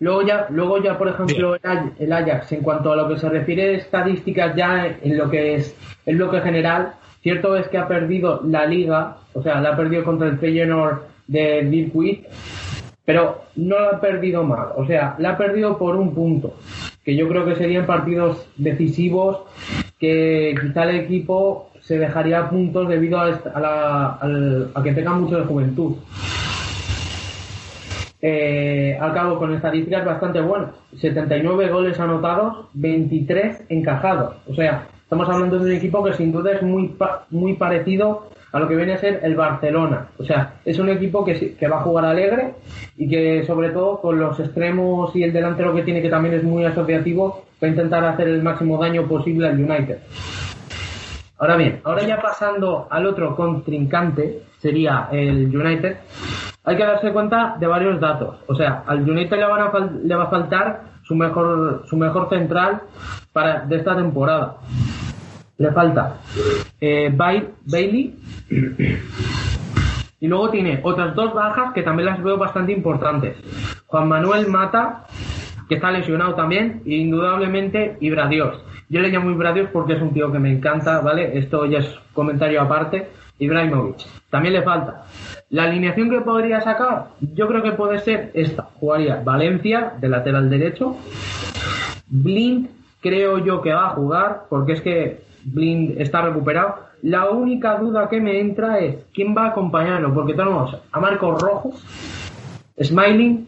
Luego 0.00 0.22
ya, 0.22 0.46
luego 0.50 0.82
ya 0.82 0.98
por 0.98 1.08
ejemplo, 1.08 1.54
el 1.54 1.60
Aj- 1.62 1.92
el 1.98 2.12
Ajax, 2.12 2.52
en 2.52 2.60
cuanto 2.62 2.92
a 2.92 2.96
lo 2.96 3.08
que 3.08 3.16
se 3.18 3.28
refiere 3.28 3.68
de 3.68 3.74
estadísticas 3.76 4.54
ya 4.56 4.86
en 5.02 5.16
lo 5.16 5.30
que 5.30 5.54
es 5.54 5.74
el 6.06 6.16
bloque 6.16 6.40
general, 6.40 6.94
cierto 7.24 7.56
es 7.56 7.66
que 7.68 7.78
ha 7.78 7.88
perdido 7.88 8.40
la 8.46 8.66
liga, 8.66 9.16
o 9.32 9.42
sea, 9.42 9.60
la 9.60 9.70
ha 9.70 9.76
perdido 9.76 10.04
contra 10.04 10.28
el 10.28 10.38
Feyenoord 10.38 10.98
de 11.26 11.62
Dirk 11.64 11.92
pero 13.06 13.42
no 13.56 13.80
la 13.80 13.88
ha 13.96 14.00
perdido 14.00 14.44
mal, 14.44 14.68
o 14.76 14.86
sea, 14.86 15.14
la 15.18 15.30
ha 15.30 15.36
perdido 15.38 15.76
por 15.78 15.96
un 15.96 16.14
punto, 16.14 16.54
que 17.02 17.16
yo 17.16 17.26
creo 17.28 17.44
que 17.46 17.56
serían 17.56 17.86
partidos 17.86 18.46
decisivos 18.56 19.40
que 19.98 20.54
quizá 20.60 20.84
el 20.84 20.96
equipo 21.00 21.70
se 21.80 21.98
dejaría 21.98 22.48
puntos 22.50 22.88
debido 22.88 23.18
a, 23.18 23.26
a, 23.54 23.60
la- 23.60 24.06
al- 24.20 24.70
a 24.74 24.82
que 24.82 24.92
tenga 24.92 25.12
mucho 25.14 25.38
de 25.38 25.44
juventud. 25.44 25.96
Eh, 28.26 28.96
al 28.98 29.12
cabo 29.12 29.38
con 29.38 29.54
estadísticas 29.54 30.04
bastante 30.04 30.40
buenas. 30.40 30.70
79 30.98 31.68
goles 31.68 32.00
anotados, 32.00 32.68
23 32.72 33.64
encajados. 33.68 34.36
O 34.48 34.54
sea, 34.54 34.86
estamos 35.04 35.28
hablando 35.28 35.58
de 35.58 35.70
un 35.70 35.76
equipo 35.76 36.02
que 36.02 36.14
sin 36.14 36.32
duda 36.32 36.52
es 36.52 36.62
muy, 36.62 36.88
pa- 36.88 37.24
muy 37.30 37.54
parecido 37.54 38.28
a 38.52 38.58
lo 38.60 38.68
que 38.68 38.76
viene 38.76 38.94
a 38.94 38.98
ser 38.98 39.20
el 39.22 39.34
Barcelona. 39.36 40.08
O 40.18 40.24
sea, 40.24 40.54
es 40.64 40.78
un 40.78 40.88
equipo 40.88 41.24
que, 41.24 41.54
que 41.56 41.68
va 41.68 41.78
a 41.78 41.82
jugar 41.82 42.04
alegre 42.04 42.54
y 42.96 43.08
que 43.08 43.44
sobre 43.46 43.70
todo 43.70 44.00
con 44.00 44.18
los 44.18 44.38
extremos 44.38 45.14
y 45.16 45.22
el 45.24 45.32
delantero 45.32 45.74
que 45.74 45.82
tiene 45.82 46.00
que 46.02 46.08
también 46.08 46.34
es 46.34 46.44
muy 46.44 46.64
asociativo 46.64 47.44
va 47.62 47.66
a 47.66 47.70
intentar 47.70 48.04
hacer 48.04 48.28
el 48.28 48.42
máximo 48.42 48.78
daño 48.80 49.02
posible 49.08 49.48
al 49.48 49.58
United. 49.58 49.98
Ahora 51.38 51.56
bien, 51.56 51.80
ahora 51.84 52.04
ya 52.04 52.20
pasando 52.20 52.86
al 52.90 53.06
otro 53.06 53.34
contrincante, 53.34 54.42
sería 54.60 55.08
el 55.10 55.54
United, 55.54 55.96
hay 56.62 56.76
que 56.76 56.84
darse 56.84 57.10
cuenta 57.12 57.56
de 57.58 57.66
varios 57.66 58.00
datos. 58.00 58.36
O 58.46 58.54
sea, 58.54 58.84
al 58.86 59.02
United 59.08 59.36
le, 59.36 59.44
van 59.46 59.60
a 59.62 59.90
le 60.04 60.14
va 60.14 60.24
a 60.24 60.30
faltar 60.30 60.93
su 61.04 61.14
mejor, 61.14 61.84
su 61.88 61.96
mejor 61.96 62.28
central 62.28 62.82
para, 63.32 63.60
de 63.60 63.76
esta 63.76 63.96
temporada. 63.96 64.56
Le 65.56 65.70
falta 65.70 66.16
eh, 66.80 67.14
Bailey 67.14 68.18
y 70.20 70.26
luego 70.26 70.50
tiene 70.50 70.80
otras 70.82 71.14
dos 71.14 71.32
bajas 71.32 71.72
que 71.72 71.82
también 71.82 72.06
las 72.06 72.22
veo 72.22 72.36
bastante 72.36 72.72
importantes. 72.72 73.36
Juan 73.86 74.08
Manuel 74.08 74.48
Mata, 74.48 75.04
que 75.68 75.76
está 75.76 75.92
lesionado 75.92 76.34
también, 76.34 76.82
e 76.86 76.96
indudablemente 76.96 77.96
Ibra 78.00 78.26
Dios. 78.26 78.60
Yo 78.88 79.00
le 79.00 79.10
llamo 79.10 79.30
Ibra 79.30 79.52
Dios 79.52 79.68
porque 79.72 79.92
es 79.94 80.02
un 80.02 80.12
tío 80.12 80.32
que 80.32 80.38
me 80.38 80.50
encanta, 80.50 81.00
¿vale? 81.00 81.38
Esto 81.38 81.66
ya 81.66 81.78
es 81.78 81.98
comentario 82.12 82.60
aparte. 82.60 83.10
Ibrahimovic. 83.38 84.06
También 84.30 84.54
le 84.54 84.62
falta. 84.62 85.04
La 85.50 85.64
alineación 85.64 86.10
que 86.10 86.20
podría 86.20 86.60
sacar, 86.60 87.08
yo 87.20 87.46
creo 87.48 87.62
que 87.62 87.72
puede 87.72 87.98
ser 87.98 88.30
esta. 88.34 88.62
Jugaría 88.80 89.22
Valencia, 89.22 89.92
de 90.00 90.08
lateral 90.08 90.50
derecho. 90.50 90.96
Blind, 92.08 92.68
creo 93.00 93.38
yo 93.38 93.60
que 93.60 93.72
va 93.72 93.86
a 93.86 93.94
jugar, 93.94 94.42
porque 94.48 94.72
es 94.72 94.80
que 94.80 95.22
Blind 95.44 96.00
está 96.00 96.22
recuperado. 96.22 96.76
La 97.02 97.28
única 97.30 97.76
duda 97.76 98.08
que 98.08 98.20
me 98.20 98.40
entra 98.40 98.78
es 98.78 98.96
quién 99.12 99.34
va 99.36 99.46
a 99.46 99.48
acompañarlo, 99.48 100.14
porque 100.14 100.34
tenemos 100.34 100.76
a 100.90 101.00
Marcos 101.00 101.40
Rojos, 101.40 101.84
Smiling, 102.80 103.46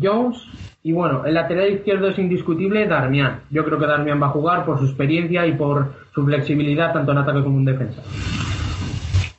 Jones 0.00 0.42
y 0.86 0.92
bueno, 0.92 1.24
el 1.24 1.32
lateral 1.32 1.70
izquierdo 1.70 2.08
es 2.08 2.18
indiscutible 2.18 2.86
Darmian. 2.86 3.40
Yo 3.50 3.64
creo 3.64 3.78
que 3.78 3.86
Darmian 3.86 4.20
va 4.20 4.26
a 4.26 4.30
jugar 4.30 4.66
por 4.66 4.78
su 4.78 4.84
experiencia 4.84 5.46
y 5.46 5.52
por 5.52 5.94
su 6.14 6.22
flexibilidad 6.26 6.92
tanto 6.92 7.12
en 7.12 7.18
ataque 7.18 7.42
como 7.42 7.56
en 7.56 7.64
defensa. 7.64 8.02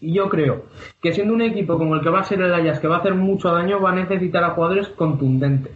Y 0.06 0.13
yo 0.13 0.30
creo 0.30 0.65
que 1.02 1.13
siendo 1.13 1.34
un 1.34 1.41
equipo 1.41 1.80
como 1.80 1.96
el 1.96 2.02
que 2.02 2.12
va 2.12 2.20
a 2.20 2.24
ser 2.24 2.39
el 2.39 2.54
Ajax, 2.54 2.80
que 2.80 2.88
va 2.88 2.98
a 2.98 3.00
hacer 3.00 3.15
mucho 3.15 3.52
daño, 3.52 3.82
va 3.82 3.89
a 3.89 3.96
necesitar 3.96 4.44
a 4.44 4.52
jugadores 4.52 4.88
contundentes. 4.89 5.72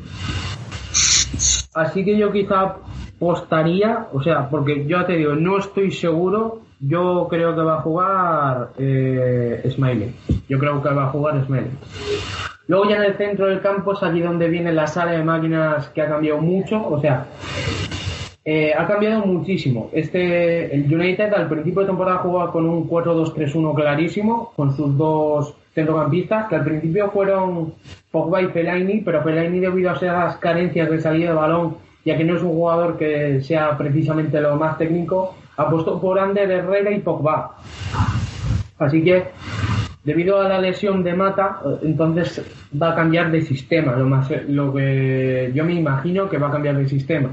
Así 1.73 2.05
que 2.05 2.15
yo 2.15 2.31
quizá 2.31 2.75
apostaría, 3.15 4.07
o 4.13 4.21
sea, 4.21 4.47
porque 4.47 4.85
yo 4.85 5.03
te 5.05 5.13
digo, 5.13 5.33
no 5.33 5.57
estoy 5.57 5.89
seguro, 5.89 6.61
yo 6.79 7.25
creo 7.27 7.55
que 7.55 7.61
va 7.61 7.79
a 7.79 7.81
jugar 7.81 8.69
eh, 8.77 9.67
Smiley. 9.67 10.13
Yo 10.47 10.59
creo 10.59 10.79
que 10.83 10.89
va 10.89 11.05
a 11.05 11.09
jugar 11.09 11.43
Smiley. 11.43 11.71
Luego 12.67 12.87
ya 12.87 12.97
en 12.97 13.03
el 13.05 13.17
centro 13.17 13.47
del 13.47 13.61
campo 13.61 13.93
es 13.93 14.03
allí 14.03 14.21
donde 14.21 14.47
viene 14.47 14.71
la 14.71 14.85
sala 14.85 15.13
de 15.13 15.23
máquinas 15.23 15.89
que 15.89 16.03
ha 16.03 16.07
cambiado 16.07 16.39
mucho, 16.39 16.87
o 16.87 17.01
sea, 17.01 17.25
eh, 18.51 18.73
ha 18.75 18.87
cambiado 18.87 19.27
muchísimo. 19.27 19.91
Este, 19.93 20.73
el 20.73 20.91
United 20.91 21.31
al 21.35 21.47
principio 21.47 21.81
de 21.81 21.87
temporada 21.89 22.17
jugaba 22.17 22.51
con 22.51 22.67
un 22.67 22.89
4-2-3-1 22.89 23.75
clarísimo, 23.75 24.53
con 24.55 24.75
sus 24.75 24.97
dos 24.97 25.53
centrocampistas, 25.75 26.47
que 26.47 26.55
al 26.55 26.63
principio 26.63 27.11
fueron 27.11 27.75
Pogba 28.09 28.41
y 28.41 28.47
Fellaini, 28.47 29.01
pero 29.01 29.21
Fellaini 29.21 29.59
debido 29.59 29.91
a 29.91 29.93
esas 29.93 30.37
carencias 30.37 30.89
de 30.89 30.99
salida 30.99 31.29
de 31.29 31.35
balón, 31.35 31.77
ya 32.03 32.17
que 32.17 32.23
no 32.23 32.37
es 32.37 32.41
un 32.41 32.53
jugador 32.53 32.97
que 32.97 33.39
sea 33.43 33.77
precisamente 33.77 34.41
lo 34.41 34.55
más 34.55 34.79
técnico, 34.79 35.35
apostó 35.55 36.01
por 36.01 36.17
Ander 36.17 36.49
Herrera 36.49 36.89
y 36.89 37.01
Pogba. 37.01 37.55
Así 38.79 39.03
que, 39.03 39.25
debido 40.03 40.41
a 40.41 40.49
la 40.49 40.59
lesión 40.59 41.03
de 41.03 41.13
Mata, 41.13 41.59
eh, 41.63 41.79
entonces 41.83 42.43
va 42.81 42.93
a 42.93 42.95
cambiar 42.95 43.29
de 43.29 43.43
sistema, 43.43 43.95
lo, 43.95 44.05
más, 44.07 44.27
lo 44.47 44.73
que 44.73 45.51
yo 45.53 45.63
me 45.63 45.75
imagino 45.75 46.27
que 46.27 46.39
va 46.39 46.47
a 46.47 46.51
cambiar 46.51 46.77
de 46.77 46.89
sistema 46.89 47.29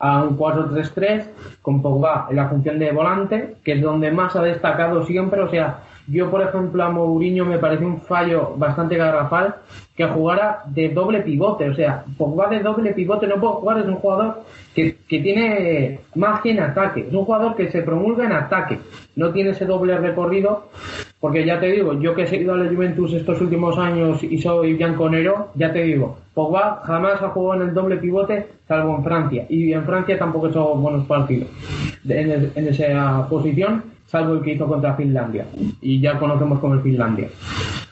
a 0.00 0.22
un 0.22 0.36
4-3-3 0.36 1.26
con 1.62 1.80
Pogba 1.82 2.26
en 2.30 2.36
la 2.36 2.48
función 2.48 2.78
de 2.78 2.90
volante, 2.90 3.56
que 3.62 3.72
es 3.72 3.82
donde 3.82 4.10
más 4.10 4.34
ha 4.34 4.42
destacado 4.42 5.04
siempre. 5.04 5.40
O 5.42 5.48
sea, 5.48 5.80
yo, 6.06 6.30
por 6.30 6.42
ejemplo, 6.42 6.82
a 6.82 6.90
Mourinho 6.90 7.44
me 7.44 7.58
parece 7.58 7.84
un 7.84 8.00
fallo 8.00 8.54
bastante 8.56 8.96
garrafal 8.96 9.56
que 9.96 10.06
jugara 10.06 10.62
de 10.66 10.88
doble 10.88 11.20
pivote. 11.20 11.68
O 11.68 11.74
sea, 11.74 12.04
Pogba 12.16 12.48
de 12.48 12.60
doble 12.60 12.92
pivote 12.92 13.26
no 13.26 13.36
puede 13.36 13.54
jugar, 13.54 13.78
es 13.78 13.86
un 13.86 13.96
jugador 13.96 14.42
que, 14.74 14.96
que 15.08 15.20
tiene 15.20 16.00
magia 16.14 16.52
en 16.52 16.60
ataque, 16.60 17.06
es 17.06 17.12
un 17.12 17.24
jugador 17.24 17.54
que 17.54 17.70
se 17.70 17.82
promulga 17.82 18.24
en 18.24 18.32
ataque, 18.32 18.78
no 19.16 19.30
tiene 19.30 19.50
ese 19.50 19.66
doble 19.66 19.98
recorrido. 19.98 20.68
Porque 21.20 21.44
ya 21.44 21.60
te 21.60 21.66
digo, 21.66 21.92
yo 22.00 22.14
que 22.14 22.22
he 22.22 22.26
seguido 22.26 22.54
a 22.54 22.56
la 22.56 22.72
Juventus 22.72 23.12
estos 23.12 23.38
últimos 23.42 23.76
años 23.76 24.22
y 24.24 24.38
soy 24.38 24.72
bianconero, 24.72 25.48
ya 25.54 25.70
te 25.70 25.82
digo, 25.82 26.16
Pogba 26.32 26.80
jamás 26.86 27.20
ha 27.20 27.28
jugado 27.28 27.62
en 27.62 27.68
el 27.68 27.74
doble 27.74 27.98
pivote, 27.98 28.46
salvo 28.66 28.96
en 28.96 29.04
Francia. 29.04 29.44
Y 29.50 29.74
en 29.74 29.84
Francia 29.84 30.18
tampoco 30.18 30.46
ha 30.46 30.48
hecho 30.48 30.74
buenos 30.76 31.06
partidos 31.06 31.50
en, 32.08 32.50
en 32.54 32.68
esa 32.68 33.28
posición, 33.28 33.82
salvo 34.10 34.34
el 34.34 34.42
que 34.42 34.54
hizo 34.54 34.66
contra 34.66 34.94
Finlandia. 34.94 35.46
Y 35.80 36.00
ya 36.00 36.18
conocemos 36.18 36.58
como 36.58 36.74
el 36.74 36.82
Finlandia. 36.82 37.28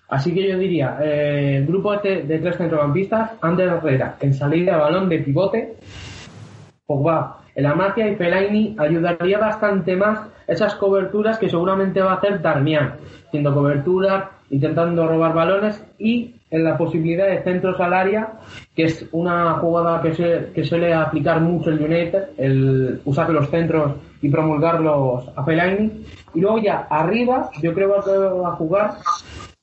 Así 0.09 0.35
que 0.35 0.49
yo 0.49 0.59
diría, 0.59 0.99
eh, 1.01 1.65
grupo 1.69 1.95
este 1.95 2.23
de 2.23 2.39
tres 2.39 2.57
centrocampistas, 2.57 3.33
Ander 3.41 3.69
Herrera 3.69 4.17
en 4.21 4.35
salida 4.35 4.73
de 4.73 4.79
balón 4.79 5.09
de 5.09 5.19
pivote, 5.19 5.75
Pogba 6.87 7.39
en 7.55 7.65
la 7.65 7.75
magia 7.75 8.09
y 8.09 8.17
Fellaini 8.17 8.75
ayudaría 8.79 9.39
bastante 9.39 9.95
más 9.95 10.21
esas 10.47 10.75
coberturas 10.77 11.39
que 11.39 11.51
seguramente 11.51 12.01
va 12.01 12.13
a 12.13 12.17
hacer 12.17 12.41
Darmian, 12.41 12.95
haciendo 13.27 13.55
coberturas, 13.55 14.25
intentando 14.51 15.07
robar 15.07 15.35
balones 15.35 15.85
y 15.99 16.37
en 16.51 16.65
la 16.65 16.79
posibilidad 16.79 17.27
de 17.29 17.43
centros 17.43 17.79
al 17.81 17.93
área, 17.93 18.33
que 18.75 18.85
es 18.85 19.07
una 19.13 19.55
jugada 19.55 20.01
que, 20.03 20.15
se, 20.15 20.47
que 20.55 20.65
suele 20.65 20.95
aplicar 20.95 21.41
mucho 21.41 21.71
el 21.71 21.81
United, 21.83 22.31
el 22.39 23.01
usar 23.05 23.29
los 23.31 23.49
centros 23.51 23.93
y 24.23 24.29
promulgarlos 24.31 25.29
a 25.37 25.45
Fellaini. 25.45 26.05
Y 26.35 26.41
luego 26.41 26.59
ya 26.59 26.87
arriba, 26.91 27.51
yo 27.63 27.75
creo 27.75 28.03
que 28.03 28.11
va 28.17 28.49
a 28.49 28.57
jugar 28.57 28.93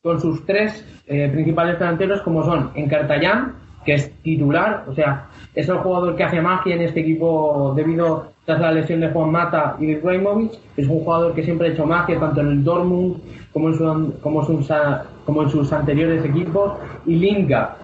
con 0.04 0.20
sus 0.22 0.46
tres 0.46 0.86
eh, 1.08 1.30
principales 1.32 1.80
delanteros 1.80 2.22
como 2.22 2.44
son 2.44 2.70
Encartayán, 2.76 3.54
que 3.84 3.94
es 3.96 4.12
titular, 4.24 4.84
o 4.88 4.94
sea, 4.94 5.26
es 5.54 5.70
el 5.70 5.78
jugador 5.78 6.16
que 6.16 6.24
hace 6.24 6.42
magia 6.42 6.76
en 6.76 6.82
este 6.82 7.02
equipo 7.02 7.74
debido 7.76 8.32
tras 8.46 8.60
la 8.60 8.72
lesión 8.72 9.00
de 9.00 9.10
Juan 9.10 9.32
Mata 9.32 9.76
y 9.80 9.86
de 9.88 9.92
Ibrahimovic, 9.94 10.54
es 10.78 10.88
un 10.88 11.00
jugador 11.04 11.34
que 11.34 11.44
siempre 11.44 11.68
ha 11.70 11.72
hecho 11.72 11.86
magia 11.86 12.20
tanto 12.20 12.42
en 12.42 12.48
el 12.48 12.64
Dortmund 12.64 13.18
como 13.54 13.70
en, 13.70 13.76
su- 13.76 14.14
como, 14.22 14.44
sus, 14.46 14.70
a- 14.72 15.06
como 15.26 15.44
en 15.44 15.50
sus 15.50 15.74
anteriores 15.74 16.24
equipos, 16.24 16.74
y 17.06 17.16
Lingard. 17.16 17.76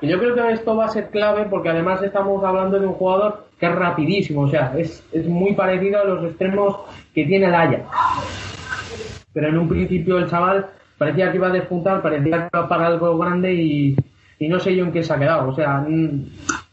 Que 0.00 0.08
yo 0.08 0.18
creo 0.18 0.34
que 0.34 0.52
esto 0.52 0.76
va 0.76 0.86
a 0.86 0.90
ser 0.90 1.10
clave 1.10 1.46
porque 1.48 1.70
además 1.70 2.02
estamos 2.02 2.42
hablando 2.44 2.78
de 2.78 2.86
un 2.86 2.94
jugador 2.94 3.46
que 3.58 3.66
es 3.66 3.74
rapidísimo, 3.74 4.42
o 4.42 4.48
sea, 4.48 4.74
es, 4.76 5.02
es 5.12 5.26
muy 5.26 5.54
parecido 5.54 6.00
a 6.00 6.04
los 6.04 6.24
extremos 6.24 6.76
que 7.14 7.24
tiene 7.24 7.46
el 7.46 7.54
Ajax 7.54 7.84
pero 9.32 9.48
en 9.48 9.58
un 9.58 9.68
principio 9.68 10.18
el 10.18 10.28
chaval 10.28 10.66
parecía 10.98 11.30
que 11.30 11.38
iba 11.38 11.48
a 11.48 11.52
despuntar, 11.52 12.02
parecía 12.02 12.48
que 12.48 12.48
iba 12.52 12.64
a 12.64 12.68
pagar 12.68 12.92
algo 12.92 13.16
grande 13.18 13.52
y, 13.54 13.96
y 14.38 14.48
no 14.48 14.60
sé 14.60 14.76
yo 14.76 14.84
en 14.84 14.92
qué 14.92 15.02
se 15.02 15.12
ha 15.12 15.18
quedado. 15.18 15.48
O 15.48 15.54
sea, 15.54 15.84
mm, 15.86 16.24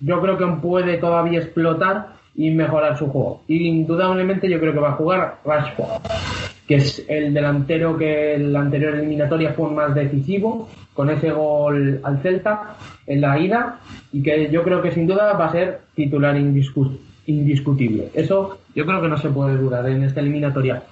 yo 0.01 0.21
creo 0.21 0.37
que 0.37 0.45
puede 0.61 0.97
todavía 0.97 1.39
explotar 1.39 2.19
y 2.35 2.51
mejorar 2.51 2.97
su 2.97 3.07
juego. 3.07 3.41
Y 3.47 3.65
indudablemente 3.67 4.49
yo 4.49 4.59
creo 4.59 4.73
que 4.73 4.79
va 4.79 4.89
a 4.89 4.93
jugar 4.93 5.37
Rashford, 5.45 6.01
que 6.69 6.75
es 6.75 7.03
el 7.09 7.33
delantero 7.33 7.97
que 7.97 8.35
en 8.35 8.53
la 8.53 8.59
anterior 8.59 8.93
eliminatoria 8.93 9.53
fue 9.53 9.71
más 9.71 9.95
decisivo, 9.95 10.69
con 10.93 11.09
ese 11.09 11.31
gol 11.31 11.99
al 12.03 12.19
Celta 12.21 12.75
en 13.07 13.21
la 13.21 13.39
ida, 13.39 13.79
y 14.11 14.21
que 14.21 14.51
yo 14.51 14.61
creo 14.61 14.79
que 14.79 14.91
sin 14.91 15.07
duda 15.07 15.33
va 15.33 15.47
a 15.47 15.51
ser 15.51 15.79
titular 15.95 16.35
indiscu- 16.37 16.95
indiscutible. 17.25 18.09
Eso 18.13 18.59
yo 18.75 18.85
creo 18.85 19.01
que 19.01 19.07
no 19.07 19.17
se 19.17 19.29
puede 19.29 19.57
dudar 19.57 19.89
en 19.89 20.03
esta 20.03 20.19
eliminatoria. 20.19 20.83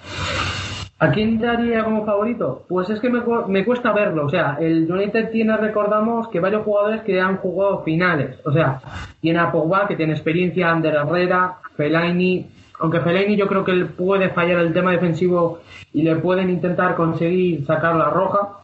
¿A 1.00 1.12
quién 1.12 1.38
daría 1.40 1.84
como 1.84 2.04
favorito? 2.08 2.66
Pues 2.68 2.90
es 2.90 3.00
que 3.00 3.12
me, 3.12 3.22
cu- 3.22 3.48
me 3.48 3.64
cuesta 3.64 3.94
verlo. 3.94 4.26
O 4.26 4.30
sea, 4.30 4.58
el 4.60 4.92
United 4.92 5.30
tiene, 5.30 5.56
recordamos, 5.58 6.28
que 6.30 6.40
varios 6.40 6.64
jugadores 6.64 7.02
que 7.02 7.22
han 7.22 7.38
jugado 7.38 7.84
finales. 7.84 8.40
O 8.46 8.52
sea, 8.52 8.80
tiene 9.22 9.38
a 9.38 9.52
Pogba, 9.52 9.88
que 9.88 9.96
tiene 9.96 10.14
experiencia, 10.14 10.72
Ander 10.72 10.96
Herrera, 10.96 11.58
Fellaini. 11.76 12.48
Aunque 12.80 13.02
Fellaini 13.02 13.36
yo 13.36 13.48
creo 13.48 13.64
que 13.64 13.72
él 13.72 13.88
puede 13.88 14.30
fallar 14.30 14.60
el 14.60 14.74
tema 14.74 14.92
defensivo 14.92 15.62
y 15.94 16.04
le 16.04 16.16
pueden 16.18 16.50
intentar 16.50 16.96
conseguir 16.96 17.66
sacar 17.66 17.96
la 17.96 18.10
roja. 18.10 18.60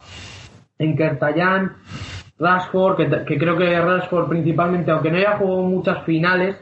En 0.78 0.96
Kertayan, 0.96 1.72
Rashford, 2.38 2.96
que, 2.96 3.24
que 3.24 3.38
creo 3.38 3.56
que 3.56 3.80
Rashford 3.80 4.28
principalmente, 4.28 4.90
aunque 4.90 5.10
no 5.10 5.18
haya 5.18 5.36
jugado 5.36 5.62
muchas 5.62 6.04
finales, 6.04 6.56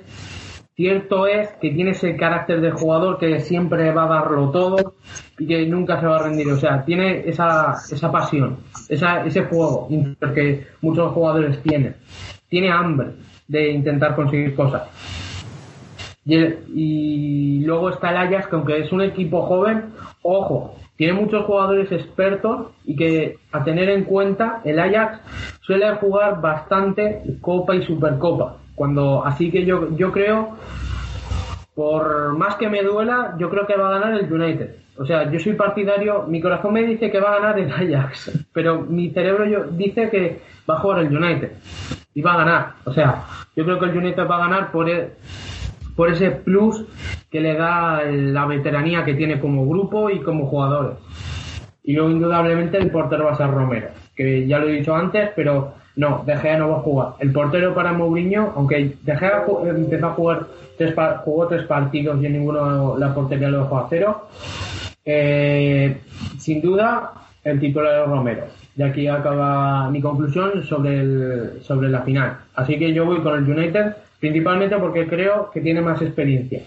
Cierto 0.74 1.26
es 1.26 1.50
que 1.60 1.70
tiene 1.70 1.90
ese 1.90 2.16
carácter 2.16 2.62
de 2.62 2.70
jugador 2.70 3.18
que 3.18 3.40
siempre 3.40 3.92
va 3.92 4.04
a 4.04 4.20
darlo 4.20 4.50
todo 4.50 4.94
y 5.38 5.46
que 5.46 5.66
nunca 5.66 6.00
se 6.00 6.06
va 6.06 6.16
a 6.16 6.22
rendir. 6.22 6.50
O 6.50 6.56
sea, 6.56 6.82
tiene 6.82 7.28
esa, 7.28 7.74
esa 7.90 8.10
pasión, 8.10 8.56
esa, 8.88 9.24
ese 9.26 9.46
interior 9.90 10.34
que 10.34 10.66
muchos 10.80 11.12
jugadores 11.12 11.62
tienen. 11.62 11.94
Tiene 12.48 12.70
hambre 12.70 13.10
de 13.46 13.70
intentar 13.70 14.16
conseguir 14.16 14.54
cosas. 14.54 14.82
Y, 16.24 16.34
el- 16.36 16.58
y 16.74 17.64
luego 17.64 17.90
está 17.90 18.10
el 18.10 18.16
Ajax, 18.18 18.46
que 18.46 18.56
aunque 18.56 18.78
es 18.80 18.92
un 18.92 19.02
equipo 19.02 19.42
joven, 19.42 19.86
ojo, 20.22 20.76
tiene 20.96 21.14
muchos 21.14 21.44
jugadores 21.46 21.90
expertos 21.90 22.68
y 22.84 22.94
que 22.94 23.38
a 23.50 23.64
tener 23.64 23.88
en 23.88 24.04
cuenta, 24.04 24.60
el 24.64 24.78
Ajax 24.78 25.20
suele 25.62 25.90
jugar 25.96 26.40
bastante 26.40 27.22
Copa 27.40 27.74
y 27.74 27.84
Supercopa. 27.84 28.58
Cuando, 28.76 29.24
así 29.24 29.50
que 29.50 29.64
yo, 29.64 29.88
yo 29.96 30.12
creo, 30.12 30.56
por 31.74 32.36
más 32.36 32.56
que 32.56 32.68
me 32.68 32.82
duela, 32.82 33.34
yo 33.38 33.48
creo 33.50 33.66
que 33.66 33.76
va 33.76 33.88
a 33.88 33.98
ganar 33.98 34.14
el 34.18 34.32
United. 34.32 34.76
O 34.98 35.06
sea, 35.06 35.30
yo 35.30 35.38
soy 35.40 35.54
partidario, 35.54 36.24
mi 36.28 36.40
corazón 36.40 36.74
me 36.74 36.82
dice 36.82 37.10
que 37.10 37.18
va 37.20 37.30
a 37.34 37.40
ganar 37.40 37.58
el 37.58 37.72
Ajax, 37.72 38.46
pero 38.52 38.80
mi 38.82 39.10
cerebro 39.10 39.44
yo, 39.46 39.64
dice 39.64 40.10
que 40.10 40.40
va 40.68 40.76
a 40.76 40.80
jugar 40.80 41.00
el 41.00 41.16
United 41.16 41.52
y 42.14 42.20
va 42.22 42.34
a 42.34 42.38
ganar. 42.38 42.72
O 42.84 42.92
sea, 42.92 43.24
yo 43.56 43.64
creo 43.64 43.78
que 43.78 43.86
el 43.86 43.96
United 43.96 44.26
va 44.28 44.36
a 44.36 44.48
ganar 44.48 44.70
por, 44.70 44.88
e- 44.88 45.12
por 45.96 46.10
ese 46.10 46.30
plus 46.30 46.84
que 47.30 47.40
le 47.40 47.54
da 47.54 48.02
la 48.04 48.46
veteranía 48.46 49.04
que 49.04 49.14
tiene 49.14 49.40
como 49.40 49.66
grupo 49.66 50.10
y 50.10 50.20
como 50.20 50.46
jugadores. 50.46 50.96
Y 51.84 51.94
luego, 51.94 52.10
indudablemente, 52.10 52.78
el 52.78 52.90
portero 52.90 53.24
va 53.24 53.32
a 53.32 53.36
ser 53.36 53.50
Romero, 53.50 53.88
que 54.14 54.46
ya 54.46 54.58
lo 54.58 54.68
he 54.68 54.72
dicho 54.72 54.94
antes, 54.94 55.30
pero 55.34 55.74
no, 55.96 56.22
De 56.24 56.36
Gea 56.36 56.58
no 56.58 56.70
va 56.70 56.76
a 56.76 56.80
jugar. 56.80 57.08
El 57.18 57.32
portero 57.32 57.74
para 57.74 57.92
Mourinho, 57.92 58.52
aunque 58.56 58.96
De 59.02 59.16
Gea 59.16 59.44
empezó 59.64 60.06
a 60.06 60.12
jugar, 60.12 60.46
tres 60.78 60.94
jugó 61.24 61.48
tres 61.48 61.66
partidos 61.66 62.22
y 62.22 62.26
en 62.26 62.32
ninguno 62.34 62.96
la 62.98 63.14
portería 63.14 63.48
lo 63.48 63.64
dejó 63.64 63.78
a 63.78 63.86
cero, 63.90 64.28
eh, 65.04 66.00
sin 66.38 66.60
duda, 66.60 67.12
el 67.44 67.60
titular 67.60 68.02
es 68.02 68.08
Romero. 68.08 68.44
Y 68.76 68.82
aquí 68.82 69.06
acaba 69.06 69.90
mi 69.90 70.00
conclusión 70.00 70.62
sobre, 70.64 71.00
el, 71.00 71.62
sobre 71.62 71.90
la 71.90 72.02
final. 72.02 72.38
Así 72.54 72.78
que 72.78 72.94
yo 72.94 73.04
voy 73.04 73.20
con 73.20 73.36
el 73.36 73.50
United, 73.50 73.96
principalmente 74.22 74.76
porque 74.78 75.08
creo 75.08 75.50
que 75.52 75.60
tiene 75.60 75.80
más 75.80 76.00
experiencia. 76.00 76.62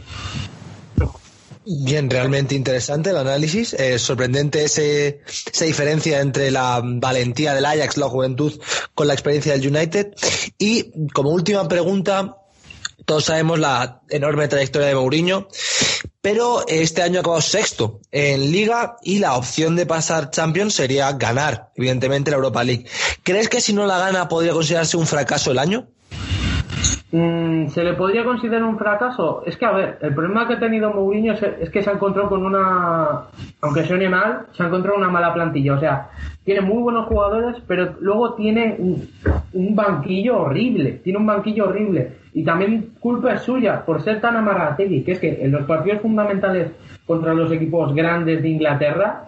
Bien, 1.65 2.09
realmente 2.09 2.53
interesante 2.53 3.11
el 3.11 3.17
análisis. 3.17 3.73
Sorprendente 3.95 4.65
ese, 4.65 5.21
esa 5.25 5.63
diferencia 5.63 6.19
entre 6.19 6.51
la 6.51 6.81
valentía 6.83 7.53
del 7.53 7.65
Ajax, 7.65 7.95
la 7.95 8.09
juventud, 8.09 8.59
con 8.93 9.07
la 9.07 9.13
experiencia 9.13 9.53
del 9.53 9.73
United. 9.73 10.13
Y 10.57 10.91
como 11.13 11.29
última 11.29 11.65
pregunta, 11.69 12.35
todos 13.05 13.23
sabemos 13.23 13.57
la 13.57 14.01
enorme 14.09 14.49
trayectoria 14.49 14.89
de 14.89 14.95
Mourinho, 14.95 15.47
pero 16.21 16.67
este 16.67 17.03
año 17.03 17.19
ha 17.19 17.21
acabado 17.21 17.41
sexto 17.41 18.01
en 18.11 18.51
Liga 18.51 18.97
y 19.01 19.19
la 19.19 19.35
opción 19.35 19.77
de 19.77 19.85
pasar 19.85 20.29
Champions 20.29 20.73
sería 20.73 21.09
ganar, 21.13 21.71
evidentemente, 21.75 22.31
la 22.31 22.37
Europa 22.37 22.65
League. 22.65 22.85
¿Crees 23.23 23.47
que 23.47 23.61
si 23.61 23.71
no 23.71 23.85
la 23.85 23.97
gana 23.97 24.27
podría 24.27 24.51
considerarse 24.51 24.97
un 24.97 25.07
fracaso 25.07 25.51
el 25.51 25.59
año? 25.59 25.87
Mm, 27.15 27.69
¿Se 27.69 27.81
le 27.81 27.93
podría 27.93 28.25
considerar 28.25 28.65
un 28.65 28.77
fracaso? 28.77 29.41
Es 29.45 29.55
que, 29.55 29.65
a 29.65 29.71
ver, 29.71 29.99
el 30.01 30.13
problema 30.13 30.45
que 30.45 30.55
ha 30.55 30.59
tenido 30.59 30.91
Mourinho 30.91 31.31
es, 31.31 31.69
que 31.69 31.81
se 31.81 31.89
ha 31.89 31.93
encontrado 31.93 32.27
con 32.27 32.45
una, 32.45 33.21
aunque 33.61 33.85
suene 33.85 34.09
mal, 34.09 34.47
se 34.51 34.63
ha 34.63 34.67
encontrado 34.67 34.97
una 34.97 35.07
mala 35.07 35.33
plantilla. 35.33 35.75
O 35.75 35.79
sea, 35.79 36.09
tiene 36.43 36.59
muy 36.59 36.83
buenos 36.83 37.05
jugadores, 37.05 37.55
pero 37.67 37.95
luego 38.01 38.33
tiene 38.33 38.75
un, 38.79 39.07
banquillo 39.73 40.41
horrible. 40.41 40.99
Tiene 41.05 41.19
un 41.19 41.25
banquillo 41.25 41.69
horrible. 41.69 42.17
Y 42.33 42.43
también 42.43 42.89
culpa 42.99 43.31
es 43.31 43.43
suya 43.43 43.85
por 43.85 44.01
ser 44.01 44.19
tan 44.19 44.35
amarategui, 44.35 45.05
que 45.05 45.13
es 45.13 45.19
que 45.21 45.41
en 45.41 45.53
los 45.53 45.63
partidos 45.63 46.01
fundamentales 46.01 46.73
contra 47.05 47.33
los 47.33 47.49
equipos 47.49 47.95
grandes 47.95 48.41
de 48.41 48.49
Inglaterra, 48.49 49.27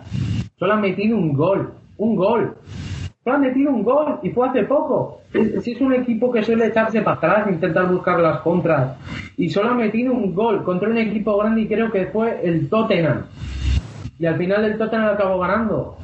solo 0.60 0.74
han 0.74 0.82
metido 0.82 1.16
un 1.16 1.32
gol. 1.32 1.72
Un 1.96 2.18
gol. 2.18 2.54
Solo 3.28 3.40
han 3.40 3.44
metido 3.44 3.72
un 3.72 3.84
gol 3.84 4.20
y 4.24 4.30
fue 4.30 4.48
hace 4.48 4.64
poco. 4.64 5.20
Es, 5.34 5.68
es 5.68 5.82
un 5.82 5.94
equipo 5.94 6.32
que 6.32 6.42
suele 6.42 6.68
echarse 6.68 7.02
para 7.02 7.18
atrás, 7.18 7.48
intentar 7.50 7.86
buscar 7.92 8.22
las 8.22 8.40
contras. 8.40 8.96
Y 9.36 9.50
solo 9.50 9.72
ha 9.72 9.74
metido 9.74 10.14
un 10.14 10.34
gol 10.34 10.64
contra 10.64 10.88
un 10.88 10.98
equipo 10.98 11.38
grande 11.38 11.60
y 11.60 11.68
creo 11.68 11.92
que 11.92 12.06
fue 12.06 12.40
el 12.42 12.70
Tottenham. 12.70 13.24
Y 14.18 14.26
al 14.26 14.38
final 14.38 14.64
el 14.64 14.78
Tottenham 14.78 15.10
acabó 15.10 15.40
ganando. 15.40 15.98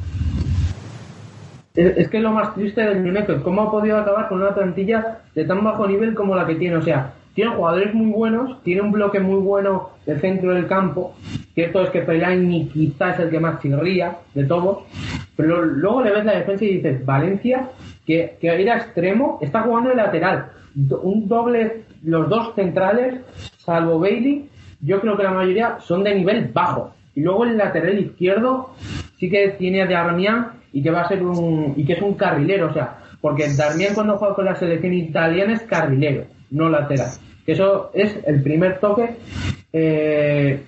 Es, 1.73 1.95
es 1.95 2.09
que 2.09 2.17
es 2.17 2.23
lo 2.23 2.31
más 2.31 2.53
triste 2.55 2.81
del 2.81 3.07
United. 3.07 3.41
¿Cómo 3.41 3.61
ha 3.61 3.71
podido 3.71 3.99
acabar 3.99 4.27
con 4.27 4.41
una 4.41 4.53
plantilla 4.53 5.19
de 5.33 5.45
tan 5.45 5.63
bajo 5.63 5.87
nivel 5.87 6.13
como 6.15 6.35
la 6.35 6.45
que 6.45 6.55
tiene? 6.55 6.75
O 6.75 6.81
sea, 6.81 7.13
tiene 7.33 7.55
jugadores 7.55 7.93
muy 7.93 8.11
buenos, 8.11 8.61
tiene 8.63 8.81
un 8.81 8.91
bloque 8.91 9.19
muy 9.19 9.39
bueno 9.39 9.89
del 10.05 10.21
centro 10.21 10.53
del 10.53 10.67
campo. 10.67 11.15
Cierto 11.53 11.83
es 11.83 11.89
que 11.89 12.03
Fellaini 12.03 12.67
quizás 12.67 13.15
es 13.15 13.25
el 13.25 13.31
que 13.31 13.39
más 13.39 13.61
chirría 13.61 14.17
de 14.33 14.43
todos. 14.45 14.83
Pero 15.35 15.63
luego 15.63 16.03
le 16.03 16.11
ves 16.11 16.25
la 16.25 16.37
defensa 16.37 16.65
y 16.65 16.77
dices, 16.77 17.05
Valencia, 17.05 17.69
que, 18.05 18.37
que 18.39 18.47
era 18.47 18.77
extremo, 18.77 19.39
está 19.41 19.63
jugando 19.63 19.89
de 19.89 19.95
lateral. 19.95 20.51
Un 21.01 21.27
doble, 21.27 21.83
los 22.03 22.29
dos 22.29 22.53
centrales, 22.55 23.21
salvo 23.57 23.99
Bailey, 23.99 24.49
yo 24.81 24.99
creo 24.99 25.17
que 25.17 25.23
la 25.23 25.31
mayoría 25.31 25.77
son 25.79 26.03
de 26.03 26.13
nivel 26.13 26.49
bajo. 26.53 26.93
Y 27.15 27.21
luego 27.21 27.45
el 27.45 27.57
lateral 27.57 27.97
izquierdo 27.97 28.75
sí 29.17 29.29
que 29.29 29.49
tiene 29.57 29.83
a 29.83 29.87
Darmian 29.87 30.51
y 30.71 30.81
que 30.81 30.91
va 30.91 31.01
a 31.01 31.07
ser 31.07 31.23
un, 31.23 31.73
y 31.77 31.85
que 31.85 31.93
es 31.93 32.01
un 32.01 32.15
carrilero, 32.15 32.69
o 32.69 32.73
sea, 32.73 32.97
porque 33.21 33.53
Darmian 33.55 33.93
cuando 33.93 34.17
juega 34.17 34.35
con 34.35 34.45
la 34.45 34.55
selección 34.55 34.93
italiana 34.93 35.53
es 35.53 35.61
carrilero, 35.61 36.25
no 36.53 36.69
lateral. 36.69 37.09
Eso 37.45 37.91
es 37.93 38.17
el 38.25 38.41
primer 38.41 38.79
toque 38.79 39.09
eh, 39.73 40.61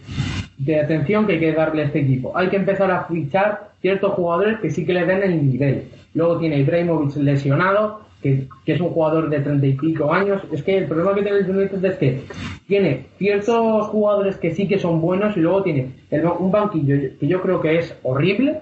de 0.58 0.80
atención 0.80 1.26
que 1.26 1.34
hay 1.34 1.40
que 1.40 1.54
darle 1.54 1.84
a 1.84 1.86
este 1.86 2.00
equipo. 2.00 2.36
Hay 2.38 2.50
que 2.50 2.58
empezar 2.58 2.92
a 2.92 3.06
fichar 3.06 3.70
ciertos 3.82 4.14
jugadores 4.14 4.60
que 4.60 4.70
sí 4.72 4.86
que 4.86 4.94
le 4.94 5.06
den 5.06 5.24
el 5.24 5.50
nivel. 5.52 5.84
Luego 6.14 6.40
tiene 6.40 6.60
Ibrahimovic 6.60 7.16
lesionado, 7.18 8.02
que, 8.22 8.48
es 8.66 8.82
un 8.82 8.90
jugador 8.90 9.30
de 9.30 9.40
treinta 9.42 9.68
y 9.68 9.74
pico 9.74 10.12
años. 10.12 10.42
Es 10.52 10.64
que 10.64 10.78
el 10.80 10.86
problema 10.86 11.14
que 11.14 11.22
tiene 11.22 11.38
el 11.40 11.50
United 11.50 11.86
es 11.86 11.96
que 11.98 12.24
tiene 12.68 13.06
ciertos 13.18 13.88
jugadores 13.88 14.38
que 14.38 14.54
sí 14.56 14.68
que 14.68 14.80
son 14.80 15.00
buenos 15.00 15.38
y 15.38 15.42
luego 15.42 15.62
tiene 15.64 15.90
el- 16.10 16.26
un 16.26 16.52
banquillo 16.52 16.96
que 17.20 17.28
yo 17.28 17.42
creo 17.42 17.62
que 17.62 17.78
es 17.78 17.96
horrible. 18.04 18.62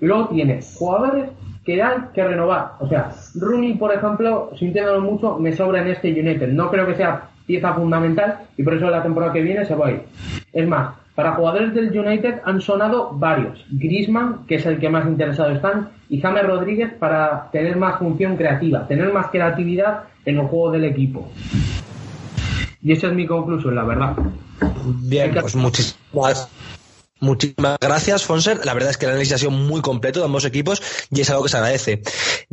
Luego 0.00 0.28
tiene 0.28 0.60
jugadores 0.74 1.30
que 1.64 1.82
hay 1.82 1.98
que 2.14 2.24
renovar. 2.24 2.72
O 2.80 2.88
sea, 2.88 3.10
Rooney, 3.34 3.74
por 3.74 3.94
ejemplo, 3.94 4.50
sintiéndolo 4.58 5.00
mucho, 5.00 5.38
me 5.38 5.52
sobra 5.52 5.82
en 5.82 5.88
este 5.88 6.08
United. 6.08 6.48
No 6.48 6.70
creo 6.70 6.86
que 6.86 6.94
sea 6.94 7.28
pieza 7.46 7.72
fundamental 7.74 8.38
y 8.56 8.62
por 8.62 8.74
eso 8.74 8.88
la 8.90 9.02
temporada 9.02 9.32
que 9.32 9.42
viene 9.42 9.64
se 9.64 9.74
va 9.74 9.88
a 9.88 9.90
ir. 9.92 10.02
Es 10.52 10.66
más, 10.66 10.94
para 11.14 11.34
jugadores 11.34 11.74
del 11.74 11.96
United 11.96 12.40
han 12.44 12.60
sonado 12.60 13.10
varios. 13.12 13.64
Griezmann, 13.70 14.46
que 14.46 14.56
es 14.56 14.66
el 14.66 14.78
que 14.78 14.88
más 14.88 15.06
interesado 15.06 15.50
están, 15.50 15.90
y 16.08 16.20
James 16.20 16.46
Rodríguez 16.46 16.92
para 16.98 17.50
tener 17.50 17.76
más 17.76 17.98
función 17.98 18.36
creativa, 18.36 18.86
tener 18.86 19.12
más 19.12 19.26
creatividad 19.28 20.04
en 20.24 20.38
el 20.38 20.46
juego 20.46 20.70
del 20.70 20.84
equipo. 20.84 21.28
Y 22.82 22.92
esa 22.92 23.08
es 23.08 23.12
mi 23.12 23.26
conclusión, 23.26 23.74
la 23.74 23.84
verdad. 23.84 24.16
Bien, 25.02 25.32
pues 25.40 25.54
muchísimas, 25.54 26.48
muchísimas 27.22 27.78
gracias, 27.80 28.24
Fonser. 28.24 28.64
La 28.66 28.74
verdad 28.74 28.90
es 28.90 28.98
que 28.98 29.06
el 29.06 29.12
análisis 29.12 29.34
ha 29.34 29.38
sido 29.38 29.50
muy 29.50 29.80
completo 29.80 30.20
de 30.20 30.26
ambos 30.26 30.44
equipos 30.44 30.82
y 31.10 31.20
es 31.20 31.30
algo 31.30 31.44
que 31.44 31.48
se 31.48 31.56
agradece. 31.56 32.02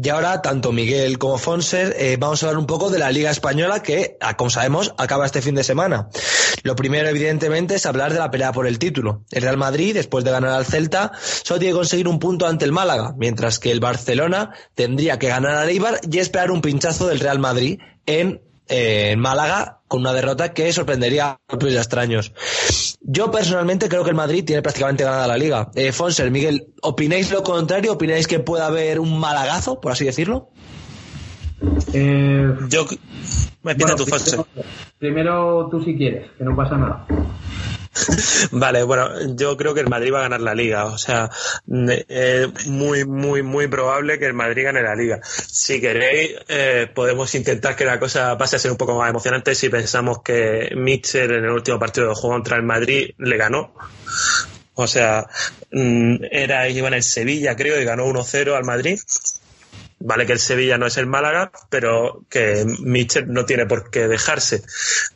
Y 0.01 0.09
ahora, 0.09 0.41
tanto 0.41 0.71
Miguel 0.71 1.17
como 1.17 1.37
Fonser, 1.37 1.95
eh, 1.99 2.17
vamos 2.17 2.41
a 2.41 2.47
hablar 2.47 2.59
un 2.59 2.67
poco 2.67 2.89
de 2.89 2.99
la 2.99 3.11
Liga 3.11 3.31
Española 3.31 3.83
que, 3.83 4.17
ah, 4.21 4.37
como 4.37 4.49
sabemos, 4.49 4.93
acaba 4.97 5.25
este 5.25 5.41
fin 5.41 5.55
de 5.55 5.63
semana. 5.63 6.09
Lo 6.63 6.75
primero, 6.75 7.09
evidentemente, 7.09 7.75
es 7.75 7.85
hablar 7.85 8.13
de 8.13 8.19
la 8.19 8.31
pelea 8.31 8.51
por 8.51 8.67
el 8.67 8.79
título. 8.79 9.23
El 9.31 9.41
Real 9.41 9.57
Madrid, 9.57 9.93
después 9.93 10.23
de 10.23 10.31
ganar 10.31 10.51
al 10.51 10.65
Celta, 10.65 11.11
solo 11.43 11.59
tiene 11.59 11.73
que 11.73 11.77
conseguir 11.77 12.07
un 12.07 12.19
punto 12.19 12.47
ante 12.47 12.65
el 12.65 12.71
Málaga, 12.71 13.13
mientras 13.17 13.59
que 13.59 13.71
el 13.71 13.79
Barcelona 13.79 14.51
tendría 14.75 15.19
que 15.19 15.27
ganar 15.27 15.55
al 15.55 15.69
Eibar 15.69 15.99
y 16.09 16.19
esperar 16.19 16.51
un 16.51 16.61
pinchazo 16.61 17.07
del 17.07 17.19
Real 17.19 17.39
Madrid 17.39 17.79
en, 18.05 18.41
en 18.69 19.19
Málaga 19.19 19.79
con 19.87 20.01
una 20.01 20.13
derrota 20.13 20.53
que 20.53 20.71
sorprendería 20.71 21.31
a 21.31 21.39
propios 21.47 21.73
y 21.73 21.77
a 21.77 21.79
extraños. 21.79 22.31
Yo 23.01 23.31
personalmente 23.31 23.89
creo 23.89 24.03
que 24.03 24.11
el 24.11 24.15
Madrid 24.15 24.45
tiene 24.45 24.61
prácticamente 24.61 25.03
ganada 25.03 25.27
la 25.27 25.37
liga. 25.37 25.71
Eh, 25.75 25.91
Fonser, 25.91 26.29
Miguel, 26.29 26.67
¿opináis 26.81 27.31
lo 27.31 27.41
contrario? 27.43 27.93
¿Opináis 27.93 28.27
que 28.27 28.39
puede 28.39 28.63
haber 28.63 28.99
un 28.99 29.19
malagazo, 29.19 29.81
por 29.81 29.91
así 29.91 30.05
decirlo? 30.05 30.51
Eh, 31.93 32.53
Yo. 32.69 32.85
Me 33.61 33.73
empieza 33.73 33.93
bueno, 33.93 33.95
tu 33.95 34.05
Fonse. 34.05 34.31
primero, 34.31 34.47
primero 34.99 35.67
tú 35.69 35.83
si 35.83 35.97
quieres, 35.97 36.31
que 36.37 36.43
no 36.43 36.55
pasa 36.55 36.77
nada. 36.77 37.05
Vale, 38.51 38.83
bueno, 38.83 39.35
yo 39.35 39.57
creo 39.57 39.73
que 39.73 39.81
el 39.81 39.89
Madrid 39.89 40.13
va 40.13 40.19
a 40.19 40.23
ganar 40.23 40.41
la 40.41 40.55
liga. 40.55 40.85
O 40.85 40.97
sea, 40.97 41.29
es 42.07 42.67
muy, 42.67 43.05
muy, 43.05 43.43
muy 43.43 43.67
probable 43.67 44.19
que 44.19 44.25
el 44.25 44.33
Madrid 44.33 44.65
gane 44.65 44.81
la 44.81 44.95
liga. 44.95 45.19
Si 45.23 45.81
queréis, 45.81 46.35
eh, 46.47 46.87
podemos 46.93 47.33
intentar 47.35 47.75
que 47.75 47.85
la 47.85 47.99
cosa 47.99 48.37
pase 48.37 48.55
a 48.55 48.59
ser 48.59 48.71
un 48.71 48.77
poco 48.77 48.97
más 48.97 49.09
emocionante 49.09 49.55
si 49.55 49.69
pensamos 49.69 50.21
que 50.23 50.71
Mitchell 50.75 51.31
en 51.31 51.45
el 51.45 51.51
último 51.51 51.79
partido 51.79 52.09
de 52.09 52.15
juego 52.15 52.35
contra 52.35 52.57
el 52.57 52.63
Madrid 52.63 53.11
le 53.17 53.37
ganó. 53.37 53.73
O 54.75 54.87
sea, 54.87 55.27
mm, 55.71 56.23
era 56.31 56.69
iba 56.69 56.87
en 56.87 56.93
el 56.93 57.03
Sevilla, 57.03 57.55
creo, 57.55 57.81
y 57.81 57.85
ganó 57.85 58.05
1-0 58.05 58.55
al 58.55 58.63
Madrid. 58.63 58.99
Vale 60.01 60.25
que 60.25 60.31
el 60.31 60.39
Sevilla 60.39 60.77
no 60.77 60.85
es 60.85 60.97
el 60.97 61.07
Málaga, 61.07 61.51
pero 61.69 62.23
que 62.29 62.65
Mitchell 62.79 63.31
no 63.31 63.45
tiene 63.45 63.65
por 63.65 63.89
qué 63.89 64.07
dejarse. 64.07 64.63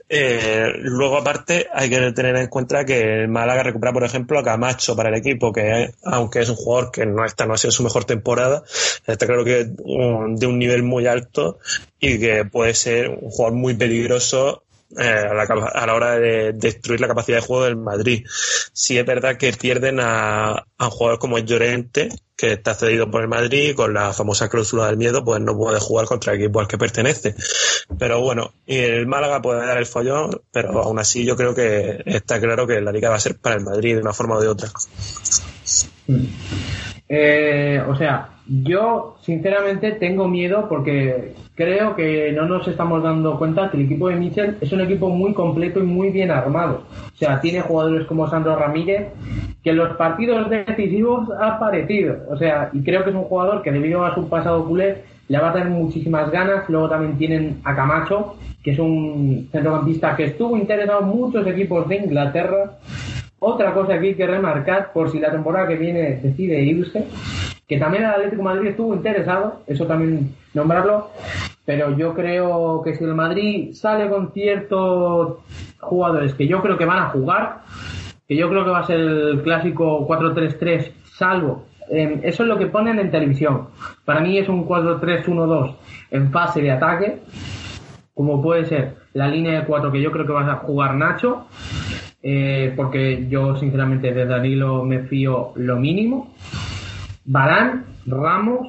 Eh, 0.09 0.73
luego, 0.79 1.17
aparte, 1.17 1.67
hay 1.73 1.89
que 1.89 2.11
tener 2.11 2.35
en 2.35 2.47
cuenta 2.47 2.83
que 2.83 3.21
el 3.21 3.29
Málaga 3.29 3.63
recupera, 3.63 3.93
por 3.93 4.03
ejemplo, 4.03 4.37
a 4.37 4.43
Camacho 4.43 4.95
para 4.95 5.09
el 5.09 5.15
equipo, 5.15 5.53
que 5.53 5.93
aunque 6.03 6.41
es 6.41 6.49
un 6.49 6.55
jugador 6.55 6.91
que 6.91 7.05
no 7.05 7.23
está, 7.25 7.45
no 7.45 7.53
ha 7.53 7.57
sido 7.57 7.71
su 7.71 7.83
mejor 7.83 8.03
temporada, 8.03 8.63
está 9.07 9.25
claro 9.25 9.45
que 9.45 9.71
um, 9.85 10.35
de 10.35 10.47
un 10.47 10.59
nivel 10.59 10.83
muy 10.83 11.07
alto 11.07 11.59
y 11.99 12.19
que 12.19 12.43
puede 12.43 12.73
ser 12.73 13.09
un 13.09 13.29
jugador 13.29 13.57
muy 13.57 13.75
peligroso 13.75 14.63
eh, 14.97 15.27
a, 15.29 15.33
la, 15.33 15.43
a 15.43 15.85
la 15.87 15.93
hora 15.93 16.19
de 16.19 16.53
destruir 16.53 17.01
la 17.01 17.07
capacidad 17.07 17.37
de 17.37 17.45
juego 17.45 17.65
del 17.65 17.77
Madrid. 17.77 18.25
Sí 18.73 18.97
es 18.97 19.05
verdad 19.05 19.37
que 19.37 19.53
pierden 19.53 19.99
a, 19.99 20.53
a 20.53 20.85
un 20.85 20.89
jugador 20.89 21.19
como 21.19 21.37
el 21.37 21.45
Llorente, 21.45 22.09
que 22.35 22.53
está 22.53 22.73
cedido 22.73 23.09
por 23.09 23.21
el 23.21 23.27
Madrid 23.27 23.75
con 23.75 23.93
la 23.93 24.11
famosa 24.11 24.49
cláusula 24.49 24.87
del 24.87 24.97
miedo, 24.97 25.23
pues 25.23 25.39
no 25.39 25.55
puede 25.55 25.79
jugar 25.79 26.05
contra 26.07 26.33
el 26.33 26.41
equipo 26.41 26.59
al 26.59 26.67
que 26.67 26.77
pertenece. 26.77 27.35
Pero 27.97 28.21
bueno, 28.21 28.53
y 28.65 28.77
el 28.77 29.07
Málaga 29.07 29.41
puede 29.41 29.65
dar 29.65 29.77
el 29.77 29.85
follón, 29.85 30.41
pero 30.51 30.81
aún 30.81 30.99
así 30.99 31.25
yo 31.25 31.35
creo 31.35 31.53
que 31.53 32.01
está 32.05 32.39
claro 32.39 32.65
que 32.67 32.81
la 32.81 32.91
liga 32.91 33.09
va 33.09 33.15
a 33.15 33.19
ser 33.19 33.37
para 33.37 33.55
el 33.55 33.61
Madrid 33.61 33.95
de 33.95 34.01
una 34.01 34.13
forma 34.13 34.37
o 34.37 34.41
de 34.41 34.47
otra. 34.47 34.69
Eh, 37.15 37.79
o 37.87 37.95
sea, 37.95 38.29
yo 38.47 39.17
sinceramente 39.21 39.91
tengo 39.91 40.27
miedo 40.27 40.67
porque 40.67 41.35
creo 41.53 41.95
que 41.95 42.31
no 42.31 42.45
nos 42.47 42.67
estamos 42.67 43.03
dando 43.03 43.37
cuenta 43.37 43.69
que 43.69 43.77
el 43.77 43.83
equipo 43.83 44.09
de 44.09 44.15
Michel 44.15 44.57
es 44.59 44.71
un 44.71 44.81
equipo 44.81 45.09
muy 45.09 45.31
completo 45.35 45.79
y 45.79 45.83
muy 45.83 46.09
bien 46.09 46.31
armado. 46.31 46.81
O 47.13 47.15
sea, 47.15 47.39
tiene 47.39 47.61
jugadores 47.61 48.07
como 48.07 48.27
Sandro 48.27 48.55
Ramírez 48.55 49.09
que 49.63 49.69
en 49.69 49.75
los 49.75 49.95
partidos 49.95 50.49
decisivos 50.49 51.29
ha 51.39 51.49
aparecido. 51.49 52.15
O 52.31 52.35
sea, 52.35 52.71
y 52.73 52.81
creo 52.81 53.03
que 53.03 53.11
es 53.11 53.15
un 53.15 53.25
jugador 53.25 53.61
que 53.61 53.71
debido 53.71 54.03
a 54.03 54.15
su 54.15 54.27
pasado 54.27 54.65
culé 54.65 55.03
le 55.27 55.37
va 55.37 55.51
a 55.51 55.53
tener 55.53 55.69
muchísimas 55.69 56.31
ganas. 56.31 56.67
Luego 56.67 56.89
también 56.89 57.15
tienen 57.19 57.61
a 57.63 57.75
Camacho, 57.75 58.37
que 58.63 58.71
es 58.71 58.79
un 58.79 59.49
centrocampista 59.51 60.15
que 60.15 60.25
estuvo 60.25 60.57
interesado 60.57 61.01
en 61.01 61.09
muchos 61.09 61.45
equipos 61.45 61.87
de 61.87 61.97
Inglaterra. 61.97 62.71
Otra 63.45 63.73
cosa 63.73 63.95
hay 63.95 64.15
que 64.15 64.25
remarcar, 64.25 64.93
por 64.93 65.11
si 65.11 65.19
la 65.19 65.29
temporada 65.29 65.67
que 65.67 65.75
viene 65.75 66.17
decide 66.23 66.61
irse, 66.61 67.05
que 67.67 67.77
también 67.77 68.05
el 68.05 68.11
Atlético 68.11 68.41
Madrid 68.41 68.69
estuvo 68.69 68.95
interesado, 68.95 69.63
eso 69.67 69.85
también 69.85 70.33
nombrarlo, 70.53 71.09
pero 71.65 71.93
yo 71.97 72.13
creo 72.13 72.81
que 72.85 72.95
si 72.95 73.03
el 73.03 73.13
Madrid 73.13 73.73
sale 73.73 74.09
con 74.09 74.31
ciertos 74.31 75.39
jugadores 75.77 76.33
que 76.35 76.47
yo 76.47 76.61
creo 76.61 76.77
que 76.77 76.85
van 76.85 76.99
a 76.99 77.09
jugar, 77.09 77.63
que 78.25 78.37
yo 78.37 78.47
creo 78.47 78.63
que 78.63 78.71
va 78.71 78.79
a 78.79 78.87
ser 78.87 79.01
el 79.01 79.41
clásico 79.43 80.07
4-3-3, 80.07 80.93
salvo, 81.03 81.65
eh, 81.91 82.21
eso 82.23 82.43
es 82.43 82.49
lo 82.49 82.57
que 82.57 82.67
ponen 82.67 82.97
en 82.97 83.11
televisión. 83.11 83.67
Para 84.05 84.21
mí 84.21 84.37
es 84.37 84.47
un 84.47 84.65
4-3-1-2 84.65 85.75
en 86.11 86.31
fase 86.31 86.61
de 86.61 86.71
ataque, 86.71 87.19
como 88.13 88.41
puede 88.41 88.63
ser 88.67 88.95
la 89.11 89.27
línea 89.27 89.59
de 89.59 89.65
4 89.65 89.91
que 89.91 90.01
yo 90.01 90.11
creo 90.11 90.25
que 90.25 90.31
va 90.31 90.49
a 90.49 90.55
jugar 90.55 90.95
Nacho, 90.95 91.47
eh, 92.25 92.71
porque 92.77 93.27
yo 93.27 93.57
sinceramente 93.57 94.13
de 94.13 94.25
Danilo 94.25 94.85
me 94.85 94.99
fío 94.99 95.51
lo 95.55 95.75
mínimo. 95.75 96.33
Barán, 97.25 97.85
Ramos, 98.05 98.67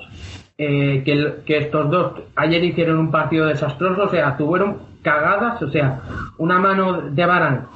eh, 0.59 1.03
que, 1.05 1.57
estos 1.59 1.89
dos 1.91 2.13
ayer 2.35 2.65
hicieron 2.65 2.99
un 2.99 3.11
partido 3.13 3.47
desastroso, 3.47 4.03
o 4.03 4.09
sea, 4.09 4.37
tuvieron 4.37 4.79
cagadas, 5.03 5.63
o 5.63 5.71
sea, 5.71 6.03
una 6.39 6.59
mano 6.59 7.03
de 7.11 7.27
Barán 7.27 7.67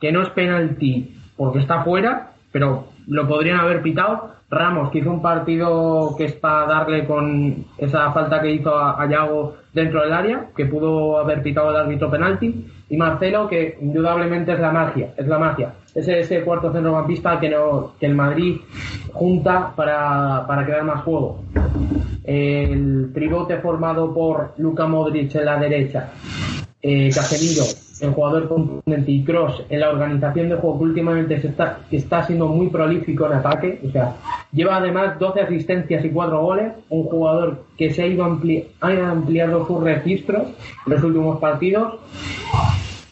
que 0.00 0.10
no 0.10 0.22
es 0.22 0.30
penalti 0.30 1.16
porque 1.36 1.60
está 1.60 1.84
fuera, 1.84 2.32
pero 2.50 2.88
lo 3.06 3.28
podrían 3.28 3.60
haber 3.60 3.80
pitado. 3.82 4.32
Ramos, 4.50 4.90
que 4.90 4.98
hizo 4.98 5.10
un 5.10 5.22
partido 5.22 6.14
que 6.18 6.24
es 6.24 6.32
para 6.34 6.66
darle 6.66 7.06
con 7.06 7.64
esa 7.78 8.12
falta 8.12 8.42
que 8.42 8.50
hizo 8.50 8.76
a, 8.76 9.00
a 9.00 9.08
Yago 9.08 9.56
dentro 9.72 10.02
del 10.02 10.12
área, 10.12 10.46
que 10.56 10.66
pudo 10.66 11.18
haber 11.18 11.42
pitado 11.42 11.70
el 11.70 11.76
árbitro 11.76 12.10
penalti. 12.10 12.66
Y 12.88 12.96
Marcelo, 12.96 13.48
que 13.48 13.78
indudablemente 13.80 14.52
es 14.52 14.60
la 14.60 14.70
magia, 14.70 15.14
es 15.16 15.26
la 15.26 15.38
magia. 15.38 15.74
Es 15.94 16.06
ese 16.08 16.42
cuarto 16.42 16.72
centrocampista 16.72 17.40
que, 17.40 17.48
no, 17.48 17.92
que 17.98 18.06
el 18.06 18.14
Madrid 18.14 18.60
junta 19.12 19.72
para, 19.74 20.44
para 20.46 20.64
crear 20.64 20.84
más 20.84 21.02
juego. 21.02 21.44
El 22.24 23.10
tribote 23.12 23.56
formado 23.58 24.12
por 24.12 24.54
Luka 24.58 24.86
Modric 24.86 25.34
en 25.34 25.44
la 25.44 25.58
derecha, 25.58 26.10
eh, 26.80 27.10
Casemiro, 27.14 27.64
el 28.02 28.10
jugador 28.10 28.48
contundente 28.48 29.10
y 29.10 29.24
Cross 29.24 29.64
en 29.68 29.80
la 29.80 29.90
organización 29.90 30.48
de 30.48 30.56
juego 30.56 30.78
que 30.78 30.84
últimamente 30.84 31.40
se 31.40 31.48
está, 31.48 31.78
está 31.90 32.24
siendo 32.24 32.48
muy 32.48 32.68
prolífico 32.68 33.26
en 33.26 33.34
ataque, 33.34 33.80
o 33.86 33.90
sea, 33.90 34.16
lleva 34.52 34.76
además 34.76 35.18
12 35.18 35.40
asistencias 35.40 36.04
y 36.04 36.10
4 36.10 36.42
goles, 36.42 36.72
un 36.90 37.04
jugador 37.04 37.64
que 37.78 37.94
se 37.94 38.02
ha 38.02 38.06
ido 38.06 38.24
ha 38.24 39.10
ampliando 39.10 39.66
sus 39.66 39.82
registros 39.82 40.48
en 40.86 40.92
los 40.92 41.02
últimos 41.04 41.38
partidos, 41.38 42.00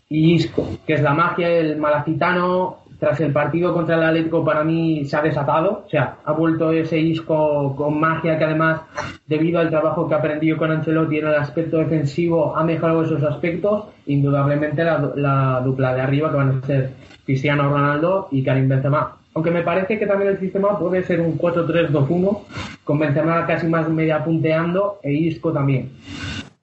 y 0.08 0.34
Isco, 0.34 0.68
que 0.84 0.94
es 0.94 1.02
la 1.02 1.14
magia, 1.14 1.48
el 1.48 1.76
malacitano, 1.76 2.78
tras 3.00 3.18
el 3.20 3.32
partido 3.32 3.72
contra 3.72 3.96
el 3.96 4.02
Atlético 4.02 4.44
para 4.44 4.62
mí 4.62 5.06
se 5.06 5.16
ha 5.16 5.22
desatado, 5.22 5.84
o 5.86 5.90
sea, 5.90 6.16
ha 6.22 6.32
vuelto 6.32 6.70
ese 6.70 6.98
Isco 6.98 7.74
con 7.74 7.98
magia 7.98 8.38
que 8.38 8.44
además, 8.44 8.82
debido 9.26 9.58
al 9.58 9.70
trabajo 9.70 10.06
que 10.06 10.14
ha 10.14 10.18
aprendido 10.18 10.58
con 10.58 10.70
Ancelotti 10.70 11.18
en 11.18 11.26
el 11.26 11.34
aspecto 11.34 11.78
defensivo, 11.78 12.54
ha 12.54 12.62
mejorado 12.62 13.02
esos 13.02 13.22
aspectos, 13.22 13.84
indudablemente 14.06 14.84
la, 14.84 15.12
la 15.16 15.62
dupla 15.64 15.94
de 15.94 16.02
arriba 16.02 16.30
que 16.30 16.36
van 16.36 16.60
a 16.62 16.66
ser 16.66 16.90
Cristiano 17.24 17.70
Ronaldo 17.70 18.28
y 18.30 18.42
Karim 18.42 18.68
Benzema. 18.68 19.16
Aunque 19.32 19.50
me 19.50 19.62
parece 19.62 19.98
que 19.98 20.06
también 20.06 20.32
el 20.32 20.38
sistema 20.38 20.78
puede 20.78 21.02
ser 21.02 21.20
un 21.20 21.38
4-3-2-1, 21.38 22.38
con 22.84 22.98
Benzema 22.98 23.46
casi 23.46 23.66
más 23.66 23.88
media 23.88 24.22
punteando 24.22 24.98
e 25.02 25.12
Isco 25.12 25.52
también. 25.52 25.90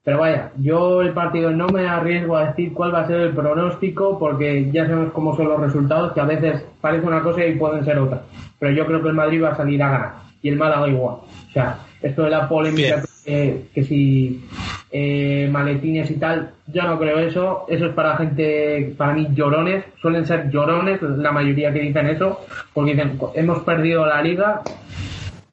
Pero 0.07 0.19
vaya, 0.19 0.51
yo 0.57 1.01
el 1.01 1.11
partido 1.11 1.51
no 1.51 1.67
me 1.67 1.85
arriesgo 1.85 2.37
a 2.37 2.45
decir 2.45 2.71
cuál 2.71 2.95
va 2.95 3.01
a 3.01 3.07
ser 3.07 3.19
el 3.19 3.33
pronóstico 3.33 4.17
porque 4.17 4.71
ya 4.71 4.85
sabemos 4.85 5.11
cómo 5.11 5.35
son 5.35 5.49
los 5.49 5.59
resultados, 5.59 6.13
que 6.13 6.21
a 6.21 6.23
veces 6.23 6.63
parece 6.79 7.05
una 7.05 7.21
cosa 7.21 7.45
y 7.45 7.55
pueden 7.55 7.83
ser 7.83 7.99
otra. 7.99 8.21
Pero 8.57 8.71
yo 8.71 8.85
creo 8.85 9.01
que 9.01 9.09
el 9.09 9.15
Madrid 9.15 9.43
va 9.43 9.49
a 9.49 9.57
salir 9.57 9.83
a 9.83 9.89
ganar 9.89 10.11
y 10.41 10.47
el 10.47 10.55
Málaga 10.55 10.87
igual. 10.87 11.15
O 11.15 11.51
sea, 11.51 11.79
esto 12.01 12.23
de 12.23 12.29
la 12.29 12.47
polémica 12.47 13.03
que, 13.25 13.65
que 13.73 13.83
si 13.83 14.45
eh, 14.91 15.49
maletines 15.51 16.09
y 16.09 16.13
tal, 16.13 16.51
yo 16.67 16.83
no 16.83 16.97
creo 16.97 17.19
eso. 17.19 17.65
Eso 17.67 17.87
es 17.87 17.93
para 17.93 18.15
gente, 18.15 18.95
para 18.97 19.11
mí, 19.11 19.27
llorones. 19.33 19.83
Suelen 20.01 20.25
ser 20.25 20.49
llorones 20.49 21.01
la 21.01 21.33
mayoría 21.33 21.73
que 21.73 21.81
dicen 21.81 22.07
eso 22.07 22.45
porque 22.73 22.91
dicen, 22.91 23.19
hemos 23.33 23.59
perdido 23.63 24.05
la 24.05 24.21
liga. 24.21 24.61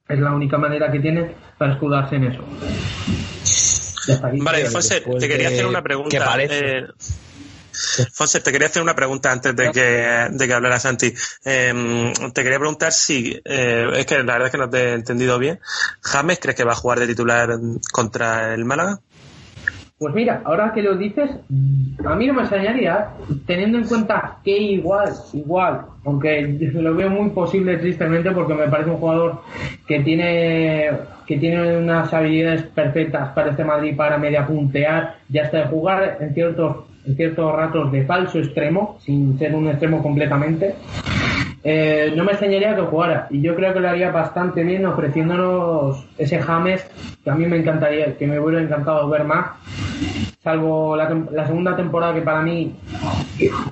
Es 0.08 0.20
la 0.20 0.32
única 0.32 0.58
manera 0.58 0.92
que 0.92 1.00
tienen 1.00 1.32
para 1.58 1.72
escudarse 1.72 2.14
en 2.14 2.24
eso. 2.26 2.44
Vale, 4.40 4.62
después 4.64 4.88
te 4.88 5.28
quería 5.28 5.48
de- 5.48 5.54
hacer 5.54 5.66
una 5.66 5.78
¿qué 5.80 5.84
pregunta. 5.84 6.24
parece? 6.24 6.78
Eh, 6.78 6.86
Fonse, 8.12 8.40
te 8.40 8.52
quería 8.52 8.68
hacer 8.68 8.82
una 8.82 8.94
pregunta 8.94 9.32
antes 9.32 9.54
de 9.56 9.70
que, 9.72 10.26
de 10.30 10.46
que 10.46 10.52
hablara 10.54 10.78
Santi. 10.78 11.12
Eh, 11.44 12.12
te 12.32 12.42
quería 12.44 12.58
preguntar 12.58 12.92
si, 12.92 13.40
eh, 13.44 13.88
es 13.96 14.06
que 14.06 14.16
la 14.22 14.34
verdad 14.34 14.46
es 14.46 14.52
que 14.52 14.58
no 14.58 14.70
te 14.70 14.78
he 14.78 14.92
entendido 14.94 15.38
bien. 15.40 15.58
¿James 16.02 16.38
crees 16.40 16.56
que 16.56 16.62
va 16.64 16.72
a 16.72 16.76
jugar 16.76 17.00
de 17.00 17.08
titular 17.08 17.50
contra 17.92 18.54
el 18.54 18.64
Málaga? 18.64 19.00
Pues 20.04 20.14
mira, 20.14 20.42
ahora 20.44 20.70
que 20.74 20.82
lo 20.82 20.98
dices, 20.98 21.30
a 22.04 22.14
mí 22.14 22.26
no 22.26 22.34
me 22.34 22.42
extrañaría, 22.42 23.08
teniendo 23.46 23.78
en 23.78 23.84
cuenta 23.84 24.36
que 24.44 24.54
igual, 24.54 25.08
igual, 25.32 25.80
aunque 26.04 26.42
lo 26.74 26.94
veo 26.94 27.08
muy 27.08 27.30
posible 27.30 27.78
tristemente 27.78 28.30
porque 28.30 28.52
me 28.52 28.68
parece 28.68 28.90
un 28.90 28.98
jugador 28.98 29.40
que 29.88 30.00
tiene 30.00 30.90
que 31.26 31.38
tiene 31.38 31.78
unas 31.78 32.12
habilidades 32.12 32.64
perfectas 32.64 33.30
para 33.30 33.52
este 33.52 33.64
Madrid 33.64 33.96
para 33.96 34.18
media 34.18 34.46
puntear, 34.46 35.14
ya 35.30 35.44
hasta 35.44 35.60
de 35.60 35.66
jugar 35.68 36.18
en 36.20 36.34
ciertos 36.34 36.84
en 37.06 37.16
ciertos 37.16 37.56
ratos 37.56 37.90
de 37.90 38.04
falso 38.04 38.38
extremo, 38.38 38.98
sin 39.00 39.38
ser 39.38 39.54
un 39.54 39.68
extremo 39.68 40.02
completamente, 40.02 40.74
eh, 41.66 42.12
no 42.14 42.24
me 42.24 42.32
extrañaría 42.32 42.76
que 42.76 42.82
jugara. 42.82 43.26
Y 43.30 43.40
yo 43.40 43.56
creo 43.56 43.72
que 43.72 43.80
lo 43.80 43.88
haría 43.88 44.10
bastante 44.10 44.62
bien 44.62 44.84
ofreciéndonos 44.84 46.04
ese 46.18 46.38
James 46.38 46.86
que 47.24 47.30
a 47.30 47.34
mí 47.34 47.46
me 47.46 47.56
encantaría, 47.56 48.18
que 48.18 48.26
me 48.26 48.38
hubiera 48.38 48.62
encantado 48.62 49.08
ver 49.08 49.24
más. 49.24 49.52
Salvo 50.42 50.94
la, 50.94 51.08
la 51.32 51.46
segunda 51.46 51.74
temporada 51.74 52.12
que 52.12 52.20
para 52.20 52.42
mí, 52.42 52.76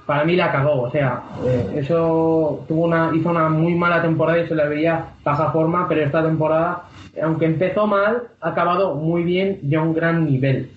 para 0.06 0.24
mí 0.24 0.36
la 0.36 0.50
cagó. 0.50 0.84
O 0.84 0.90
sea, 0.90 1.22
eh, 1.44 1.74
eso 1.76 2.64
tuvo 2.66 2.86
una, 2.86 3.10
hizo 3.14 3.28
una 3.28 3.50
muy 3.50 3.74
mala 3.74 4.00
temporada 4.00 4.38
y 4.38 4.48
se 4.48 4.54
la 4.54 4.64
veía 4.64 5.08
baja 5.22 5.52
forma, 5.52 5.86
pero 5.86 6.02
esta 6.02 6.22
temporada, 6.22 6.84
aunque 7.22 7.44
empezó 7.44 7.86
mal, 7.86 8.22
ha 8.40 8.48
acabado 8.48 8.94
muy 8.94 9.22
bien 9.22 9.60
y 9.62 9.74
a 9.74 9.82
un 9.82 9.92
gran 9.92 10.24
nivel. 10.24 10.70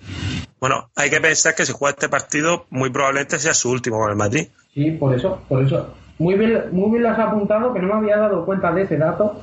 Bueno, 0.60 0.90
hay 0.94 1.08
que 1.08 1.20
pensar 1.22 1.54
que 1.54 1.64
si 1.64 1.72
juega 1.72 1.92
este 1.92 2.10
partido, 2.10 2.66
muy 2.68 2.90
probablemente 2.90 3.38
sea 3.38 3.54
su 3.54 3.70
último 3.70 3.96
con 3.98 4.10
el 4.10 4.16
Madrid. 4.16 4.48
Sí, 4.74 4.90
por 4.90 5.14
eso, 5.14 5.40
por 5.48 5.64
eso. 5.64 5.94
Muy 6.18 6.34
bien, 6.34 6.64
muy 6.72 6.90
bien 6.90 7.02
lo 7.02 7.10
has 7.10 7.18
apuntado, 7.18 7.74
que 7.74 7.80
no 7.80 7.88
me 7.88 7.94
había 7.94 8.16
dado 8.16 8.44
cuenta 8.44 8.72
de 8.72 8.82
ese 8.82 8.96
dato. 8.96 9.40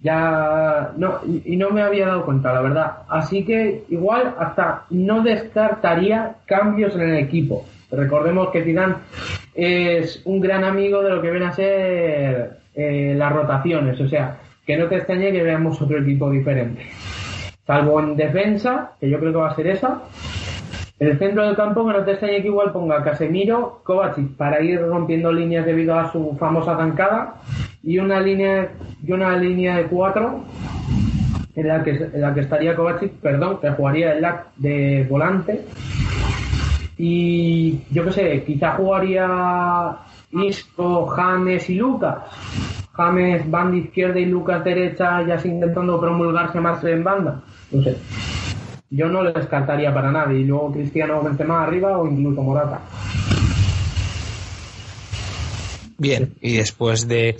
Ya, 0.00 0.92
no, 0.98 1.20
y 1.44 1.56
no 1.56 1.70
me 1.70 1.82
había 1.82 2.06
dado 2.06 2.26
cuenta, 2.26 2.52
la 2.52 2.60
verdad. 2.60 2.92
Así 3.08 3.44
que 3.44 3.84
igual 3.88 4.34
hasta 4.38 4.84
no 4.90 5.22
descartaría 5.22 6.36
cambios 6.44 6.94
en 6.94 7.02
el 7.02 7.16
equipo. 7.16 7.64
Recordemos 7.90 8.50
que 8.50 8.64
Zidane 8.64 8.96
es 9.54 10.20
un 10.26 10.40
gran 10.40 10.64
amigo 10.64 11.02
de 11.02 11.10
lo 11.10 11.22
que 11.22 11.30
viene 11.30 11.46
a 11.46 11.52
ser 11.52 12.58
eh, 12.74 13.14
las 13.16 13.32
rotaciones, 13.32 13.98
o 14.00 14.08
sea, 14.08 14.36
que 14.66 14.76
no 14.76 14.88
te 14.88 14.96
extrañe 14.96 15.32
que 15.32 15.42
veamos 15.42 15.80
otro 15.80 15.98
equipo 15.98 16.30
diferente. 16.30 16.82
Salvo 17.66 18.00
en 18.00 18.16
defensa, 18.16 18.92
que 19.00 19.08
yo 19.08 19.18
creo 19.18 19.32
que 19.32 19.38
va 19.38 19.50
a 19.50 19.56
ser 19.56 19.68
esa, 19.68 20.02
el 20.98 21.18
centro 21.18 21.44
del 21.44 21.56
campo, 21.56 21.86
que 21.86 21.92
no 21.92 22.04
te 22.04 22.12
extrañe 22.12 22.40
que 22.40 22.48
igual 22.48 22.72
ponga 22.72 23.02
Casemiro, 23.02 23.80
Kovacic 23.82 24.36
para 24.36 24.62
ir 24.62 24.80
rompiendo 24.80 25.32
líneas 25.32 25.66
debido 25.66 25.98
a 25.98 26.10
su 26.12 26.36
famosa 26.38 26.76
zancada 26.76 27.34
y 27.82 27.98
una 27.98 28.20
línea 28.20 28.70
y 29.04 29.12
una 29.12 29.36
línea 29.36 29.76
de 29.76 29.84
cuatro 29.84 30.44
en 31.56 31.68
la 31.68 31.82
que, 31.82 31.90
en 31.90 32.20
la 32.20 32.32
que 32.32 32.40
estaría 32.40 32.76
Kovacic, 32.76 33.12
perdón, 33.14 33.58
que 33.60 33.70
jugaría 33.70 34.12
el 34.12 34.22
lac 34.22 34.46
de 34.56 35.06
volante 35.08 35.64
y 36.96 37.80
yo 37.90 38.04
qué 38.04 38.12
sé, 38.12 38.44
quizá 38.44 38.72
jugaría 38.72 39.96
Isco, 40.30 41.06
James 41.06 41.68
y 41.70 41.74
Lucas. 41.76 42.18
James 42.92 43.50
banda 43.50 43.76
izquierda 43.76 44.20
y 44.20 44.26
Lucas 44.26 44.62
derecha, 44.62 45.22
ya 45.26 45.40
intentando 45.44 46.00
promulgarse 46.00 46.60
más 46.60 46.82
en 46.84 47.02
banda. 47.02 47.40
No 47.72 47.82
sé. 47.82 47.96
Yo 48.94 49.08
no 49.08 49.22
lo 49.22 49.32
descartaría 49.32 49.92
para 49.92 50.12
nadie. 50.12 50.40
Y 50.40 50.44
luego 50.44 50.72
Cristiano 50.72 51.22
Benzema 51.22 51.64
arriba 51.64 51.98
o 51.98 52.06
incluso 52.06 52.42
Morata. 52.42 52.80
Bien, 55.98 56.34
y 56.40 56.56
después 56.56 57.08
de 57.08 57.36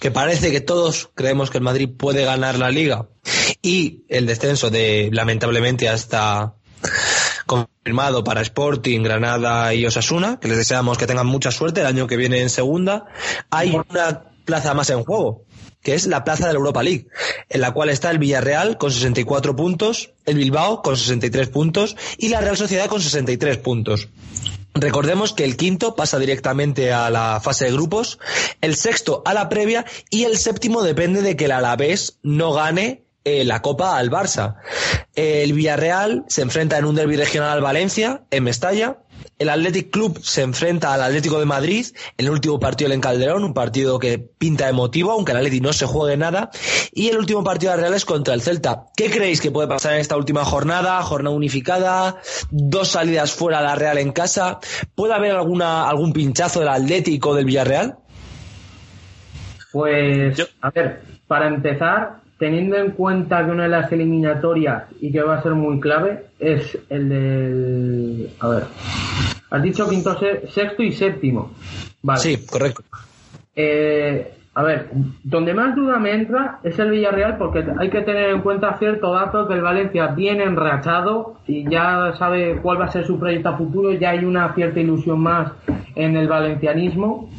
que 0.00 0.10
parece 0.10 0.50
que 0.50 0.60
todos 0.60 1.10
creemos 1.14 1.50
que 1.50 1.58
el 1.58 1.64
Madrid 1.64 1.90
puede 1.96 2.24
ganar 2.24 2.58
la 2.58 2.70
liga 2.70 3.06
y 3.62 4.04
el 4.08 4.26
descenso 4.26 4.70
de 4.70 5.10
lamentablemente 5.12 5.88
hasta 5.88 6.54
confirmado 7.46 8.24
para 8.24 8.42
Sporting, 8.42 9.02
Granada 9.02 9.72
y 9.74 9.86
Osasuna, 9.86 10.38
que 10.40 10.48
les 10.48 10.58
deseamos 10.58 10.98
que 10.98 11.06
tengan 11.06 11.26
mucha 11.26 11.50
suerte 11.50 11.80
el 11.80 11.86
año 11.86 12.06
que 12.06 12.16
viene 12.16 12.40
en 12.40 12.50
segunda, 12.50 13.06
hay 13.50 13.74
una 13.74 14.24
plaza 14.44 14.74
más 14.74 14.90
en 14.90 15.04
juego, 15.04 15.44
que 15.82 15.94
es 15.94 16.06
la 16.06 16.24
plaza 16.24 16.46
de 16.46 16.52
la 16.52 16.58
Europa 16.58 16.82
League, 16.82 17.06
en 17.48 17.60
la 17.60 17.72
cual 17.72 17.90
está 17.90 18.10
el 18.10 18.18
Villarreal 18.18 18.78
con 18.78 18.90
64 18.90 19.56
puntos, 19.56 20.10
el 20.26 20.36
Bilbao 20.36 20.82
con 20.82 20.96
63 20.96 21.48
puntos 21.48 21.96
y 22.16 22.28
la 22.28 22.40
Real 22.40 22.56
Sociedad 22.56 22.86
con 22.86 23.00
63 23.00 23.58
puntos. 23.58 24.08
Recordemos 24.74 25.32
que 25.32 25.44
el 25.44 25.56
quinto 25.56 25.96
pasa 25.96 26.18
directamente 26.18 26.92
a 26.92 27.10
la 27.10 27.40
fase 27.42 27.64
de 27.64 27.72
grupos, 27.72 28.18
el 28.60 28.76
sexto 28.76 29.22
a 29.24 29.34
la 29.34 29.48
previa 29.48 29.84
y 30.10 30.24
el 30.24 30.38
séptimo 30.38 30.82
depende 30.82 31.22
de 31.22 31.36
que 31.36 31.46
el 31.46 31.52
Alavés 31.52 32.18
no 32.22 32.52
gane 32.52 33.02
eh, 33.24 33.44
la 33.44 33.60
Copa 33.60 33.98
al 33.98 34.10
Barça. 34.10 34.56
El 35.14 35.52
Villarreal 35.52 36.24
se 36.28 36.42
enfrenta 36.42 36.78
en 36.78 36.84
un 36.84 36.94
derbi 36.94 37.16
regional 37.16 37.50
al 37.50 37.60
Valencia, 37.60 38.22
en 38.30 38.44
Mestalla. 38.44 38.98
El 39.38 39.48
Athletic 39.50 39.90
Club 39.90 40.18
se 40.22 40.42
enfrenta 40.42 40.92
al 40.92 41.02
Atlético 41.02 41.38
de 41.38 41.46
Madrid 41.46 41.86
en 42.16 42.26
el 42.26 42.32
último 42.32 42.58
partido 42.58 42.92
en 42.92 43.00
Calderón, 43.00 43.44
un 43.44 43.54
partido 43.54 43.98
que 44.00 44.18
pinta 44.18 44.68
emotivo, 44.68 45.12
aunque 45.12 45.30
el 45.32 45.38
Athletic 45.38 45.62
no 45.62 45.72
se 45.72 45.86
juegue 45.86 46.16
nada. 46.16 46.50
Y 46.92 47.08
el 47.08 47.18
último 47.18 47.44
partido 47.44 47.70
de 47.72 47.78
Real 47.78 47.94
es 47.94 48.04
contra 48.04 48.34
el 48.34 48.42
Celta. 48.42 48.86
¿Qué 48.96 49.10
creéis 49.10 49.40
que 49.40 49.52
puede 49.52 49.68
pasar 49.68 49.94
en 49.94 50.00
esta 50.00 50.16
última 50.16 50.44
jornada? 50.44 51.00
Jornada 51.02 51.36
unificada, 51.36 52.16
dos 52.50 52.88
salidas 52.88 53.32
fuera 53.32 53.58
de 53.60 53.64
la 53.68 53.74
Real 53.76 53.98
en 53.98 54.10
casa. 54.10 54.58
¿Puede 54.96 55.14
haber 55.14 55.32
alguna, 55.32 55.88
algún 55.88 56.12
pinchazo 56.12 56.58
del 56.60 56.68
Atlético 56.70 57.30
o 57.30 57.34
del 57.36 57.44
Villarreal? 57.44 57.96
Pues, 59.72 60.36
Yo- 60.36 60.46
a 60.62 60.70
ver, 60.70 61.02
para 61.26 61.46
empezar, 61.46 62.22
teniendo 62.38 62.76
en 62.76 62.92
cuenta 62.92 63.44
que 63.44 63.50
una 63.50 63.64
de 63.64 63.68
las 63.70 63.90
eliminatorias 63.92 64.84
y 65.00 65.10
que 65.12 65.22
va 65.22 65.36
a 65.38 65.42
ser 65.42 65.52
muy 65.54 65.80
clave 65.80 66.26
es 66.38 66.78
el 66.88 67.08
del. 67.08 68.30
A 68.40 68.48
ver, 68.48 68.62
has 69.50 69.62
dicho 69.62 69.88
quinto, 69.88 70.18
se- 70.18 70.46
sexto 70.48 70.82
y 70.82 70.92
séptimo. 70.92 71.52
Vale. 72.02 72.20
Sí, 72.20 72.46
correcto. 72.46 72.82
Eh, 73.56 74.34
a 74.54 74.62
ver, 74.62 74.88
donde 75.22 75.54
más 75.54 75.74
duda 75.76 75.98
me 75.98 76.12
entra 76.14 76.58
es 76.64 76.78
el 76.78 76.90
Villarreal 76.90 77.36
porque 77.38 77.64
hay 77.78 77.90
que 77.90 78.00
tener 78.02 78.30
en 78.30 78.40
cuenta 78.40 78.76
cierto 78.78 79.12
dato 79.12 79.46
que 79.46 79.54
el 79.54 79.60
Valencia 79.62 80.08
viene 80.08 80.44
enrachado 80.44 81.36
y 81.46 81.68
ya 81.68 82.12
sabe 82.18 82.58
cuál 82.60 82.80
va 82.80 82.86
a 82.86 82.90
ser 82.92 83.06
su 83.06 83.18
proyecto 83.20 83.50
a 83.50 83.56
futuro, 83.56 83.92
ya 83.92 84.10
hay 84.10 84.24
una 84.24 84.52
cierta 84.54 84.80
ilusión 84.80 85.20
más 85.20 85.52
en 85.94 86.16
el 86.16 86.26
valencianismo. 86.28 87.30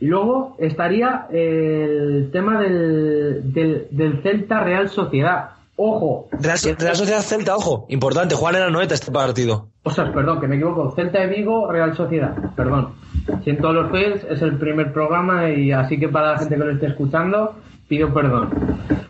Y 0.00 0.06
luego 0.06 0.56
estaría 0.58 1.26
el 1.30 2.30
tema 2.32 2.60
del, 2.60 3.52
del, 3.52 3.88
del 3.90 4.22
Celta 4.22 4.60
Real 4.64 4.88
Sociedad. 4.88 5.50
Ojo, 5.78 6.28
Real, 6.32 6.58
Real 6.78 6.96
Sociedad 6.96 7.20
Celta, 7.20 7.54
ojo, 7.54 7.84
importante, 7.90 8.34
Juan 8.34 8.54
era 8.56 8.70
noeta 8.70 8.94
este 8.94 9.12
partido. 9.12 9.68
Ostras, 9.82 10.10
perdón, 10.14 10.40
que 10.40 10.48
me 10.48 10.56
equivoco. 10.56 10.92
Celta 10.96 11.20
de 11.20 11.26
Vigo, 11.26 11.70
Real 11.70 11.94
Sociedad. 11.94 12.34
Perdón. 12.56 12.94
Siento 13.44 13.72
los 13.72 13.90
fails, 13.90 14.24
es 14.24 14.40
el 14.40 14.56
primer 14.56 14.92
programa 14.92 15.50
y 15.50 15.72
así 15.72 15.98
que 16.00 16.08
para 16.08 16.32
la 16.32 16.38
gente 16.38 16.56
que 16.56 16.64
lo 16.64 16.72
esté 16.72 16.86
escuchando, 16.86 17.54
pido 17.88 18.12
perdón. 18.14 18.48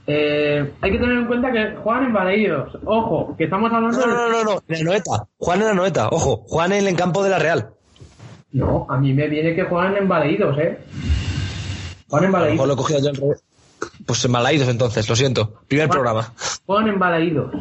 Eh, 0.08 0.72
hay 0.80 0.90
que 0.92 0.98
tener 0.98 1.18
en 1.18 1.26
cuenta 1.26 1.52
que 1.52 1.76
juegan 1.76 2.04
en 2.06 2.12
Balaídos. 2.12 2.78
Ojo, 2.84 3.34
que 3.38 3.44
estamos 3.44 3.72
hablando 3.72 3.98
No, 3.98 4.06
de... 4.06 4.12
no, 4.12 4.28
no, 4.28 4.44
no, 4.44 4.62
en 4.68 4.78
la 4.78 4.84
noeta. 4.90 5.28
Juan 5.38 5.60
en 5.60 5.66
la 5.68 5.74
noeta, 5.74 6.08
ojo, 6.10 6.42
Juan 6.48 6.72
en 6.72 6.86
el 6.88 6.96
campo 6.96 7.22
de 7.22 7.30
la 7.30 7.38
Real. 7.38 7.70
No, 8.53 8.86
a 8.88 8.97
mí 8.99 9.12
me 9.12 9.28
viene 9.28 9.55
que 9.55 9.64
juegan 9.64 9.97
en 9.97 10.09
Balaídos, 10.09 10.57
¿eh? 10.59 10.78
Juegan 12.09 12.28
en 12.30 12.34
A 12.34 12.38
lo 12.40 12.44
mejor 12.44 12.66
Balaídos. 12.66 12.66
lo 12.68 12.72
he 12.72 12.76
cogido 12.76 13.01
yo 13.01 13.09
al 13.11 13.16
revés. 13.16 13.44
Pues 14.07 14.24
en 14.24 14.30
Malaídos 14.30 14.68
entonces, 14.68 15.09
lo 15.09 15.16
siento. 15.16 15.61
Primer 15.68 15.88
programa. 15.88 16.32
Juegan 16.64 16.88
en 16.88 16.99
Balaídos. 16.99 17.53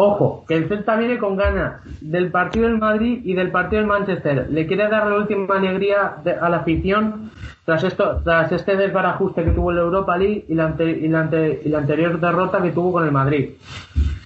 Ojo, 0.00 0.44
que 0.46 0.54
el 0.54 0.68
Celta 0.68 0.94
viene 0.96 1.18
con 1.18 1.36
ganas 1.36 1.80
del 2.00 2.30
partido 2.30 2.68
del 2.68 2.78
Madrid 2.78 3.20
y 3.24 3.34
del 3.34 3.50
partido 3.50 3.80
del 3.80 3.88
Manchester. 3.88 4.46
Le 4.50 4.66
quiere 4.66 4.88
dar 4.88 5.06
la 5.08 5.16
última 5.16 5.56
alegría 5.56 6.14
de- 6.22 6.34
a 6.34 6.48
la 6.48 6.58
afición 6.58 7.32
tras 7.64 7.82
esto, 7.82 8.20
tras 8.22 8.52
este 8.52 8.76
desbarajuste 8.76 9.42
que 9.44 9.50
tuvo 9.50 9.70
en 9.70 9.76
la 9.78 9.82
Europa 9.82 10.16
League 10.16 10.44
y 10.48 10.54
la, 10.54 10.66
ante- 10.66 10.88
y 10.90 11.08
la 11.08 11.20
ante- 11.22 11.62
y 11.64 11.68
la 11.68 11.78
anterior 11.78 12.20
derrota 12.20 12.62
que 12.62 12.70
tuvo 12.70 12.92
con 12.92 13.04
el 13.04 13.10
Madrid. 13.12 13.50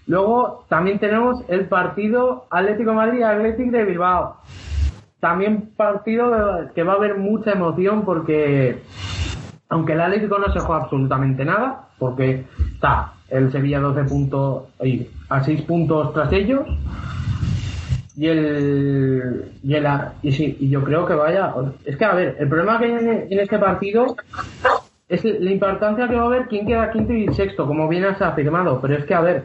Luego 0.07 0.66
también 0.68 0.98
tenemos 0.98 1.42
el 1.48 1.66
partido 1.68 2.46
Atlético 2.50 2.90
de 2.90 2.96
Madrid 2.96 3.22
Atlético 3.22 3.70
de 3.70 3.84
Bilbao. 3.84 4.36
También 5.22 5.70
partido 5.76 6.68
que 6.74 6.82
va 6.82 6.94
a 6.94 6.96
haber 6.96 7.16
mucha 7.16 7.52
emoción 7.52 8.04
porque 8.04 8.82
aunque 9.68 9.92
el 9.92 10.00
Atlético 10.00 10.36
no 10.36 10.52
se 10.52 10.58
juega 10.58 10.82
absolutamente 10.82 11.44
nada, 11.44 11.90
porque 11.96 12.44
está 12.74 13.12
el 13.28 13.52
Sevilla 13.52 13.78
12 13.78 14.02
puntos 14.02 14.64
y 14.82 15.06
a 15.28 15.40
6 15.40 15.62
puntos 15.62 16.12
tras 16.12 16.32
ellos. 16.32 16.62
Y 18.16 18.26
el, 18.26 19.52
y 19.62 19.74
el 19.74 19.86
y 20.24 20.32
sí, 20.32 20.56
y 20.58 20.68
yo 20.68 20.82
creo 20.82 21.06
que 21.06 21.14
vaya, 21.14 21.54
es 21.84 21.96
que 21.96 22.04
a 22.04 22.14
ver, 22.14 22.36
el 22.40 22.48
problema 22.48 22.80
que 22.80 22.86
hay 22.86 22.90
en, 22.90 23.08
en 23.30 23.38
este 23.38 23.60
partido 23.60 24.16
es 25.08 25.24
la 25.24 25.52
importancia 25.52 26.08
que 26.08 26.16
va 26.16 26.22
a 26.22 26.26
haber 26.26 26.48
quién 26.48 26.66
queda 26.66 26.90
quinto 26.90 27.12
y 27.12 27.32
sexto, 27.32 27.64
como 27.68 27.86
bien 27.86 28.06
has 28.06 28.20
afirmado, 28.20 28.80
pero 28.80 28.96
es 28.96 29.04
que 29.04 29.14
a 29.14 29.20
ver, 29.20 29.44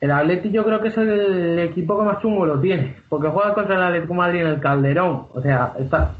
el 0.00 0.10
Atlético 0.10 0.54
yo 0.54 0.64
creo 0.64 0.80
que 0.80 0.88
es 0.88 0.96
el 0.96 1.58
equipo 1.58 1.98
que 1.98 2.04
más 2.04 2.20
chungo 2.20 2.46
lo 2.46 2.58
tiene, 2.60 2.96
porque 3.08 3.28
juega 3.28 3.54
contra 3.54 3.76
el 3.76 3.82
Atlético 3.82 4.14
Madrid 4.14 4.40
en 4.40 4.46
el 4.46 4.60
Calderón, 4.60 5.26
o 5.34 5.40
sea, 5.42 5.72
está 5.78 6.12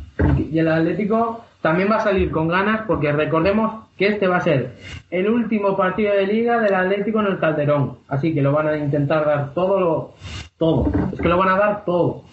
y 0.51 0.59
el 0.59 0.69
Atlético 0.69 1.45
también 1.63 1.91
va 1.91 1.97
a 1.97 2.01
salir 2.01 2.31
con 2.31 2.47
ganas 2.49 2.83
porque 2.87 3.11
recordemos 3.13 3.85
que 3.97 4.09
este 4.09 4.27
va 4.29 4.37
a 4.37 4.41
ser 4.43 4.77
el 5.11 5.29
último 5.31 5.77
partido 5.77 6.15
de 6.15 6.27
liga 6.27 6.61
del 6.61 6.75
Atlético 6.75 7.21
en 7.21 7.27
el 7.29 7.39
Calderón, 7.39 7.97
así 8.09 8.35
que 8.35 8.43
lo 8.43 8.53
van 8.53 8.69
a 8.69 8.77
intentar 8.77 9.25
dar 9.25 9.55
todo 9.55 9.81
lo 9.81 10.13
todo, 10.59 10.91
es 11.13 11.21
que 11.21 11.29
lo 11.29 11.39
van 11.39 11.49
a 11.49 11.57
dar 11.59 11.85
todo. 11.87 12.25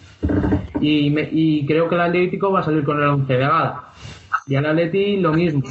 Y, 0.80 1.10
me- 1.10 1.28
y 1.32 1.66
creo 1.66 1.88
que 1.88 1.94
el 1.94 2.00
Atlético 2.02 2.52
va 2.52 2.60
a 2.60 2.62
salir 2.62 2.84
con 2.84 3.00
el 3.02 3.08
11 3.08 3.32
de 3.32 3.38
gala. 3.38 3.84
Y 4.46 4.54
el 4.54 4.66
Atleti 4.66 5.16
lo 5.16 5.32
mismo. 5.32 5.62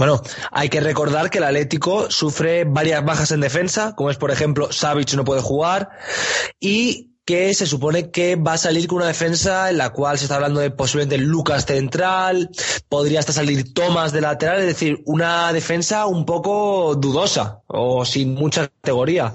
Bueno, 0.00 0.22
hay 0.50 0.70
que 0.70 0.80
recordar 0.80 1.28
que 1.28 1.36
el 1.36 1.44
Atlético 1.44 2.10
sufre 2.10 2.64
varias 2.64 3.04
bajas 3.04 3.32
en 3.32 3.40
defensa, 3.42 3.94
como 3.94 4.08
es 4.08 4.16
por 4.16 4.30
ejemplo 4.30 4.72
Savic 4.72 5.12
no 5.12 5.26
puede 5.26 5.42
jugar 5.42 5.90
y 6.58 7.10
que 7.26 7.52
se 7.52 7.66
supone 7.66 8.10
que 8.10 8.36
va 8.36 8.54
a 8.54 8.56
salir 8.56 8.86
con 8.86 8.96
una 8.96 9.08
defensa 9.08 9.68
en 9.68 9.76
la 9.76 9.90
cual 9.90 10.16
se 10.16 10.24
está 10.24 10.36
hablando 10.36 10.60
de 10.60 10.70
posiblemente 10.70 11.18
Lucas 11.18 11.66
central, 11.66 12.48
podría 12.88 13.20
hasta 13.20 13.34
salir 13.34 13.74
Thomas 13.74 14.12
de 14.12 14.22
lateral, 14.22 14.60
es 14.60 14.68
decir, 14.68 15.02
una 15.04 15.52
defensa 15.52 16.06
un 16.06 16.24
poco 16.24 16.94
dudosa 16.94 17.60
o 17.66 18.06
sin 18.06 18.32
mucha 18.32 18.68
categoría. 18.68 19.34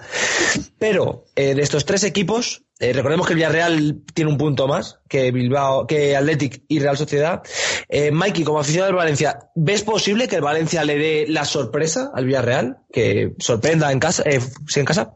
Pero 0.80 1.26
eh, 1.36 1.54
de 1.54 1.62
estos 1.62 1.86
tres 1.86 2.04
equipos, 2.04 2.65
eh, 2.78 2.92
recordemos 2.92 3.26
que 3.26 3.34
el 3.34 3.38
Villarreal 3.38 4.02
tiene 4.14 4.32
un 4.32 4.38
punto 4.38 4.68
más 4.68 5.00
que 5.08 5.32
Bilbao, 5.32 5.88
que 5.88 6.18
Athletic 6.18 6.64
y 6.68 6.80
Real 6.80 6.98
Sociedad. 6.98 7.42
Eh, 7.88 8.12
Mikey, 8.12 8.44
como 8.44 8.60
aficionado 8.60 8.88
del 8.88 8.98
Valencia, 8.98 9.50
¿ves 9.56 9.84
posible 9.84 10.28
que 10.28 10.36
el 10.36 10.42
Valencia 10.42 10.84
le 10.84 10.98
dé 10.98 11.26
la 11.30 11.46
sorpresa 11.46 12.12
al 12.14 12.26
Villarreal? 12.26 12.80
Que 12.92 13.34
sorprenda 13.40 13.92
en 13.94 14.00
casa, 14.00 14.24
eh, 14.26 14.42
sí, 14.68 14.82
en 14.82 14.86
casa. 14.86 15.14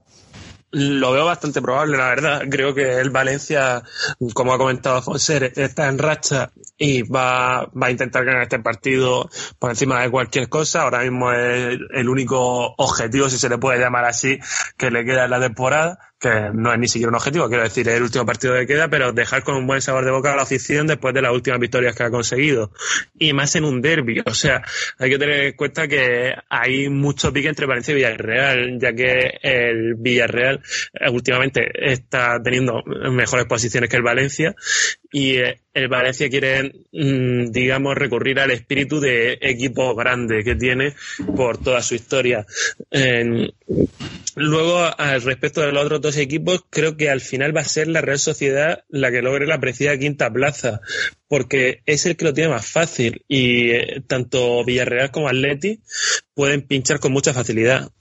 Lo 0.71 1.11
veo 1.11 1.25
bastante 1.25 1.61
probable, 1.61 1.97
la 1.97 2.09
verdad. 2.09 2.43
Creo 2.49 2.75
que 2.75 2.99
el 2.99 3.09
Valencia, 3.09 3.81
como 4.33 4.53
ha 4.53 4.57
comentado 4.57 5.01
Fonser, 5.01 5.51
está 5.55 5.87
en 5.87 5.97
racha 5.97 6.51
y 6.77 7.01
va, 7.01 7.65
va 7.65 7.87
a 7.87 7.91
intentar 7.91 8.23
ganar 8.23 8.43
este 8.43 8.59
partido 8.59 9.29
por 9.57 9.71
encima 9.71 10.01
de 10.01 10.11
cualquier 10.11 10.47
cosa. 10.47 10.83
Ahora 10.83 10.99
mismo 10.99 11.31
es 11.33 11.79
el 11.91 12.07
único 12.07 12.75
objetivo, 12.77 13.29
si 13.29 13.39
se 13.39 13.49
le 13.49 13.57
puede 13.57 13.79
llamar 13.79 14.05
así, 14.05 14.39
que 14.77 14.91
le 14.91 15.03
queda 15.03 15.25
en 15.25 15.31
la 15.31 15.41
temporada 15.41 16.08
que 16.19 16.49
no 16.53 16.73
es 16.73 16.79
ni 16.79 16.87
siquiera 16.87 17.09
un 17.09 17.15
objetivo, 17.15 17.47
quiero 17.47 17.63
decir, 17.63 17.87
es 17.87 17.95
el 17.95 18.03
último 18.03 18.25
partido 18.25 18.53
que 18.55 18.67
queda, 18.67 18.89
pero 18.89 19.13
dejar 19.13 19.43
con 19.43 19.55
un 19.55 19.65
buen 19.65 19.81
sabor 19.81 20.03
de 20.03 20.11
boca 20.11 20.33
a 20.33 20.35
la 20.35 20.41
afición 20.43 20.85
después 20.85 21.13
de 21.13 21.21
las 21.21 21.31
últimas 21.31 21.59
victorias 21.59 21.95
que 21.95 22.03
ha 22.03 22.09
conseguido. 22.09 22.71
Y 23.17 23.31
más 23.33 23.55
en 23.55 23.63
un 23.63 23.81
derby, 23.81 24.21
o 24.25 24.33
sea, 24.33 24.61
hay 24.97 25.09
que 25.09 25.17
tener 25.17 25.39
en 25.45 25.53
cuenta 25.53 25.87
que 25.87 26.33
hay 26.49 26.89
mucho 26.89 27.31
pique 27.31 27.47
entre 27.47 27.65
Valencia 27.65 27.93
y 27.93 27.95
Villarreal, 27.95 28.79
ya 28.79 28.93
que 28.93 29.39
el 29.41 29.95
Villarreal 29.95 30.61
eh, 30.93 31.09
últimamente 31.09 31.69
está 31.73 32.41
teniendo 32.43 32.83
mejores 33.11 33.45
posiciones 33.45 33.89
que 33.89 33.95
el 33.95 34.03
Valencia 34.03 34.55
y 35.11 35.37
eh, 35.37 35.59
el 35.73 35.87
Valencia 35.87 36.29
quiere, 36.29 36.85
mm, 36.91 37.51
digamos, 37.51 37.95
recurrir 37.95 38.39
al 38.39 38.51
espíritu 38.51 38.99
de 38.99 39.37
equipo 39.41 39.95
grande 39.95 40.43
que 40.43 40.55
tiene 40.55 40.93
por 41.35 41.57
toda 41.57 41.81
su 41.81 41.95
historia. 41.95 42.45
Luego, 44.35 44.79
al 44.97 45.21
respecto 45.21 45.61
de 45.61 45.71
los 45.71 45.83
otros 45.83 46.01
dos 46.01 46.17
equipos, 46.17 46.63
creo 46.69 46.95
que 46.95 47.09
al 47.09 47.19
final 47.19 47.55
va 47.55 47.61
a 47.61 47.65
ser 47.65 47.87
la 47.87 48.01
Real 48.01 48.19
Sociedad 48.19 48.83
la 48.87 49.11
que 49.11 49.21
logre 49.21 49.47
la 49.47 49.59
precisa 49.59 49.97
quinta 49.97 50.31
plaza, 50.31 50.81
porque 51.27 51.81
es 51.85 52.05
el 52.05 52.15
que 52.15 52.25
lo 52.25 52.33
tiene 52.33 52.49
más 52.49 52.65
fácil 52.65 53.23
y 53.27 53.71
eh, 53.71 54.01
tanto 54.07 54.63
Villarreal 54.63 55.11
como 55.11 55.27
Atleti 55.27 55.81
pueden 56.33 56.61
pinchar 56.61 56.99
con 56.99 57.11
mucha 57.11 57.33
facilidad. 57.33 57.91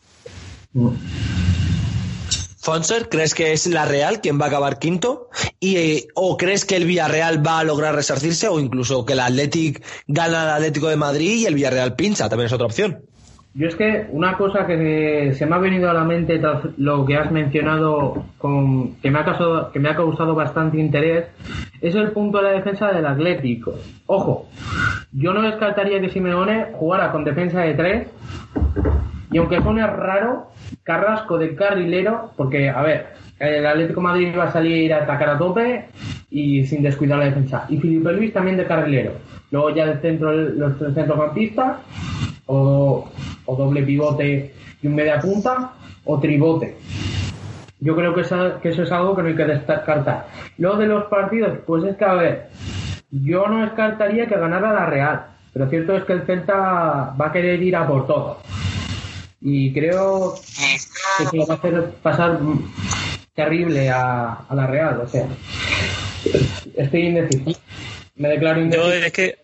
Fonser, 2.69 3.09
¿crees 3.09 3.35
que 3.35 3.55
es 3.55 3.67
la 3.67 3.87
Real 3.87 4.21
quien 4.21 4.39
va 4.39 4.45
a 4.45 4.49
acabar 4.49 4.79
quinto? 4.79 5.31
Y, 5.59 5.77
eh, 5.77 6.09
¿O 6.15 6.37
crees 6.37 6.67
que 6.67 6.77
el 6.77 6.85
Villarreal 6.85 7.45
va 7.45 7.61
a 7.61 7.65
lograr 7.65 7.95
resarcirse? 7.95 8.47
¿O 8.47 8.61
incluso 8.61 9.07
que 9.07 9.15
el 9.15 9.21
Athletic 9.21 9.83
gana 10.07 10.43
al 10.43 10.51
Atlético 10.51 10.89
de 10.89 10.97
Madrid 10.97 11.37
y 11.39 11.47
el 11.47 11.55
Villarreal 11.55 11.97
pincha? 11.97 12.29
También 12.29 12.49
es 12.49 12.53
otra 12.53 12.67
opción. 12.67 12.99
Yo 13.55 13.69
es 13.69 13.75
que 13.75 14.07
una 14.11 14.37
cosa 14.37 14.67
que 14.67 15.33
se 15.35 15.47
me 15.47 15.55
ha 15.55 15.59
venido 15.59 15.89
a 15.89 15.95
la 15.95 16.05
mente 16.05 16.39
lo 16.77 17.07
que 17.07 17.17
has 17.17 17.33
mencionado, 17.33 18.23
con, 18.37 18.97
que, 18.97 19.11
me 19.11 19.21
ha 19.21 19.25
causado, 19.25 19.73
que 19.73 19.81
me 19.81 19.89
ha 19.89 19.97
causado 19.97 20.35
bastante 20.35 20.79
interés, 20.79 21.25
es 21.81 21.95
el 21.95 22.11
punto 22.11 22.37
de 22.37 22.45
la 22.45 22.51
defensa 22.51 22.93
del 22.93 23.07
Atlético. 23.07 23.77
Ojo, 24.05 24.47
yo 25.13 25.33
no 25.33 25.41
descartaría 25.41 26.03
que 26.03 26.11
Simeone 26.11 26.67
jugara 26.75 27.13
con 27.13 27.25
defensa 27.25 27.63
de 27.63 27.73
tres, 27.73 28.09
y 29.31 29.39
aunque 29.39 29.63
suene 29.63 29.87
raro, 29.87 30.49
Carrasco 30.89 31.37
de 31.37 31.55
carrilero, 31.55 32.33
porque, 32.35 32.71
a 32.71 32.81
ver, 32.81 33.09
el 33.39 33.67
Atlético 33.67 34.01
Madrid 34.01 34.33
va 34.35 34.45
a 34.45 34.51
salir 34.53 34.91
a 34.95 35.03
atacar 35.03 35.29
a 35.29 35.37
tope 35.37 35.85
y 36.31 36.65
sin 36.65 36.83
descuidar 36.83 37.19
la 37.19 37.27
defensa. 37.27 37.67
Y 37.69 37.77
Felipe 37.77 38.11
Luis 38.15 38.33
también 38.33 38.57
de 38.57 38.65
carrilero. 38.65 39.13
Luego 39.51 39.69
ya 39.69 39.85
del 39.85 40.01
centro, 40.01 40.33
los 40.33 40.79
tres 40.79 40.95
centrocampistas, 40.95 41.77
o, 42.47 43.07
o 43.45 43.57
doble 43.57 43.83
pivote 43.83 44.55
y 44.81 44.87
un 44.87 44.95
media 44.95 45.19
punta, 45.21 45.73
o 46.07 46.19
tribote. 46.19 46.79
Yo 47.81 47.95
creo 47.95 48.15
que, 48.15 48.23
que 48.63 48.69
eso 48.71 48.83
es 48.83 48.91
algo 48.91 49.15
que 49.15 49.21
no 49.21 49.29
hay 49.29 49.37
que 49.37 49.45
descartar. 49.45 50.29
Luego 50.57 50.79
de 50.79 50.87
los 50.87 51.05
partidos, 51.05 51.59
pues 51.67 51.85
es 51.85 51.97
que, 51.99 52.05
a 52.07 52.15
ver, 52.15 52.47
yo 53.11 53.47
no 53.47 53.61
descartaría 53.61 54.27
que 54.27 54.39
ganara 54.39 54.73
la 54.73 54.87
Real, 54.87 55.27
pero 55.53 55.69
cierto 55.69 55.95
es 55.99 56.05
que 56.05 56.15
el 56.15 56.23
Celta 56.23 57.15
va 57.21 57.27
a 57.27 57.33
querer 57.33 57.63
ir 57.63 57.77
a 57.77 57.87
por 57.87 58.07
todo. 58.07 58.39
Y 59.41 59.73
creo 59.73 60.35
que 61.19 61.27
se 61.27 61.37
lo 61.37 61.47
va 61.47 61.55
a 61.55 61.57
hacer 61.59 61.91
pasar 62.03 62.41
terrible 63.35 63.89
a, 63.89 64.33
a 64.49 64.55
la 64.55 64.67
Real, 64.67 65.01
o 65.01 65.09
sea, 65.09 65.29
estoy 66.77 67.07
indeciso. 67.07 67.61
Me 68.17 68.29
declaro 68.31 68.59
Yo 68.59 68.65
indeciso. 68.65 68.93
es 68.93 69.13
que 69.13 69.39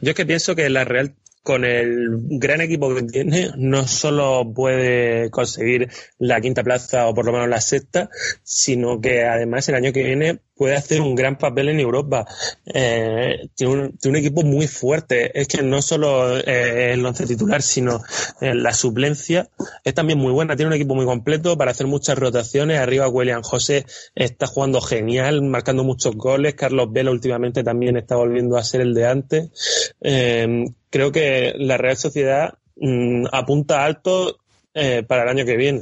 yo 0.00 0.10
es 0.10 0.14
que 0.14 0.26
pienso 0.26 0.54
que 0.54 0.68
la 0.68 0.84
Real 0.84 1.14
con 1.42 1.64
el 1.64 2.08
gran 2.38 2.60
equipo 2.60 2.94
que 2.94 3.02
tiene 3.02 3.50
no 3.56 3.86
solo 3.88 4.52
puede 4.54 5.30
conseguir 5.30 5.88
la 6.18 6.40
quinta 6.40 6.62
plaza 6.62 7.06
o 7.08 7.14
por 7.14 7.24
lo 7.24 7.32
menos 7.32 7.48
la 7.48 7.60
sexta, 7.60 8.10
sino 8.42 9.00
que 9.00 9.24
además 9.24 9.68
el 9.68 9.74
año 9.74 9.92
que 9.92 10.04
viene 10.04 10.40
puede 10.60 10.76
hacer 10.76 11.00
un 11.00 11.14
gran 11.14 11.38
papel 11.38 11.70
en 11.70 11.80
Europa. 11.80 12.26
Eh, 12.66 13.48
tiene, 13.54 13.94
un, 14.04 14.16
equipo 14.16 14.42
muy 14.42 14.68
fuerte. 14.68 15.40
Es 15.40 15.48
que 15.48 15.62
no 15.62 15.80
solo 15.80 16.36
eh, 16.36 16.92
el 16.92 17.06
once 17.06 17.26
titular, 17.26 17.62
sino 17.62 18.02
eh, 18.42 18.54
la 18.54 18.74
suplencia 18.74 19.48
es 19.84 19.94
también 19.94 20.18
muy 20.18 20.32
buena. 20.32 20.56
Tiene 20.56 20.68
un 20.68 20.74
equipo 20.74 20.94
muy 20.94 21.06
completo 21.06 21.56
para 21.56 21.70
hacer 21.70 21.86
muchas 21.86 22.18
rotaciones. 22.18 22.78
Arriba 22.78 23.08
William 23.08 23.40
José 23.40 23.86
está 24.14 24.46
jugando 24.46 24.82
genial, 24.82 25.40
marcando 25.40 25.82
muchos 25.82 26.14
goles. 26.14 26.52
Carlos 26.56 26.92
Vela 26.92 27.10
últimamente 27.10 27.64
también 27.64 27.96
está 27.96 28.16
volviendo 28.16 28.58
a 28.58 28.62
ser 28.62 28.82
el 28.82 28.92
de 28.92 29.06
antes. 29.06 29.94
Eh, 30.02 30.66
creo 30.90 31.10
que 31.10 31.54
la 31.56 31.78
Real 31.78 31.96
Sociedad 31.96 32.52
mm, 32.76 33.28
apunta 33.32 33.82
alto 33.82 34.36
eh, 34.74 35.04
para 35.08 35.22
el 35.22 35.30
año 35.30 35.46
que 35.46 35.56
viene. 35.56 35.80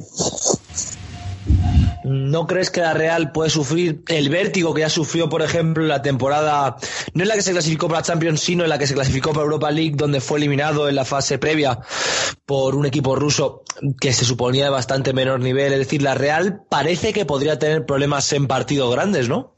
¿No 2.05 2.47
crees 2.47 2.71
que 2.71 2.81
la 2.81 2.95
Real 2.95 3.33
puede 3.33 3.51
sufrir 3.51 4.03
el 4.09 4.29
vértigo 4.29 4.73
que 4.75 4.83
ya 4.83 4.91
sufrió, 4.91 5.29
por 5.29 5.43
ejemplo, 5.43 5.83
en 5.83 5.89
la 5.89 6.03
temporada, 6.03 6.77
no 7.15 7.23
en 7.23 7.29
la 7.29 7.35
que 7.35 7.43
se 7.43 7.53
clasificó 7.53 7.89
para 7.89 8.03
Champions, 8.03 8.41
sino 8.41 8.65
en 8.65 8.71
la 8.71 8.79
que 8.79 8.87
se 8.87 8.95
clasificó 8.95 9.33
para 9.33 9.45
Europa 9.45 9.71
League, 9.71 9.95
donde 9.97 10.21
fue 10.21 10.39
eliminado 10.39 10.89
en 10.89 10.95
la 10.95 11.05
fase 11.05 11.39
previa 11.39 11.81
por 12.47 12.75
un 12.75 12.87
equipo 12.87 13.17
ruso 13.17 13.63
que 14.01 14.13
se 14.13 14.25
suponía 14.25 14.65
de 14.65 14.71
bastante 14.71 15.13
menor 15.13 15.41
nivel? 15.41 15.73
Es 15.73 15.81
decir, 15.81 16.03
la 16.03 16.15
Real 16.15 16.63
parece 16.69 17.13
que 17.13 17.27
podría 17.27 17.59
tener 17.59 17.85
problemas 17.85 18.33
en 18.33 18.47
partidos 18.47 18.95
grandes, 18.95 19.29
¿no? 19.29 19.55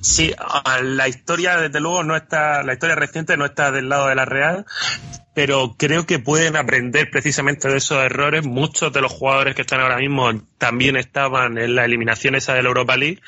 Sí, 0.00 0.34
la 0.82 1.08
historia, 1.08 1.56
desde 1.56 1.80
luego, 1.80 2.02
no 2.02 2.16
está, 2.16 2.62
la 2.62 2.72
historia 2.72 2.96
reciente 2.96 3.36
no 3.36 3.46
está 3.46 3.70
del 3.70 3.88
lado 3.88 4.08
de 4.08 4.16
la 4.16 4.24
Real, 4.24 4.66
pero 5.34 5.74
creo 5.76 6.04
que 6.04 6.18
pueden 6.18 6.56
aprender 6.56 7.10
precisamente 7.10 7.68
de 7.68 7.78
esos 7.78 7.98
errores. 8.04 8.46
Muchos 8.46 8.92
de 8.92 9.00
los 9.00 9.12
jugadores 9.12 9.54
que 9.54 9.62
están 9.62 9.80
ahora 9.80 9.96
mismo 9.96 10.30
también 10.58 10.96
estaban 10.96 11.56
en 11.58 11.74
la 11.74 11.84
eliminación 11.84 12.34
esa 12.34 12.54
de 12.54 12.62
la 12.62 12.68
Europa 12.68 12.96
League 12.96 13.20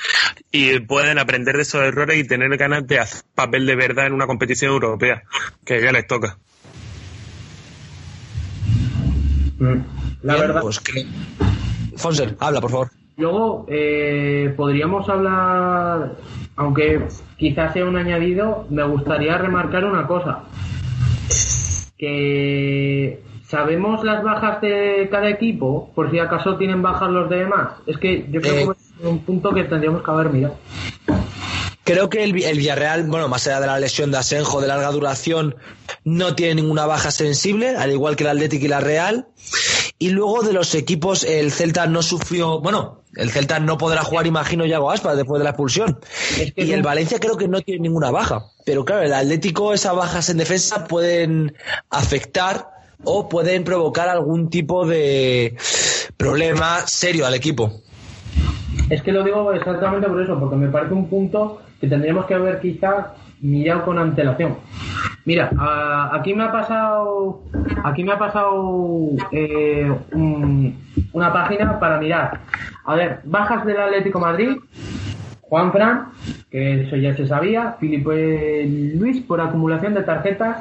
y 0.51 0.81
pueden 0.81 1.19
aprender 1.19 1.57
de 1.57 1.63
esos 1.63 1.83
errores 1.83 2.19
y 2.19 2.27
tener 2.27 2.55
ganas 2.57 2.87
de 2.87 2.99
hacer 2.99 3.23
papel 3.35 3.67
de 3.67 3.77
verdad 3.77 4.07
en 4.07 4.13
una 4.13 4.27
competición 4.27 4.73
europea, 4.73 5.23
que 5.65 5.81
ya 5.81 5.93
les 5.93 6.07
toca. 6.07 6.39
Mm. 9.59 9.81
La 10.23 10.37
verdad. 10.37 10.61
Pues 10.61 10.81
que... 10.81 11.07
Fonser, 11.97 12.37
habla, 12.41 12.61
por 12.61 12.71
favor. 12.71 12.91
Luego, 13.17 13.67
eh, 13.69 14.53
podríamos 14.57 15.09
hablar, 15.09 16.17
aunque 16.57 17.07
quizás 17.37 17.73
sea 17.73 17.85
un 17.85 17.97
añadido, 17.97 18.67
me 18.71 18.83
gustaría 18.85 19.39
remarcar 19.39 19.85
una 19.85 20.07
cosa. 20.07 20.45
Que 21.99 23.23
sabemos 23.49 24.05
las 24.05 24.23
bajas 24.23 24.61
de 24.61 25.09
cada 25.11 25.29
equipo, 25.31 25.91
por 25.95 26.11
si 26.11 26.19
acaso 26.19 26.57
tienen 26.57 26.83
bajas 26.83 27.11
los 27.11 27.29
demás. 27.31 27.75
Es 27.87 27.99
que 27.99 28.27
yo 28.31 28.41
creo 28.41 28.55
Eh. 28.73 28.75
que 28.99 29.03
es 29.05 29.11
un 29.11 29.19
punto 29.21 29.53
que 29.53 29.65
tendríamos 29.65 30.03
que 30.03 30.11
haber 30.11 30.31
mirado. 30.31 30.57
Creo 31.85 32.09
que 32.09 32.25
el, 32.25 32.43
el 32.43 32.57
Villarreal, 32.57 33.05
bueno, 33.05 33.29
más 33.29 33.47
allá 33.47 33.61
de 33.61 33.67
la 33.67 33.79
lesión 33.79 34.11
de 34.11 34.17
Asenjo 34.17 34.61
de 34.63 34.69
larga 34.69 34.91
duración, 34.91 35.55
no 36.03 36.35
tiene 36.35 36.55
ninguna 36.57 36.87
baja 36.87 37.11
sensible, 37.11 37.77
al 37.77 37.93
igual 37.93 38.17
que 38.17 38.25
el 38.25 38.31
Atlético 38.31 38.65
y 38.65 38.69
la 38.69 38.81
Real. 38.81 39.27
Y 39.99 40.11
luego 40.11 40.43
de 40.43 40.55
los 40.55 40.75
equipos, 40.75 41.25
el 41.25 41.53
Celta 41.53 41.87
no 41.87 42.01
sufrió, 42.03 42.61
bueno, 42.61 43.03
el 43.17 43.31
Celta 43.31 43.59
no 43.61 43.79
podrá 43.79 44.03
jugar, 44.03 44.27
imagino, 44.27 44.65
Yago 44.67 44.91
Aspas 44.91 45.17
después 45.17 45.39
de 45.41 45.45
la 45.45 45.51
expulsión. 45.51 45.99
Es 46.39 46.53
que 46.53 46.65
Y 46.65 46.73
el 46.73 46.83
Valencia 46.83 47.19
creo 47.19 47.37
que 47.37 47.49
no 47.49 47.61
tiene 47.61 47.83
ninguna 47.83 48.11
baja. 48.11 48.45
Pero 48.65 48.85
claro, 48.85 49.03
el 49.03 49.13
Atlético, 49.13 49.73
esas 49.73 49.95
bajas 49.95 50.29
en 50.31 50.39
defensa 50.39 50.87
pueden 50.87 51.55
afectar 51.91 52.69
o 53.05 53.29
pueden 53.29 53.65
provocar 53.65 54.09
algún 54.09 54.49
tipo 54.51 54.87
de 54.87 55.57
problema 56.17 56.81
serio 56.87 57.27
al 57.27 57.35
equipo. 57.35 57.73
Es 58.91 59.03
que 59.03 59.13
lo 59.13 59.23
digo 59.23 59.53
exactamente 59.53 60.09
por 60.09 60.23
eso, 60.23 60.39
porque 60.39 60.57
me 60.57 60.69
parece 60.69 60.95
un 60.95 61.09
punto 61.09 61.61
que 61.81 61.87
tendríamos 61.87 62.27
que 62.27 62.35
haber 62.35 62.61
quizás 62.61 63.07
mirado 63.41 63.85
con 63.85 63.99
antelación. 63.99 64.57
Mira, 65.27 65.51
a- 65.59 66.11
aquí 66.17 66.35
me 66.35 66.45
ha 66.45 66.53
pasado, 66.53 67.43
aquí 67.83 68.05
me 68.05 68.13
ha 68.13 68.19
pasado 68.19 69.11
eh, 69.33 69.91
un, 70.13 70.79
una 71.15 71.33
página 71.33 71.79
para 71.79 71.99
mirar. 71.99 72.41
A 72.85 72.95
ver, 72.95 73.21
bajas 73.25 73.65
del 73.65 73.81
Atlético 73.81 74.21
Madrid, 74.21 74.59
Juan 75.41 75.73
Fran, 75.73 76.09
que 76.51 76.83
eso 76.83 76.97
ya 76.97 77.15
se 77.15 77.27
sabía, 77.27 77.77
Filipe 77.79 78.67
Luis 78.95 79.23
por 79.23 79.41
acumulación 79.41 79.95
de 79.95 80.03
tarjetas, 80.03 80.59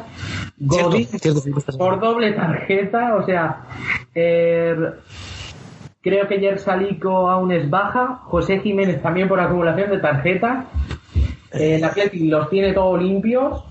Godín 0.57 1.07
Cierto, 1.07 1.41
cierto. 1.41 1.77
por 1.77 1.99
doble 1.99 2.31
tarjeta, 2.33 3.15
o 3.15 3.25
sea, 3.25 3.63
eh, 4.13 4.75
creo 6.01 6.27
que 6.27 6.39
Yersalico 6.39 7.29
aún 7.29 7.51
es 7.51 7.69
baja, 7.69 8.19
José 8.25 8.59
Jiménez 8.59 9.01
también 9.01 9.27
por 9.27 9.39
acumulación 9.39 9.89
de 9.89 9.97
tarjetas, 9.97 10.65
eh, 11.51 11.75
el 11.75 11.83
Athletic 11.83 12.29
los 12.29 12.49
tiene 12.49 12.73
todos 12.73 13.01
limpios, 13.01 13.63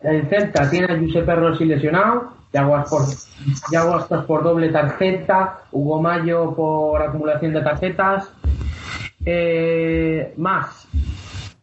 el 0.00 0.26
Celta 0.28 0.68
tiene 0.68 0.92
a 0.92 0.98
Giuseppe 0.98 1.34
Rossi 1.36 1.64
lesionado, 1.64 2.39
Yaguas 2.52 2.88
por, 2.88 3.02
Yaguas 3.70 4.04
por 4.26 4.42
doble 4.42 4.70
tarjeta, 4.70 5.60
Hugo 5.70 6.02
Mayo 6.02 6.54
por 6.54 7.00
acumulación 7.00 7.52
de 7.52 7.62
tarjetas, 7.62 8.30
eh, 9.24 10.34
más, 10.36 10.88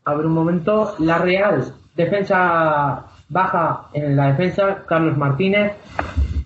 a 0.05 0.13
ver 0.13 0.25
un 0.25 0.33
momento, 0.33 0.95
la 0.99 1.17
Real, 1.17 1.73
defensa 1.95 3.03
baja 3.29 3.87
en 3.93 4.15
la 4.15 4.27
defensa, 4.27 4.83
Carlos 4.87 5.17
Martínez, 5.17 5.73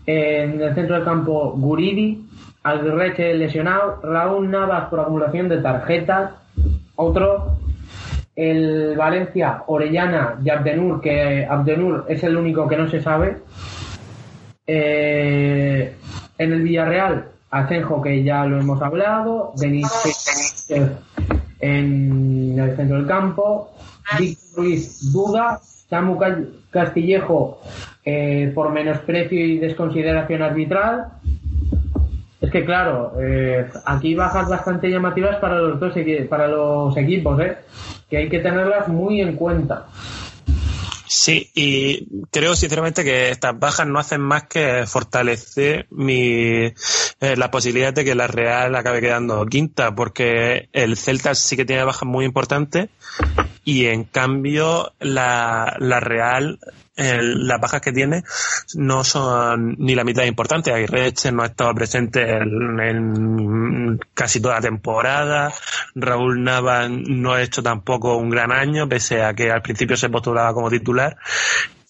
en 0.05 0.61
el 0.61 0.73
centro 0.73 0.95
del 0.95 1.05
campo 1.05 1.53
Guridi, 1.55 2.27
Alderreche 2.63 3.33
lesionado, 3.33 3.99
Raúl 4.03 4.49
Navas 4.49 4.89
por 4.89 4.99
acumulación 4.99 5.49
de 5.49 5.57
tarjetas, 5.61 6.31
otro, 6.95 7.57
el 8.35 8.95
Valencia, 8.97 9.63
Orellana 9.67 10.37
y 10.43 10.49
Abdenur, 10.49 11.01
que 11.01 11.45
Abdenur 11.45 12.05
es 12.07 12.23
el 12.23 12.37
único 12.37 12.67
que 12.67 12.77
no 12.77 12.87
se 12.89 13.01
sabe, 13.01 13.37
eh, 14.73 15.95
en 16.37 16.53
el 16.53 16.61
Villarreal, 16.61 17.25
Asenjo, 17.49 18.01
que 18.01 18.23
ya 18.23 18.45
lo 18.45 18.59
hemos 18.59 18.81
hablado, 18.81 19.51
Denis 19.57 19.87
en 21.59 22.55
el 22.57 22.75
centro 22.77 22.97
del 22.97 23.05
campo, 23.07 23.71
Víctor 24.17 24.63
Ruiz, 24.63 25.11
Duda, 25.11 25.59
Samu 25.89 26.17
Ca- 26.17 26.39
Castillejo, 26.69 27.59
eh, 28.05 28.51
por 28.55 28.71
menosprecio 28.71 29.45
y 29.45 29.57
desconsideración 29.59 30.41
arbitral. 30.41 31.07
Es 32.39 32.49
que 32.49 32.63
claro, 32.65 33.13
eh, 33.21 33.67
aquí 33.85 34.15
bajas 34.15 34.49
bastante 34.49 34.89
llamativas 34.89 35.35
para 35.37 35.59
los 35.59 35.79
dos 35.79 35.93
para 36.29 36.47
los 36.47 36.95
equipos, 36.97 37.39
¿eh? 37.41 37.57
que 38.09 38.17
hay 38.17 38.29
que 38.29 38.39
tenerlas 38.39 38.87
muy 38.87 39.21
en 39.21 39.35
cuenta. 39.35 39.85
Sí, 41.13 41.51
y 41.53 42.07
creo 42.31 42.55
sinceramente 42.55 43.03
que 43.03 43.31
estas 43.31 43.59
bajas 43.59 43.85
no 43.85 43.99
hacen 43.99 44.21
más 44.21 44.43
que 44.43 44.85
fortalecer 44.87 45.85
mi, 45.89 46.67
eh, 46.67 47.35
la 47.35 47.51
posibilidad 47.51 47.91
de 47.91 48.05
que 48.05 48.15
la 48.15 48.27
Real 48.27 48.73
acabe 48.73 49.01
quedando 49.01 49.45
quinta, 49.45 49.93
porque 49.93 50.69
el 50.71 50.95
Celta 50.95 51.35
sí 51.35 51.57
que 51.57 51.65
tiene 51.65 51.83
bajas 51.83 52.07
muy 52.07 52.23
importantes 52.23 52.91
y 53.65 53.87
en 53.87 54.05
cambio 54.05 54.93
la, 55.01 55.75
la 55.79 55.99
Real, 55.99 56.59
el- 57.05 57.47
las 57.47 57.59
bajas 57.59 57.81
que 57.81 57.91
tiene 57.91 58.23
no 58.75 59.03
son 59.03 59.75
ni 59.77 59.95
la 59.95 60.03
mitad 60.03 60.23
importantes. 60.23 60.73
Aguirre 60.73 61.13
no 61.31 61.43
ha 61.43 61.47
estado 61.47 61.73
presente 61.73 62.29
en, 62.31 63.99
casi 64.13 64.41
toda 64.41 64.55
la 64.55 64.61
temporada. 64.61 65.51
Raúl 65.95 66.43
Nava 66.43 66.87
no 66.89 67.33
ha 67.33 67.41
hecho 67.41 67.61
tampoco 67.63 68.15
un 68.17 68.29
gran 68.29 68.51
año, 68.51 68.87
pese 68.87 69.23
a 69.23 69.33
que 69.33 69.51
al 69.51 69.61
principio 69.61 69.97
se 69.97 70.09
postulaba 70.09 70.53
como 70.53 70.69
titular. 70.69 71.17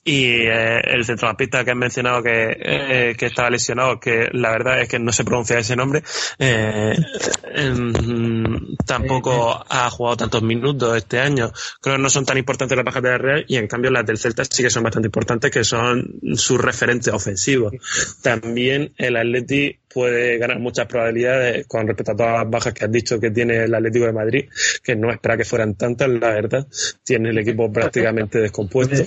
Y 0.04 0.48
eh, 0.48 0.80
el 0.84 1.06
centrocampista 1.06 1.64
que 1.64 1.72
has 1.72 1.78
mencionado 1.78 2.24
que, 2.24 2.58
eh, 2.60 3.16
que 3.16 3.28
estaba 3.28 3.52
lesionado, 3.52 4.00
que 4.00 4.30
la 4.32 4.50
verdad 4.50 4.82
es 4.82 4.90
que 4.90 4.98
no 4.98 5.12
se 5.12 5.24
pronuncia 5.24 5.60
ese 5.60 5.76
nombre, 5.76 6.02
eh, 6.40 6.96
em, 7.54 8.76
tampoco 8.84 9.64
ha 9.70 9.90
jugado 9.92 10.18
tantos 10.18 10.42
minutos 10.42 10.98
este 10.98 11.20
año. 11.20 11.52
Creo 11.80 11.98
que 11.98 12.02
no 12.02 12.10
son 12.10 12.26
tan 12.26 12.40
importantes 12.40 12.76
las 12.76 12.84
bajas 12.86 13.04
de 13.04 13.10
la 13.10 13.18
Real 13.20 13.46
y 13.48 13.58
en 13.58 13.68
cambio 13.68 13.92
las 13.92 14.04
del 14.04 14.18
Celta 14.18 14.44
sí 14.44 14.64
que 14.64 14.72
son 14.72 14.82
bastante 14.82 15.08
importantes, 15.08 15.52
que 15.52 15.64
son 15.64 16.20
sus 16.34 16.60
referentes 16.60 17.14
ofensivos. 17.14 17.74
También 18.24 18.94
el 18.98 19.18
Atleti 19.18 19.78
puede 19.94 20.40
ganar 20.40 20.60
muchas 20.60 20.88
probabilidades 20.88 21.68
con 21.68 21.86
respecto 21.86 22.14
a 22.14 22.16
todas 22.16 22.34
las 22.40 22.50
bajas 22.50 22.74
que 22.74 22.86
has 22.86 22.92
dicho 22.92 23.20
que 23.20 23.30
tiene 23.30 23.66
el 23.66 23.76
Atlético 23.76 24.06
de 24.06 24.14
Madrid, 24.14 24.50
que 24.84 24.96
no 24.96 25.12
espera 25.12 25.38
que 25.38 25.46
fueran 25.46 25.76
tantas, 25.76 26.10
la 26.10 26.32
verdad. 26.32 26.68
Tiene 27.04 27.30
el 27.30 27.38
equipo 27.38 27.72
prácticamente 27.72 28.40
descompuesto. 28.40 29.06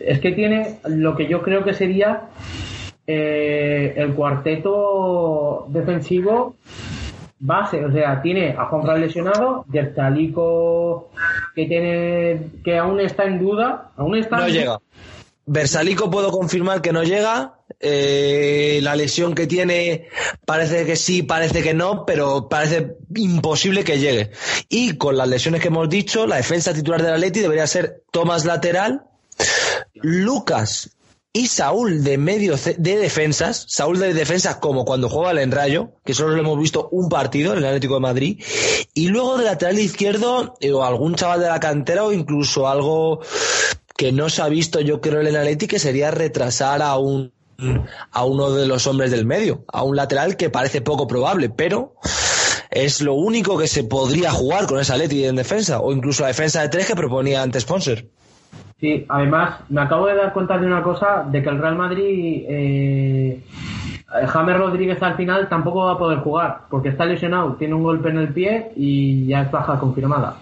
Es 0.00 0.20
que 0.20 0.32
tiene 0.32 0.80
lo 0.86 1.16
que 1.16 1.28
yo 1.28 1.42
creo 1.42 1.64
que 1.64 1.74
sería 1.74 2.30
eh, 3.06 3.94
el 3.96 4.14
cuarteto 4.14 5.66
defensivo 5.68 6.56
base, 7.40 7.84
o 7.84 7.90
sea, 7.90 8.20
tiene 8.20 8.54
a 8.56 8.66
Juan 8.66 8.82
Fran 8.82 9.00
lesionado, 9.00 9.64
Yertalico 9.72 11.10
que 11.54 11.66
tiene 11.66 12.50
que 12.62 12.78
aún 12.78 13.00
está 13.00 13.24
en 13.24 13.38
duda, 13.38 13.92
aún 13.96 14.16
está 14.16 14.36
No 14.36 14.46
en 14.46 14.52
llega. 14.52 14.78
Versalico 15.46 16.10
puedo 16.10 16.30
confirmar 16.30 16.80
que 16.80 16.92
no 16.92 17.02
llega. 17.02 17.54
Eh, 17.80 18.78
la 18.82 18.94
lesión 18.94 19.34
que 19.34 19.46
tiene 19.46 20.08
parece 20.44 20.84
que 20.84 20.96
sí, 20.96 21.22
parece 21.22 21.62
que 21.62 21.72
no, 21.72 22.04
pero 22.04 22.48
parece 22.48 22.98
imposible 23.16 23.82
que 23.82 23.98
llegue. 23.98 24.30
Y 24.68 24.96
con 24.96 25.16
las 25.16 25.28
lesiones 25.28 25.60
que 25.60 25.68
hemos 25.68 25.88
dicho, 25.88 26.26
la 26.26 26.36
defensa 26.36 26.74
titular 26.74 27.02
del 27.02 27.14
Atleti 27.14 27.40
debería 27.40 27.66
ser 27.66 28.02
Tomás 28.12 28.44
lateral, 28.44 29.04
Lucas 29.94 30.90
y 31.32 31.46
Saúl 31.46 32.02
de 32.02 32.18
medio 32.18 32.56
de 32.56 32.96
defensas, 32.96 33.64
Saúl 33.68 34.00
de 34.00 34.14
defensas 34.14 34.56
como 34.56 34.84
cuando 34.84 35.08
juega 35.08 35.30
el 35.30 35.38
Enrayo, 35.38 35.92
que 36.04 36.14
solo 36.14 36.34
lo 36.34 36.40
hemos 36.40 36.58
visto 36.58 36.88
un 36.90 37.08
partido 37.08 37.52
en 37.52 37.58
el 37.58 37.66
Atlético 37.66 37.94
de 37.94 38.00
Madrid, 38.00 38.42
y 38.94 39.08
luego 39.08 39.38
de 39.38 39.44
lateral 39.44 39.78
izquierdo 39.78 40.56
eh, 40.60 40.72
o 40.72 40.84
algún 40.84 41.14
chaval 41.14 41.40
de 41.40 41.46
la 41.46 41.60
cantera 41.60 42.04
o 42.04 42.12
incluso 42.12 42.68
algo 42.68 43.20
que 43.96 44.12
no 44.12 44.28
se 44.28 44.42
ha 44.42 44.48
visto 44.48 44.80
yo 44.80 45.00
creo 45.00 45.20
en 45.20 45.28
el 45.28 45.36
Atleti 45.36 45.68
que 45.68 45.78
sería 45.78 46.10
retrasar 46.10 46.82
a 46.82 46.96
un 46.96 47.32
a 48.10 48.24
uno 48.24 48.52
de 48.52 48.66
los 48.66 48.86
hombres 48.86 49.10
del 49.10 49.26
medio, 49.26 49.64
a 49.68 49.82
un 49.82 49.94
lateral 49.94 50.38
que 50.38 50.48
parece 50.48 50.80
poco 50.80 51.06
probable, 51.06 51.50
pero 51.50 51.94
es 52.70 53.02
lo 53.02 53.12
único 53.12 53.58
que 53.58 53.68
se 53.68 53.84
podría 53.84 54.30
jugar 54.30 54.66
con 54.66 54.80
ese 54.80 54.94
Atleti 54.94 55.26
en 55.26 55.36
defensa, 55.36 55.80
o 55.80 55.92
incluso 55.92 56.22
la 56.22 56.28
defensa 56.28 56.62
de 56.62 56.70
tres 56.70 56.86
que 56.86 56.96
proponía 56.96 57.42
antes 57.42 57.64
Sponsor. 57.64 58.06
Sí, 58.80 59.04
además 59.08 59.60
me 59.68 59.82
acabo 59.82 60.06
de 60.06 60.16
dar 60.16 60.32
cuenta 60.32 60.56
de 60.56 60.66
una 60.66 60.82
cosa, 60.82 61.24
de 61.30 61.42
que 61.42 61.48
el 61.50 61.58
Real 61.58 61.76
Madrid, 61.76 62.44
eh, 62.48 63.40
James 64.26 64.56
Rodríguez 64.56 65.02
al 65.02 65.16
final 65.16 65.48
tampoco 65.50 65.84
va 65.84 65.92
a 65.92 65.98
poder 65.98 66.20
jugar, 66.20 66.62
porque 66.70 66.88
está 66.88 67.04
lesionado, 67.04 67.56
tiene 67.56 67.74
un 67.74 67.82
golpe 67.82 68.08
en 68.08 68.18
el 68.18 68.32
pie 68.32 68.72
y 68.76 69.26
ya 69.26 69.42
es 69.42 69.50
baja 69.50 69.78
confirmada. 69.78 70.36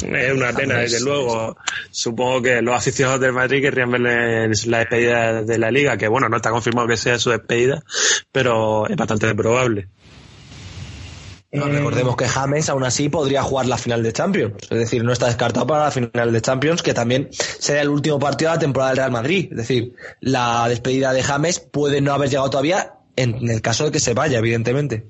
Es 0.00 0.32
una 0.32 0.52
pena, 0.52 0.78
desde 0.78 1.04
luego. 1.04 1.56
Supongo 1.90 2.40
que 2.42 2.62
los 2.62 2.74
aficionados 2.74 3.20
del 3.20 3.32
Madrid 3.32 3.60
querrían 3.60 3.90
verle 3.90 4.48
la 4.66 4.78
despedida 4.78 5.42
de 5.42 5.58
la 5.58 5.70
liga, 5.70 5.96
que 5.96 6.08
bueno, 6.08 6.28
no 6.28 6.36
está 6.36 6.50
confirmado 6.50 6.86
que 6.86 6.96
sea 6.96 7.18
su 7.18 7.30
despedida, 7.30 7.82
pero 8.30 8.86
es 8.88 8.96
bastante 8.96 9.34
probable. 9.34 9.88
No, 11.50 11.66
Eh, 11.66 11.70
recordemos 11.70 12.14
que 12.16 12.26
James 12.26 12.68
aún 12.68 12.84
así 12.84 13.08
podría 13.08 13.42
jugar 13.42 13.66
la 13.66 13.78
final 13.78 14.02
de 14.02 14.12
Champions, 14.12 14.54
es 14.70 14.78
decir, 14.78 15.02
no 15.02 15.12
está 15.12 15.26
descartado 15.26 15.66
para 15.66 15.84
la 15.84 15.90
final 15.90 16.32
de 16.32 16.40
Champions, 16.42 16.82
que 16.82 16.92
también 16.92 17.28
será 17.30 17.80
el 17.80 17.88
último 17.88 18.18
partido 18.18 18.50
de 18.50 18.56
la 18.56 18.60
temporada 18.60 18.90
del 18.90 18.98
Real 18.98 19.12
Madrid. 19.12 19.48
Es 19.50 19.56
decir, 19.56 19.94
la 20.20 20.68
despedida 20.68 21.12
de 21.12 21.22
James 21.22 21.60
puede 21.60 22.02
no 22.02 22.12
haber 22.12 22.28
llegado 22.28 22.50
todavía 22.50 22.94
en 23.16 23.48
el 23.48 23.62
caso 23.62 23.84
de 23.84 23.92
que 23.92 23.98
se 23.98 24.14
vaya, 24.14 24.38
evidentemente. 24.38 25.06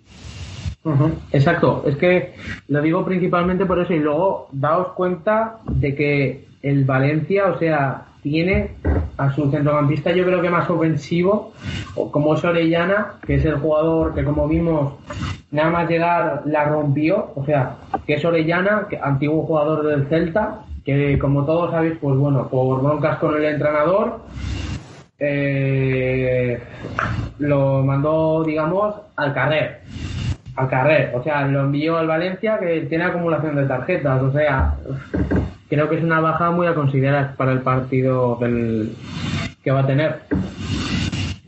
Exacto, 1.32 1.82
es 1.86 1.96
que 1.96 2.34
lo 2.68 2.80
digo 2.80 3.04
principalmente 3.04 3.66
por 3.66 3.78
eso 3.78 3.92
y 3.92 3.98
luego 3.98 4.48
daos 4.52 4.94
cuenta 4.94 5.58
de 5.66 5.94
que 5.94 6.48
el 6.62 6.84
Valencia, 6.84 7.48
o 7.48 7.58
sea, 7.58 8.07
tiene 8.22 8.72
a 9.16 9.32
su 9.32 9.50
centrocampista 9.50 10.12
yo 10.12 10.24
creo 10.24 10.40
que 10.40 10.50
más 10.50 10.68
ofensivo, 10.70 11.52
como 12.10 12.34
es 12.34 12.44
Orellana, 12.44 13.14
que 13.26 13.36
es 13.36 13.44
el 13.44 13.56
jugador 13.56 14.14
que 14.14 14.24
como 14.24 14.46
vimos 14.46 14.94
nada 15.50 15.70
más 15.70 15.88
llegar 15.88 16.42
la 16.46 16.64
rompió, 16.64 17.32
o 17.34 17.44
sea, 17.44 17.76
que 18.06 18.14
es 18.14 18.24
Orellana, 18.24 18.86
que, 18.88 18.98
antiguo 18.98 19.44
jugador 19.44 19.86
del 19.86 20.06
Celta, 20.06 20.60
que 20.84 21.18
como 21.18 21.44
todos 21.44 21.70
sabéis, 21.70 21.94
pues 22.00 22.16
bueno, 22.16 22.48
por 22.48 22.82
broncas 22.82 23.18
con 23.18 23.36
el 23.36 23.44
entrenador, 23.44 24.20
eh, 25.18 26.62
lo 27.38 27.82
mandó, 27.82 28.44
digamos, 28.44 28.94
al 29.16 29.34
carrer 29.34 29.80
al 30.58 30.68
carrer. 30.68 31.12
O 31.14 31.22
sea, 31.22 31.46
lo 31.46 31.60
envió 31.60 31.96
al 31.96 32.06
Valencia 32.06 32.58
que 32.58 32.80
tiene 32.82 33.04
acumulación 33.04 33.56
de 33.56 33.66
tarjetas. 33.66 34.22
O 34.22 34.32
sea, 34.32 34.74
creo 35.68 35.88
que 35.88 35.96
es 35.96 36.02
una 36.02 36.20
baja 36.20 36.50
muy 36.50 36.66
a 36.66 36.74
considerar 36.74 37.36
para 37.36 37.52
el 37.52 37.62
partido 37.62 38.36
del, 38.40 38.96
que 39.62 39.70
va 39.70 39.80
a 39.80 39.86
tener 39.86 40.22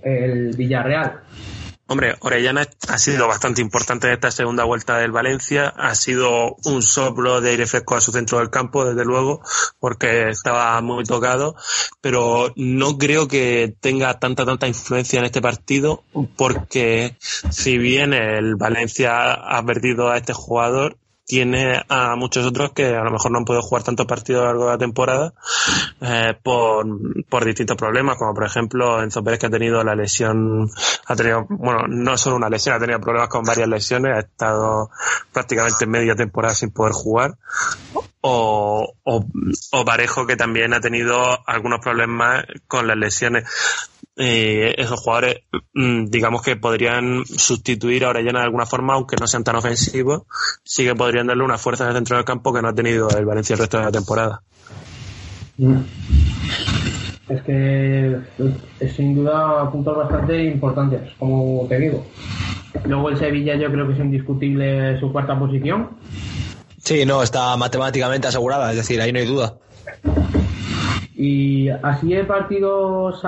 el 0.03 0.57
Villarreal. 0.57 1.21
Hombre, 1.91 2.15
Orellana 2.21 2.69
ha 2.89 2.99
sido 2.99 3.27
bastante 3.27 3.61
importante 3.61 4.07
en 4.07 4.13
esta 4.13 4.31
segunda 4.31 4.63
vuelta 4.63 4.99
del 4.99 5.11
Valencia. 5.11 5.75
Ha 5.77 5.97
sido 5.97 6.55
un 6.65 6.83
soplo 6.83 7.41
de 7.41 7.51
aire 7.51 7.67
fresco 7.67 7.97
a 7.97 8.01
su 8.01 8.13
centro 8.13 8.39
del 8.39 8.49
campo, 8.49 8.85
desde 8.85 9.05
luego, 9.05 9.43
porque 9.81 10.29
estaba 10.29 10.81
muy 10.83 11.03
tocado. 11.03 11.57
Pero 12.01 12.53
no 12.55 12.97
creo 12.97 13.27
que 13.27 13.75
tenga 13.81 14.21
tanta, 14.21 14.47
tanta 14.47 14.69
influencia 14.69 15.19
en 15.19 15.25
este 15.25 15.43
partido, 15.43 16.05
porque 16.37 17.17
si 17.19 17.77
bien 17.77 18.13
el 18.13 18.55
Valencia 18.55 19.33
ha 19.33 19.61
perdido 19.65 20.11
a 20.11 20.17
este 20.17 20.33
jugador, 20.33 20.97
tiene 21.31 21.81
a 21.89 22.17
muchos 22.17 22.45
otros 22.45 22.73
que 22.73 22.87
a 22.87 23.05
lo 23.05 23.13
mejor 23.13 23.31
no 23.31 23.39
han 23.39 23.45
podido 23.45 23.63
jugar 23.63 23.85
tantos 23.85 24.05
partidos 24.05 24.43
a 24.43 24.47
lo 24.47 24.49
largo 24.49 24.65
de 24.65 24.73
la 24.73 24.79
temporada 24.79 25.33
eh, 26.01 26.35
por, 26.43 26.85
por 27.29 27.45
distintos 27.45 27.77
problemas, 27.77 28.17
como 28.17 28.35
por 28.35 28.47
ejemplo 28.47 29.01
Enzo 29.01 29.23
Pérez 29.23 29.39
que 29.39 29.47
ha 29.47 29.51
tenido 29.51 29.85
la 29.85 29.95
lesión, 29.95 30.69
ha 31.07 31.15
tenido, 31.15 31.47
bueno, 31.49 31.87
no 31.87 32.19
solo 32.19 32.35
una 32.35 32.49
lesión, 32.49 32.75
ha 32.75 32.81
tenido 32.81 32.99
problemas 32.99 33.29
con 33.29 33.45
varias 33.45 33.69
lesiones, 33.69 34.17
ha 34.17 34.21
estado 34.21 34.91
prácticamente 35.33 35.87
media 35.87 36.17
temporada 36.17 36.53
sin 36.53 36.73
poder 36.73 36.95
jugar. 36.95 37.37
O, 38.23 38.93
o, 39.05 39.25
o 39.71 39.85
Parejo 39.85 40.27
que 40.27 40.37
también 40.37 40.75
ha 40.75 40.81
tenido 40.81 41.17
algunos 41.47 41.79
problemas 41.79 42.45
con 42.67 42.89
las 42.89 42.97
lesiones 42.97 43.45
eh, 44.17 44.75
esos 44.77 45.01
jugadores, 45.01 45.41
mm, 45.73 46.07
digamos 46.07 46.43
que 46.43 46.57
podrían 46.57 47.25
sustituir 47.25 48.05
a 48.05 48.11
Orellana 48.11 48.41
de 48.41 48.47
alguna 48.47 48.67
forma, 48.67 48.95
aunque 48.95 49.17
no 49.19 49.27
sean 49.27 49.45
tan 49.45 49.57
ofensivos, 49.57 50.23
sí 50.65 50.85
que 50.85 50.95
podrían 50.95 51.27
darle 51.27 51.45
una 51.45 51.59
fuerza 51.59 51.85
en 51.85 51.91
el 51.91 51.97
centro 51.97 52.17
del 52.17 52.25
campo 52.25 52.53
que 52.53 52.63
no 52.63 52.69
ha 52.69 52.75
tenido 52.75 53.09
el 53.11 53.25
Valencia 53.25 53.55
el 53.55 53.61
resto 53.61 53.79
de 53.79 53.85
la 53.85 53.93
temporada. 53.93 54.43
Es 57.29 57.43
que 57.43 58.19
es 58.81 58.93
sin 58.95 59.15
duda 59.15 59.71
puntos 59.71 59.97
bastante 59.97 60.45
importantes, 60.45 61.13
como 61.19 61.67
te 61.69 61.79
digo. 61.79 62.05
Luego 62.85 63.11
el 63.11 63.19
Sevilla 63.19 63.57
yo 63.57 63.71
creo 63.71 63.87
que 63.87 63.95
es 63.95 64.01
indiscutible 64.01 64.99
su 64.99 65.13
cuarta 65.13 65.39
posición. 65.39 65.91
Sí, 66.79 67.05
no, 67.05 67.23
está 67.23 67.57
matemáticamente 67.57 68.29
asegurada, 68.29 68.71
es 68.71 68.77
decir, 68.77 69.01
ahí 69.01 69.13
no 69.13 69.19
hay 69.19 69.27
duda. 69.27 69.55
Y 71.23 71.69
así 71.69 72.15
de 72.15 72.25
partidos 72.25 73.23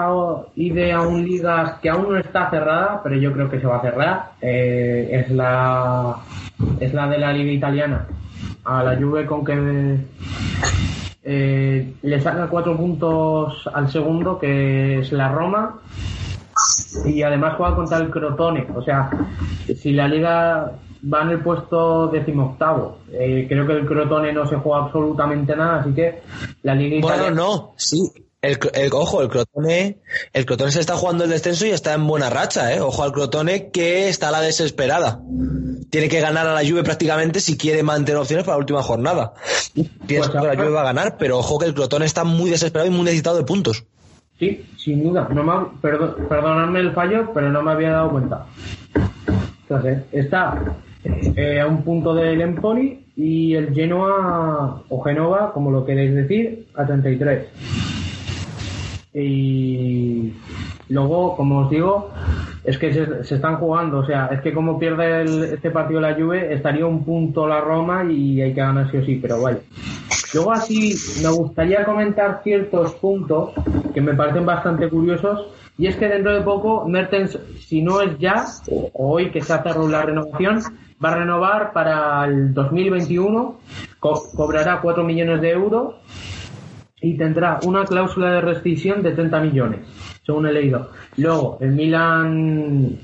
y 0.57 0.70
de 0.70 0.93
aún 0.93 1.26
ligas 1.26 1.74
que 1.82 1.90
aún 1.90 2.09
no 2.09 2.16
está 2.16 2.49
cerrada, 2.49 3.03
pero 3.03 3.16
yo 3.16 3.34
creo 3.34 3.51
que 3.51 3.61
se 3.61 3.66
va 3.66 3.76
a 3.76 3.82
cerrar, 3.82 4.30
eh, 4.40 5.11
es 5.12 5.30
la 5.30 6.16
es 6.80 6.95
la 6.95 7.07
de 7.07 7.18
la 7.18 7.34
liga 7.34 7.53
italiana. 7.53 8.07
A 8.64 8.82
la 8.82 8.97
Juve 8.97 9.26
con 9.26 9.45
que 9.45 9.99
eh, 11.22 11.93
le 12.01 12.20
saca 12.22 12.47
cuatro 12.47 12.78
puntos 12.78 13.68
al 13.74 13.90
segundo, 13.90 14.38
que 14.38 15.01
es 15.01 15.12
la 15.12 15.28
Roma, 15.28 15.74
y 17.05 17.20
además 17.20 17.57
juega 17.59 17.76
contra 17.76 17.99
el 17.99 18.09
Crotone. 18.09 18.68
O 18.74 18.80
sea, 18.80 19.11
si 19.66 19.93
la 19.93 20.09
liga 20.09 20.72
va 21.12 21.22
en 21.22 21.30
el 21.30 21.40
puesto 21.40 22.09
decimoctavo, 22.09 22.98
eh, 23.12 23.46
creo 23.48 23.66
que 23.66 23.72
el 23.72 23.86
Crotone 23.86 24.32
no 24.32 24.46
se 24.46 24.57
juega 24.57 24.84
absolutamente 24.84 25.57
nada, 25.57 25.80
así 25.80 25.92
que 25.92 26.22
la 26.62 26.74
liga 26.74 26.98
Bueno, 27.00 27.16
italiana... 27.16 27.36
no, 27.36 27.72
sí. 27.76 28.12
El, 28.40 28.59
el- 28.74 28.92
ojo, 28.92 29.22
el 29.22 29.28
Crotone, 29.28 29.98
el 30.32 30.46
Crotone 30.46 30.72
se 30.72 30.80
está 30.80 30.96
jugando 30.96 31.22
el 31.22 31.30
descenso 31.30 31.64
y 31.64 31.70
está 31.70 31.94
en 31.94 32.05
buena 32.09 32.28
racha, 32.28 32.74
¿eh? 32.74 32.80
Ojo 32.80 33.05
al 33.05 33.12
Crotone 33.12 33.70
que 33.70 34.09
está 34.09 34.28
a 34.28 34.32
la 34.32 34.40
desesperada. 34.40 35.20
Tiene 35.90 36.09
que 36.09 36.20
ganar 36.20 36.48
a 36.48 36.55
la 36.55 36.68
Juve 36.68 36.82
prácticamente 36.82 37.38
si 37.38 37.57
quiere 37.57 37.84
mantener 37.84 38.20
opciones 38.20 38.44
para 38.44 38.57
la 38.57 38.61
última 38.61 38.82
jornada. 38.82 39.34
Pienso 39.74 40.32
Pues 40.32 40.42
que 40.42 40.48
la 40.48 40.57
Juve 40.57 40.70
va 40.70 40.80
a 40.80 40.84
ganar, 40.86 41.16
pero 41.18 41.38
ojo 41.38 41.57
que 41.61 41.66
el 41.66 41.74
Crotone 41.74 42.05
está 42.05 42.24
muy 42.24 42.50
desesperado 42.50 42.90
y 42.90 42.92
muy 42.92 43.05
necesitado 43.05 43.36
de 43.36 43.44
puntos. 43.44 43.84
Sí, 44.40 44.66
sin 44.76 45.05
duda. 45.05 45.28
No 45.32 45.44
me, 45.44 45.78
perdonadme 45.80 46.80
el 46.80 46.92
fallo, 46.94 47.30
pero 47.32 47.48
no 47.48 47.62
me 47.62 47.70
había 47.70 47.90
dado 47.92 48.11
cuenta. 48.11 48.46
Entonces, 49.68 50.03
está 50.11 50.59
eh, 51.05 51.61
a 51.61 51.66
un 51.66 51.82
punto 51.82 52.14
del 52.14 52.40
Empoli 52.40 53.07
y 53.16 53.55
el 53.55 53.74
Genoa 53.74 54.82
o 54.88 55.00
Genova, 55.03 55.53
como 55.53 55.70
lo 55.70 55.84
queréis 55.84 56.14
decir, 56.14 56.66
a 56.74 56.86
33. 56.86 57.46
Y 59.14 60.32
luego, 60.88 61.36
como 61.36 61.61
os 61.61 61.70
digo, 61.70 62.11
es 62.64 62.78
que 62.78 62.92
se, 62.94 63.34
están 63.34 63.57
jugando. 63.57 63.98
O 63.98 64.07
sea, 64.07 64.26
es 64.32 64.40
que 64.40 64.53
como 64.55 64.78
pierde 64.78 65.22
el- 65.22 65.44
este 65.44 65.70
partido 65.70 66.00
la 66.00 66.14
Juve, 66.14 66.55
estaría 66.55 66.86
un 66.86 67.05
punto 67.05 67.46
la 67.46 67.61
Roma 67.61 68.05
y 68.11 68.40
hay 68.40 68.55
que 68.55 68.61
ganar 68.61 68.90
sí 68.90 68.96
o 68.96 69.05
sí, 69.05 69.18
pero 69.20 69.42
vale. 69.42 69.59
Luego 70.34 70.53
así 70.53 70.94
me 71.22 71.28
gustaría 71.28 71.84
comentar 71.84 72.40
ciertos 72.42 72.94
puntos 72.94 73.50
que 73.92 74.00
me 74.00 74.14
parecen 74.14 74.46
bastante 74.46 74.88
curiosos 74.88 75.46
y 75.79 75.87
es 75.87 75.97
que 75.97 76.09
dentro 76.09 76.33
de 76.35 76.43
poco 76.43 76.87
Mertens, 76.87 77.39
si 77.59 77.83
no 77.83 78.01
es 78.03 78.18
ya, 78.18 78.45
o 78.70 78.91
hoy 78.95 79.31
que 79.31 79.41
se 79.41 79.53
hace 79.53 79.70
la 79.89 80.03
renovación, 80.03 80.61
va 81.05 81.11
a 81.12 81.16
renovar 81.16 81.73
para 81.73 82.25
el 82.27 82.53
2021, 82.55 83.59
co- 83.99 84.23
cobrará 84.37 84.81
4 84.81 85.03
millones 85.05 85.41
de 85.41 85.51
euros 85.51 85.95
y 87.01 87.16
tendrá 87.16 87.59
una 87.64 87.85
cláusula 87.85 88.31
de 88.33 88.41
rescisión 88.43 89.03
de 89.03 89.12
30 89.12 89.41
millones, 89.41 89.81
según 90.25 90.47
he 90.47 90.53
leído. 90.53 90.91
Luego, 91.16 91.59
el 91.61 91.73
Milan 91.73 92.99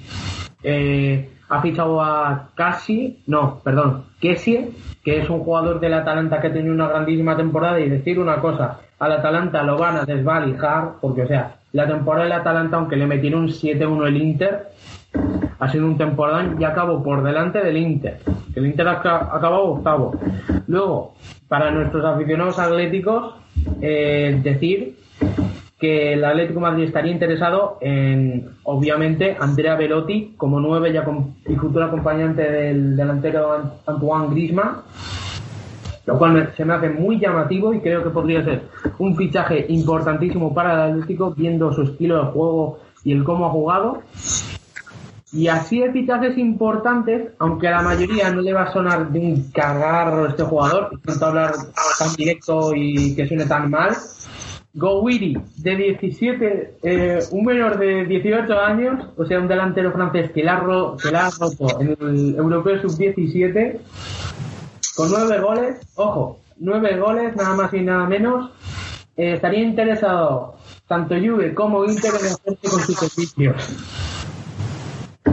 eh, 0.62 1.31
ha 1.49 1.61
fichado 1.62 2.01
a 2.01 2.51
Casi, 2.55 3.23
no, 3.27 3.61
perdón, 3.64 4.05
Kessie, 4.21 4.71
que 5.03 5.21
es 5.21 5.31
un 5.31 5.41
jugador 5.41 5.81
del 5.81 5.95
Atalanta 5.95 6.41
que 6.41 6.51
tiene 6.51 6.71
una 6.71 6.89
grandísima 6.89 7.37
temporada 7.37 7.81
y 7.81 7.89
decir 7.89 8.19
una 8.21 8.41
cosa, 8.41 8.81
al 8.99 9.12
Atalanta 9.12 9.62
lo 9.62 9.77
van 9.79 9.97
a 9.97 10.05
desvalijar, 10.05 10.93
porque 11.01 11.23
o 11.23 11.27
sea, 11.29 11.57
la 11.73 11.87
temporada 11.87 12.25
del 12.25 12.33
Atalanta, 12.33 12.77
aunque 12.77 12.97
le 12.97 13.07
metieron 13.07 13.43
un 13.43 13.49
7-1 13.49 14.07
el 14.07 14.16
Inter, 14.16 14.69
ha 15.59 15.69
sido 15.69 15.87
un 15.87 15.99
temporada 15.99 16.55
y 16.59 16.64
acabó 16.64 17.03
por 17.03 17.23
delante 17.23 17.62
del 17.62 17.77
Inter. 17.77 18.19
El 18.55 18.66
Inter 18.66 18.89
ha 18.89 18.93
acabado 18.93 19.64
octavo. 19.64 20.19
Luego, 20.66 21.14
para 21.49 21.71
nuestros 21.71 22.05
aficionados 22.05 22.59
atléticos, 22.59 23.35
eh, 23.81 24.41
decir 24.43 24.97
que 25.79 26.14
el 26.14 26.25
Atlético 26.25 26.59
Madrid 26.61 26.85
estaría 26.85 27.12
interesado 27.12 27.79
en, 27.81 28.51
obviamente, 28.64 29.37
Andrea 29.39 29.77
Velotti 29.77 30.35
como 30.37 30.59
nueve 30.61 30.91
y, 30.91 30.95
acom- 30.95 31.35
y 31.49 31.55
futuro 31.55 31.85
acompañante 31.85 32.43
del 32.51 32.97
delantero 32.97 33.57
Ant- 33.57 33.73
Antoine 33.87 34.29
Griezmann, 34.31 34.79
lo 36.09 36.19
cual 36.19 36.33
me- 36.33 36.47
se 36.57 36.65
me 36.65 36.73
hace 36.73 36.89
muy 36.89 37.21
llamativo 37.21 37.75
y 37.75 37.81
creo 37.81 38.03
que 38.03 38.09
podría 38.09 38.43
ser 38.43 38.63
un 38.99 39.15
fichaje 39.15 39.67
importantísimo 39.69 40.55
para 40.55 40.87
el 40.87 40.93
Atlético, 40.93 41.35
viendo 41.37 41.71
su 41.73 41.83
estilo 41.83 42.17
de 42.25 42.31
juego 42.33 42.79
y 43.05 43.13
el 43.13 43.25
cómo 43.25 43.45
ha 43.47 43.51
jugado. 43.51 44.01
Y 45.31 45.49
así 45.49 45.81
de 45.81 45.93
fichajes 45.93 46.39
importantes, 46.39 47.33
aunque 47.39 47.69
a 47.69 47.73
la 47.73 47.83
mayoría 47.83 48.31
no 48.31 48.41
le 48.41 48.55
va 48.55 48.63
a 48.63 48.73
sonar 48.73 49.11
de 49.11 49.19
un 49.21 49.51
cagarro 49.53 50.27
este 50.27 50.43
jugador, 50.45 50.89
intento 50.93 51.27
hablar 51.27 51.53
tan 51.99 52.15
directo 52.17 52.73
y 52.75 53.15
que 53.15 53.29
suene 53.29 53.45
tan 53.45 53.69
mal. 53.71 53.95
Gowiri, 54.73 55.37
de 55.57 55.77
17, 55.77 56.75
eh, 56.83 57.19
un 57.33 57.45
menor 57.45 57.79
de 57.79 58.05
18 58.07 58.59
años, 58.59 59.05
o 59.17 59.25
sea, 59.27 59.41
un 59.41 59.49
delantero 59.49 59.93
francés 59.93 60.31
que 60.31 60.43
la, 60.45 60.61
ro- 60.61 60.97
que 61.03 61.11
la 61.11 61.27
ha 61.27 61.31
roto 61.39 61.81
en 61.81 61.97
el 62.01 62.35
Europeo 62.37 62.81
Sub-17, 62.83 63.79
con 64.99 65.12
nueve 65.12 65.38
goles, 65.38 65.76
ojo, 65.94 66.40
nueve 66.59 66.99
goles, 66.99 67.36
nada 67.36 67.55
más 67.55 67.72
y 67.72 67.82
nada 67.82 68.09
menos, 68.09 68.51
eh, 69.16 69.34
estaría 69.34 69.62
interesado 69.62 70.57
tanto 70.88 71.14
Juve 71.14 71.55
como 71.55 71.84
Inter 71.84 72.11
en 72.18 72.26
hacerse 72.26 72.68
con 72.68 72.80
sus 72.80 72.96
servicios. 72.96 73.55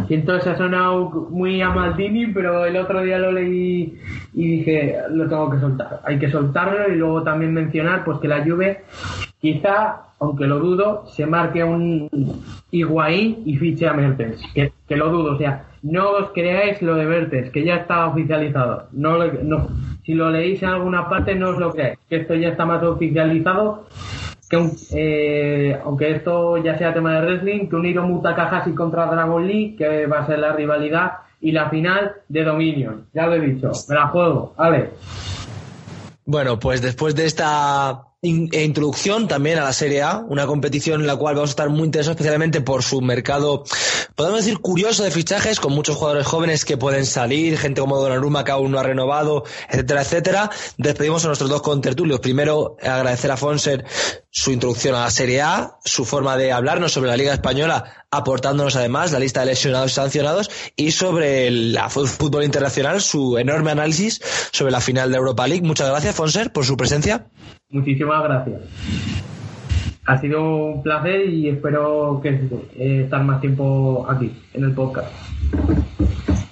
Siento 0.07 0.39
se 0.39 0.51
ha 0.51 0.57
sonado 0.57 1.09
muy 1.31 1.63
a 1.63 1.71
Maldini, 1.71 2.27
pero 2.27 2.63
el 2.63 2.77
otro 2.77 3.01
día 3.01 3.17
lo 3.17 3.31
leí 3.31 3.99
y 4.35 4.57
dije, 4.57 4.97
lo 5.09 5.27
tengo 5.27 5.49
que 5.49 5.59
soltar. 5.59 5.99
Hay 6.03 6.19
que 6.19 6.29
soltarlo 6.29 6.87
y 6.87 6.97
luego 6.97 7.23
también 7.23 7.51
mencionar 7.51 8.05
pues 8.05 8.19
que 8.19 8.27
la 8.27 8.43
Juve 8.43 8.83
quizá, 9.41 10.09
aunque 10.19 10.45
lo 10.45 10.59
dudo, 10.59 11.07
se 11.07 11.25
marque 11.25 11.63
un 11.63 12.07
Higuaín 12.69 13.41
y 13.47 13.57
fiche 13.57 13.87
a 13.87 13.93
Mertens. 13.93 14.43
Que, 14.53 14.71
que 14.87 14.95
lo 14.95 15.09
dudo, 15.09 15.33
o 15.33 15.37
sea, 15.37 15.65
no 15.83 16.11
os 16.11 16.31
creáis 16.31 16.81
lo 16.81 16.95
de 16.95 17.05
Mertens, 17.05 17.51
que 17.51 17.63
ya 17.63 17.75
está 17.75 18.07
oficializado. 18.07 18.87
No, 18.91 19.17
no, 19.43 19.67
si 20.05 20.13
lo 20.13 20.29
leéis 20.29 20.61
en 20.63 20.69
alguna 20.69 21.09
parte, 21.09 21.35
no 21.35 21.49
os 21.49 21.57
lo 21.57 21.71
creáis, 21.71 21.97
que 22.09 22.17
esto 22.17 22.35
ya 22.35 22.49
está 22.49 22.65
más 22.65 22.83
oficializado 22.83 23.85
que 24.49 24.57
un- 24.57 24.77
eh, 24.91 25.79
aunque 25.83 26.11
esto 26.11 26.57
ya 26.57 26.77
sea 26.77 26.93
tema 26.93 27.19
de 27.19 27.25
wrestling, 27.25 27.67
que 27.67 27.75
un 27.75 27.85
Hiromu 27.85 28.21
Takahashi 28.21 28.73
contra 28.75 29.07
Dragon 29.07 29.45
Lee, 29.47 29.75
que 29.75 30.05
va 30.05 30.19
a 30.19 30.27
ser 30.27 30.37
la 30.39 30.53
rivalidad 30.53 31.13
y 31.41 31.51
la 31.51 31.69
final 31.69 32.11
de 32.29 32.43
Dominion. 32.43 33.05
Ya 33.13 33.25
lo 33.25 33.33
he 33.33 33.39
dicho, 33.39 33.71
me 33.89 33.95
la 33.95 34.07
juego, 34.07 34.53
vale. 34.55 34.91
Bueno, 36.25 36.59
pues 36.59 36.81
después 36.81 37.15
de 37.15 37.25
esta 37.25 38.01
in- 38.21 38.49
e 38.51 38.63
introducción 38.63 39.27
también 39.27 39.59
a 39.59 39.63
la 39.63 39.73
Serie 39.73 40.01
A, 40.01 40.17
una 40.27 40.47
competición 40.47 41.01
en 41.01 41.07
la 41.07 41.15
cual 41.15 41.35
vamos 41.35 41.51
a 41.51 41.53
estar 41.53 41.69
muy 41.69 41.83
interesados 41.83 42.15
especialmente 42.15 42.61
por 42.61 42.81
su 42.81 42.99
mercado 43.01 43.63
podemos 44.15 44.39
decir, 44.39 44.59
curioso 44.59 45.03
de 45.03 45.11
fichajes, 45.11 45.59
con 45.59 45.73
muchos 45.73 45.95
jugadores 45.95 46.25
jóvenes 46.25 46.65
que 46.65 46.77
pueden 46.77 47.05
salir, 47.05 47.57
gente 47.57 47.81
como 47.81 47.99
Donnarumma 47.99 48.43
que 48.43 48.51
aún 48.51 48.71
no 48.71 48.79
ha 48.79 48.83
renovado, 48.83 49.43
etcétera, 49.69 50.01
etcétera. 50.01 50.49
Despedimos 50.77 51.23
a 51.25 51.27
nuestros 51.27 51.49
dos 51.49 51.61
contertulios. 51.61 52.19
Primero, 52.19 52.77
agradecer 52.81 53.31
a 53.31 53.37
Fonser 53.37 53.85
su 54.29 54.51
introducción 54.51 54.95
a 54.95 55.01
la 55.01 55.11
Serie 55.11 55.41
A, 55.41 55.77
su 55.83 56.05
forma 56.05 56.37
de 56.37 56.51
hablarnos 56.51 56.91
sobre 56.91 57.09
la 57.09 57.17
Liga 57.17 57.33
Española, 57.33 58.05
aportándonos 58.11 58.75
además 58.75 59.11
la 59.11 59.19
lista 59.19 59.41
de 59.41 59.47
lesionados 59.47 59.91
y 59.91 59.95
sancionados, 59.95 60.51
y 60.75 60.91
sobre 60.91 61.47
el 61.47 61.77
fútbol 61.89 62.43
internacional, 62.43 63.01
su 63.01 63.37
enorme 63.37 63.71
análisis 63.71 64.21
sobre 64.51 64.71
la 64.71 64.81
final 64.81 65.11
de 65.11 65.17
Europa 65.17 65.47
League. 65.47 65.65
Muchas 65.65 65.89
gracias, 65.89 66.15
Fonser, 66.15 66.51
por 66.51 66.65
su 66.65 66.77
presencia. 66.77 67.27
Muchísimas 67.69 68.23
gracias. 68.23 69.34
Ha 70.05 70.19
sido 70.19 70.43
un 70.43 70.83
placer 70.83 71.29
y 71.29 71.49
espero 71.49 72.19
que 72.21 72.29
eh, 72.77 73.01
estar 73.05 73.23
más 73.23 73.41
tiempo 73.41 74.05
aquí 74.09 74.31
en 74.53 74.63
el 74.63 74.73
podcast. 74.73 75.07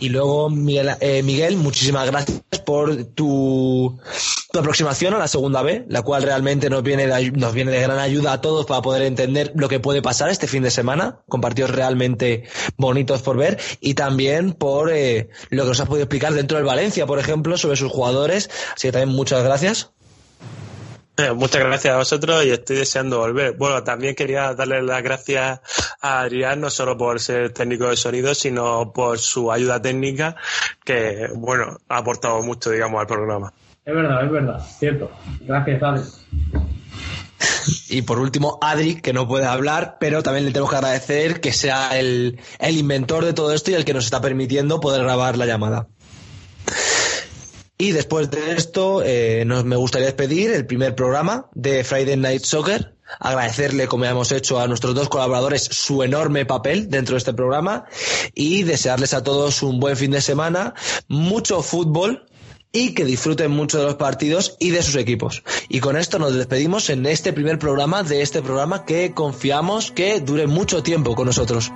Y 0.04 0.10
luego, 0.10 0.50
Miguel, 0.50 0.90
eh, 1.00 1.24
Miguel, 1.24 1.56
muchísimas 1.56 2.06
gracias 2.10 2.44
por 2.66 3.06
tu, 3.06 3.98
aproximación 4.54 5.14
a 5.14 5.18
la 5.18 5.30
segunda 5.30 5.62
B, 5.62 5.86
la 5.88 6.02
cual 6.02 6.24
realmente 6.24 6.70
nos 6.70 6.84
viene, 6.84 7.08
de, 7.08 7.32
nos 7.32 7.54
viene 7.54 7.72
de 7.72 7.82
gran 7.82 8.00
ayuda 8.00 8.34
a 8.34 8.42
todos 8.42 8.66
para 8.66 8.82
poder 8.82 9.04
entender 9.04 9.54
lo 9.56 9.70
que 9.70 9.80
puede 9.80 10.02
pasar 10.02 10.30
este 10.30 10.48
fin 10.48 10.62
de 10.62 10.72
semana, 10.72 11.20
con 11.30 11.40
partidos 11.40 11.72
realmente 11.72 12.44
bonitos 12.76 13.22
por 13.22 13.38
ver, 13.38 13.60
y 13.80 13.94
también 13.94 14.52
por 14.52 14.92
eh, 14.92 15.30
lo 15.52 15.64
que 15.64 15.70
nos 15.70 15.80
has 15.80 15.88
podido 15.88 16.04
explicar 16.04 16.34
dentro 16.34 16.58
del 16.58 16.66
Valencia, 16.66 17.06
por 17.06 17.20
ejemplo, 17.20 17.58
sobre 17.58 17.78
sus 17.78 17.92
jugadores. 17.92 18.50
Así 18.76 18.90
que 18.90 18.92
también 18.92 19.16
muchas 19.16 19.42
gracias. 19.44 19.94
Eh, 21.16 21.32
muchas 21.32 21.64
gracias 21.64 21.94
a 21.94 21.98
vosotros 21.98 22.44
y 22.44 22.50
estoy 22.50 22.78
deseando 22.78 23.20
volver. 23.20 23.56
Bueno, 23.56 23.84
también 23.84 24.16
quería 24.16 24.56
darle 24.56 24.82
las 24.82 25.04
gracias 25.04 25.62
a 26.02 26.22
Adrián, 26.22 26.60
no 26.60 26.72
solo 26.72 26.98
por 26.98 27.20
ser 27.20 27.52
técnico 27.54 27.88
de 27.88 27.98
sonido, 27.98 28.34
sino 28.34 28.92
por 28.94 29.20
su 29.20 29.52
ayuda 29.52 29.80
técnica, 29.80 30.36
que, 30.84 31.30
bueno, 31.36 31.78
ha 31.88 31.98
aportado 31.98 32.42
mucho, 32.42 32.72
digamos, 32.72 33.00
al 33.00 33.06
programa. 33.06 33.54
Es 33.86 33.94
verdad, 33.94 34.26
es 34.26 34.32
verdad, 34.32 34.60
cierto. 34.80 35.12
Gracias, 35.42 35.84
Alex. 35.84 36.26
Y 37.90 38.02
por 38.02 38.18
último, 38.18 38.58
Adri, 38.62 38.96
que 39.00 39.14
no 39.14 39.28
puede 39.28 39.46
hablar, 39.46 39.98
pero 40.00 40.24
también 40.24 40.46
le 40.46 40.52
tenemos 40.52 40.72
que 40.72 40.78
agradecer 40.78 41.42
que 41.42 41.54
sea 41.54 42.00
el, 42.00 42.40
el 42.58 42.78
inventor 42.78 43.24
de 43.24 43.34
todo 43.34 43.54
esto 43.54 43.70
y 43.70 43.76
el 43.76 43.86
que 43.86 43.94
nos 43.94 44.06
está 44.06 44.20
permitiendo 44.20 44.80
poder 44.80 45.04
grabar 45.04 45.38
la 45.38 45.46
llamada. 45.46 45.88
Y 47.78 47.92
después 47.92 48.30
de 48.30 48.54
esto, 48.54 49.02
eh, 49.04 49.44
nos, 49.46 49.66
me 49.66 49.76
gustaría 49.76 50.08
despedir 50.08 50.52
el 50.52 50.66
primer 50.66 50.96
programa 50.96 51.50
de 51.54 51.84
Friday 51.84 52.18
Night 52.18 52.44
Soccer. 52.44 52.94
Agradecerle, 53.20 53.88
como 53.88 54.06
hemos 54.06 54.32
hecho, 54.32 54.60
a 54.60 54.68
nuestros 54.68 54.96
dos 54.96 55.10
colaboradores 55.10 55.64
su 55.64 56.04
enorme 56.04 56.46
papel 56.46 56.90
dentro 56.90 57.14
de 57.14 57.20
este 57.20 57.34
programa 57.34 57.86
y 58.34 58.64
desearles 58.64 59.14
a 59.14 59.24
todos 59.24 59.62
un 59.64 59.80
buen 59.80 59.98
fin 59.98 60.12
de 60.12 60.22
semana, 60.22 60.74
mucho 61.08 61.62
fútbol 61.62 62.26
y 62.72 62.96
que 62.96 63.06
disfruten 63.06 63.52
mucho 63.52 63.78
de 63.78 63.86
los 63.86 63.96
partidos 63.96 64.56
y 64.60 64.72
de 64.72 64.82
sus 64.82 64.96
equipos. 64.96 65.44
Y 65.70 65.80
con 65.80 65.96
esto 65.96 66.18
nos 66.20 66.34
despedimos 66.34 66.90
en 66.90 67.06
este 67.06 67.32
primer 67.32 67.60
programa 67.60 68.04
de 68.04 68.22
este 68.22 68.42
programa 68.42 68.84
que 68.84 69.14
confiamos 69.14 69.92
que 69.92 70.20
dure 70.20 70.48
mucho 70.48 70.82
tiempo 70.82 71.16
con 71.16 71.28
nosotros. 71.28 71.72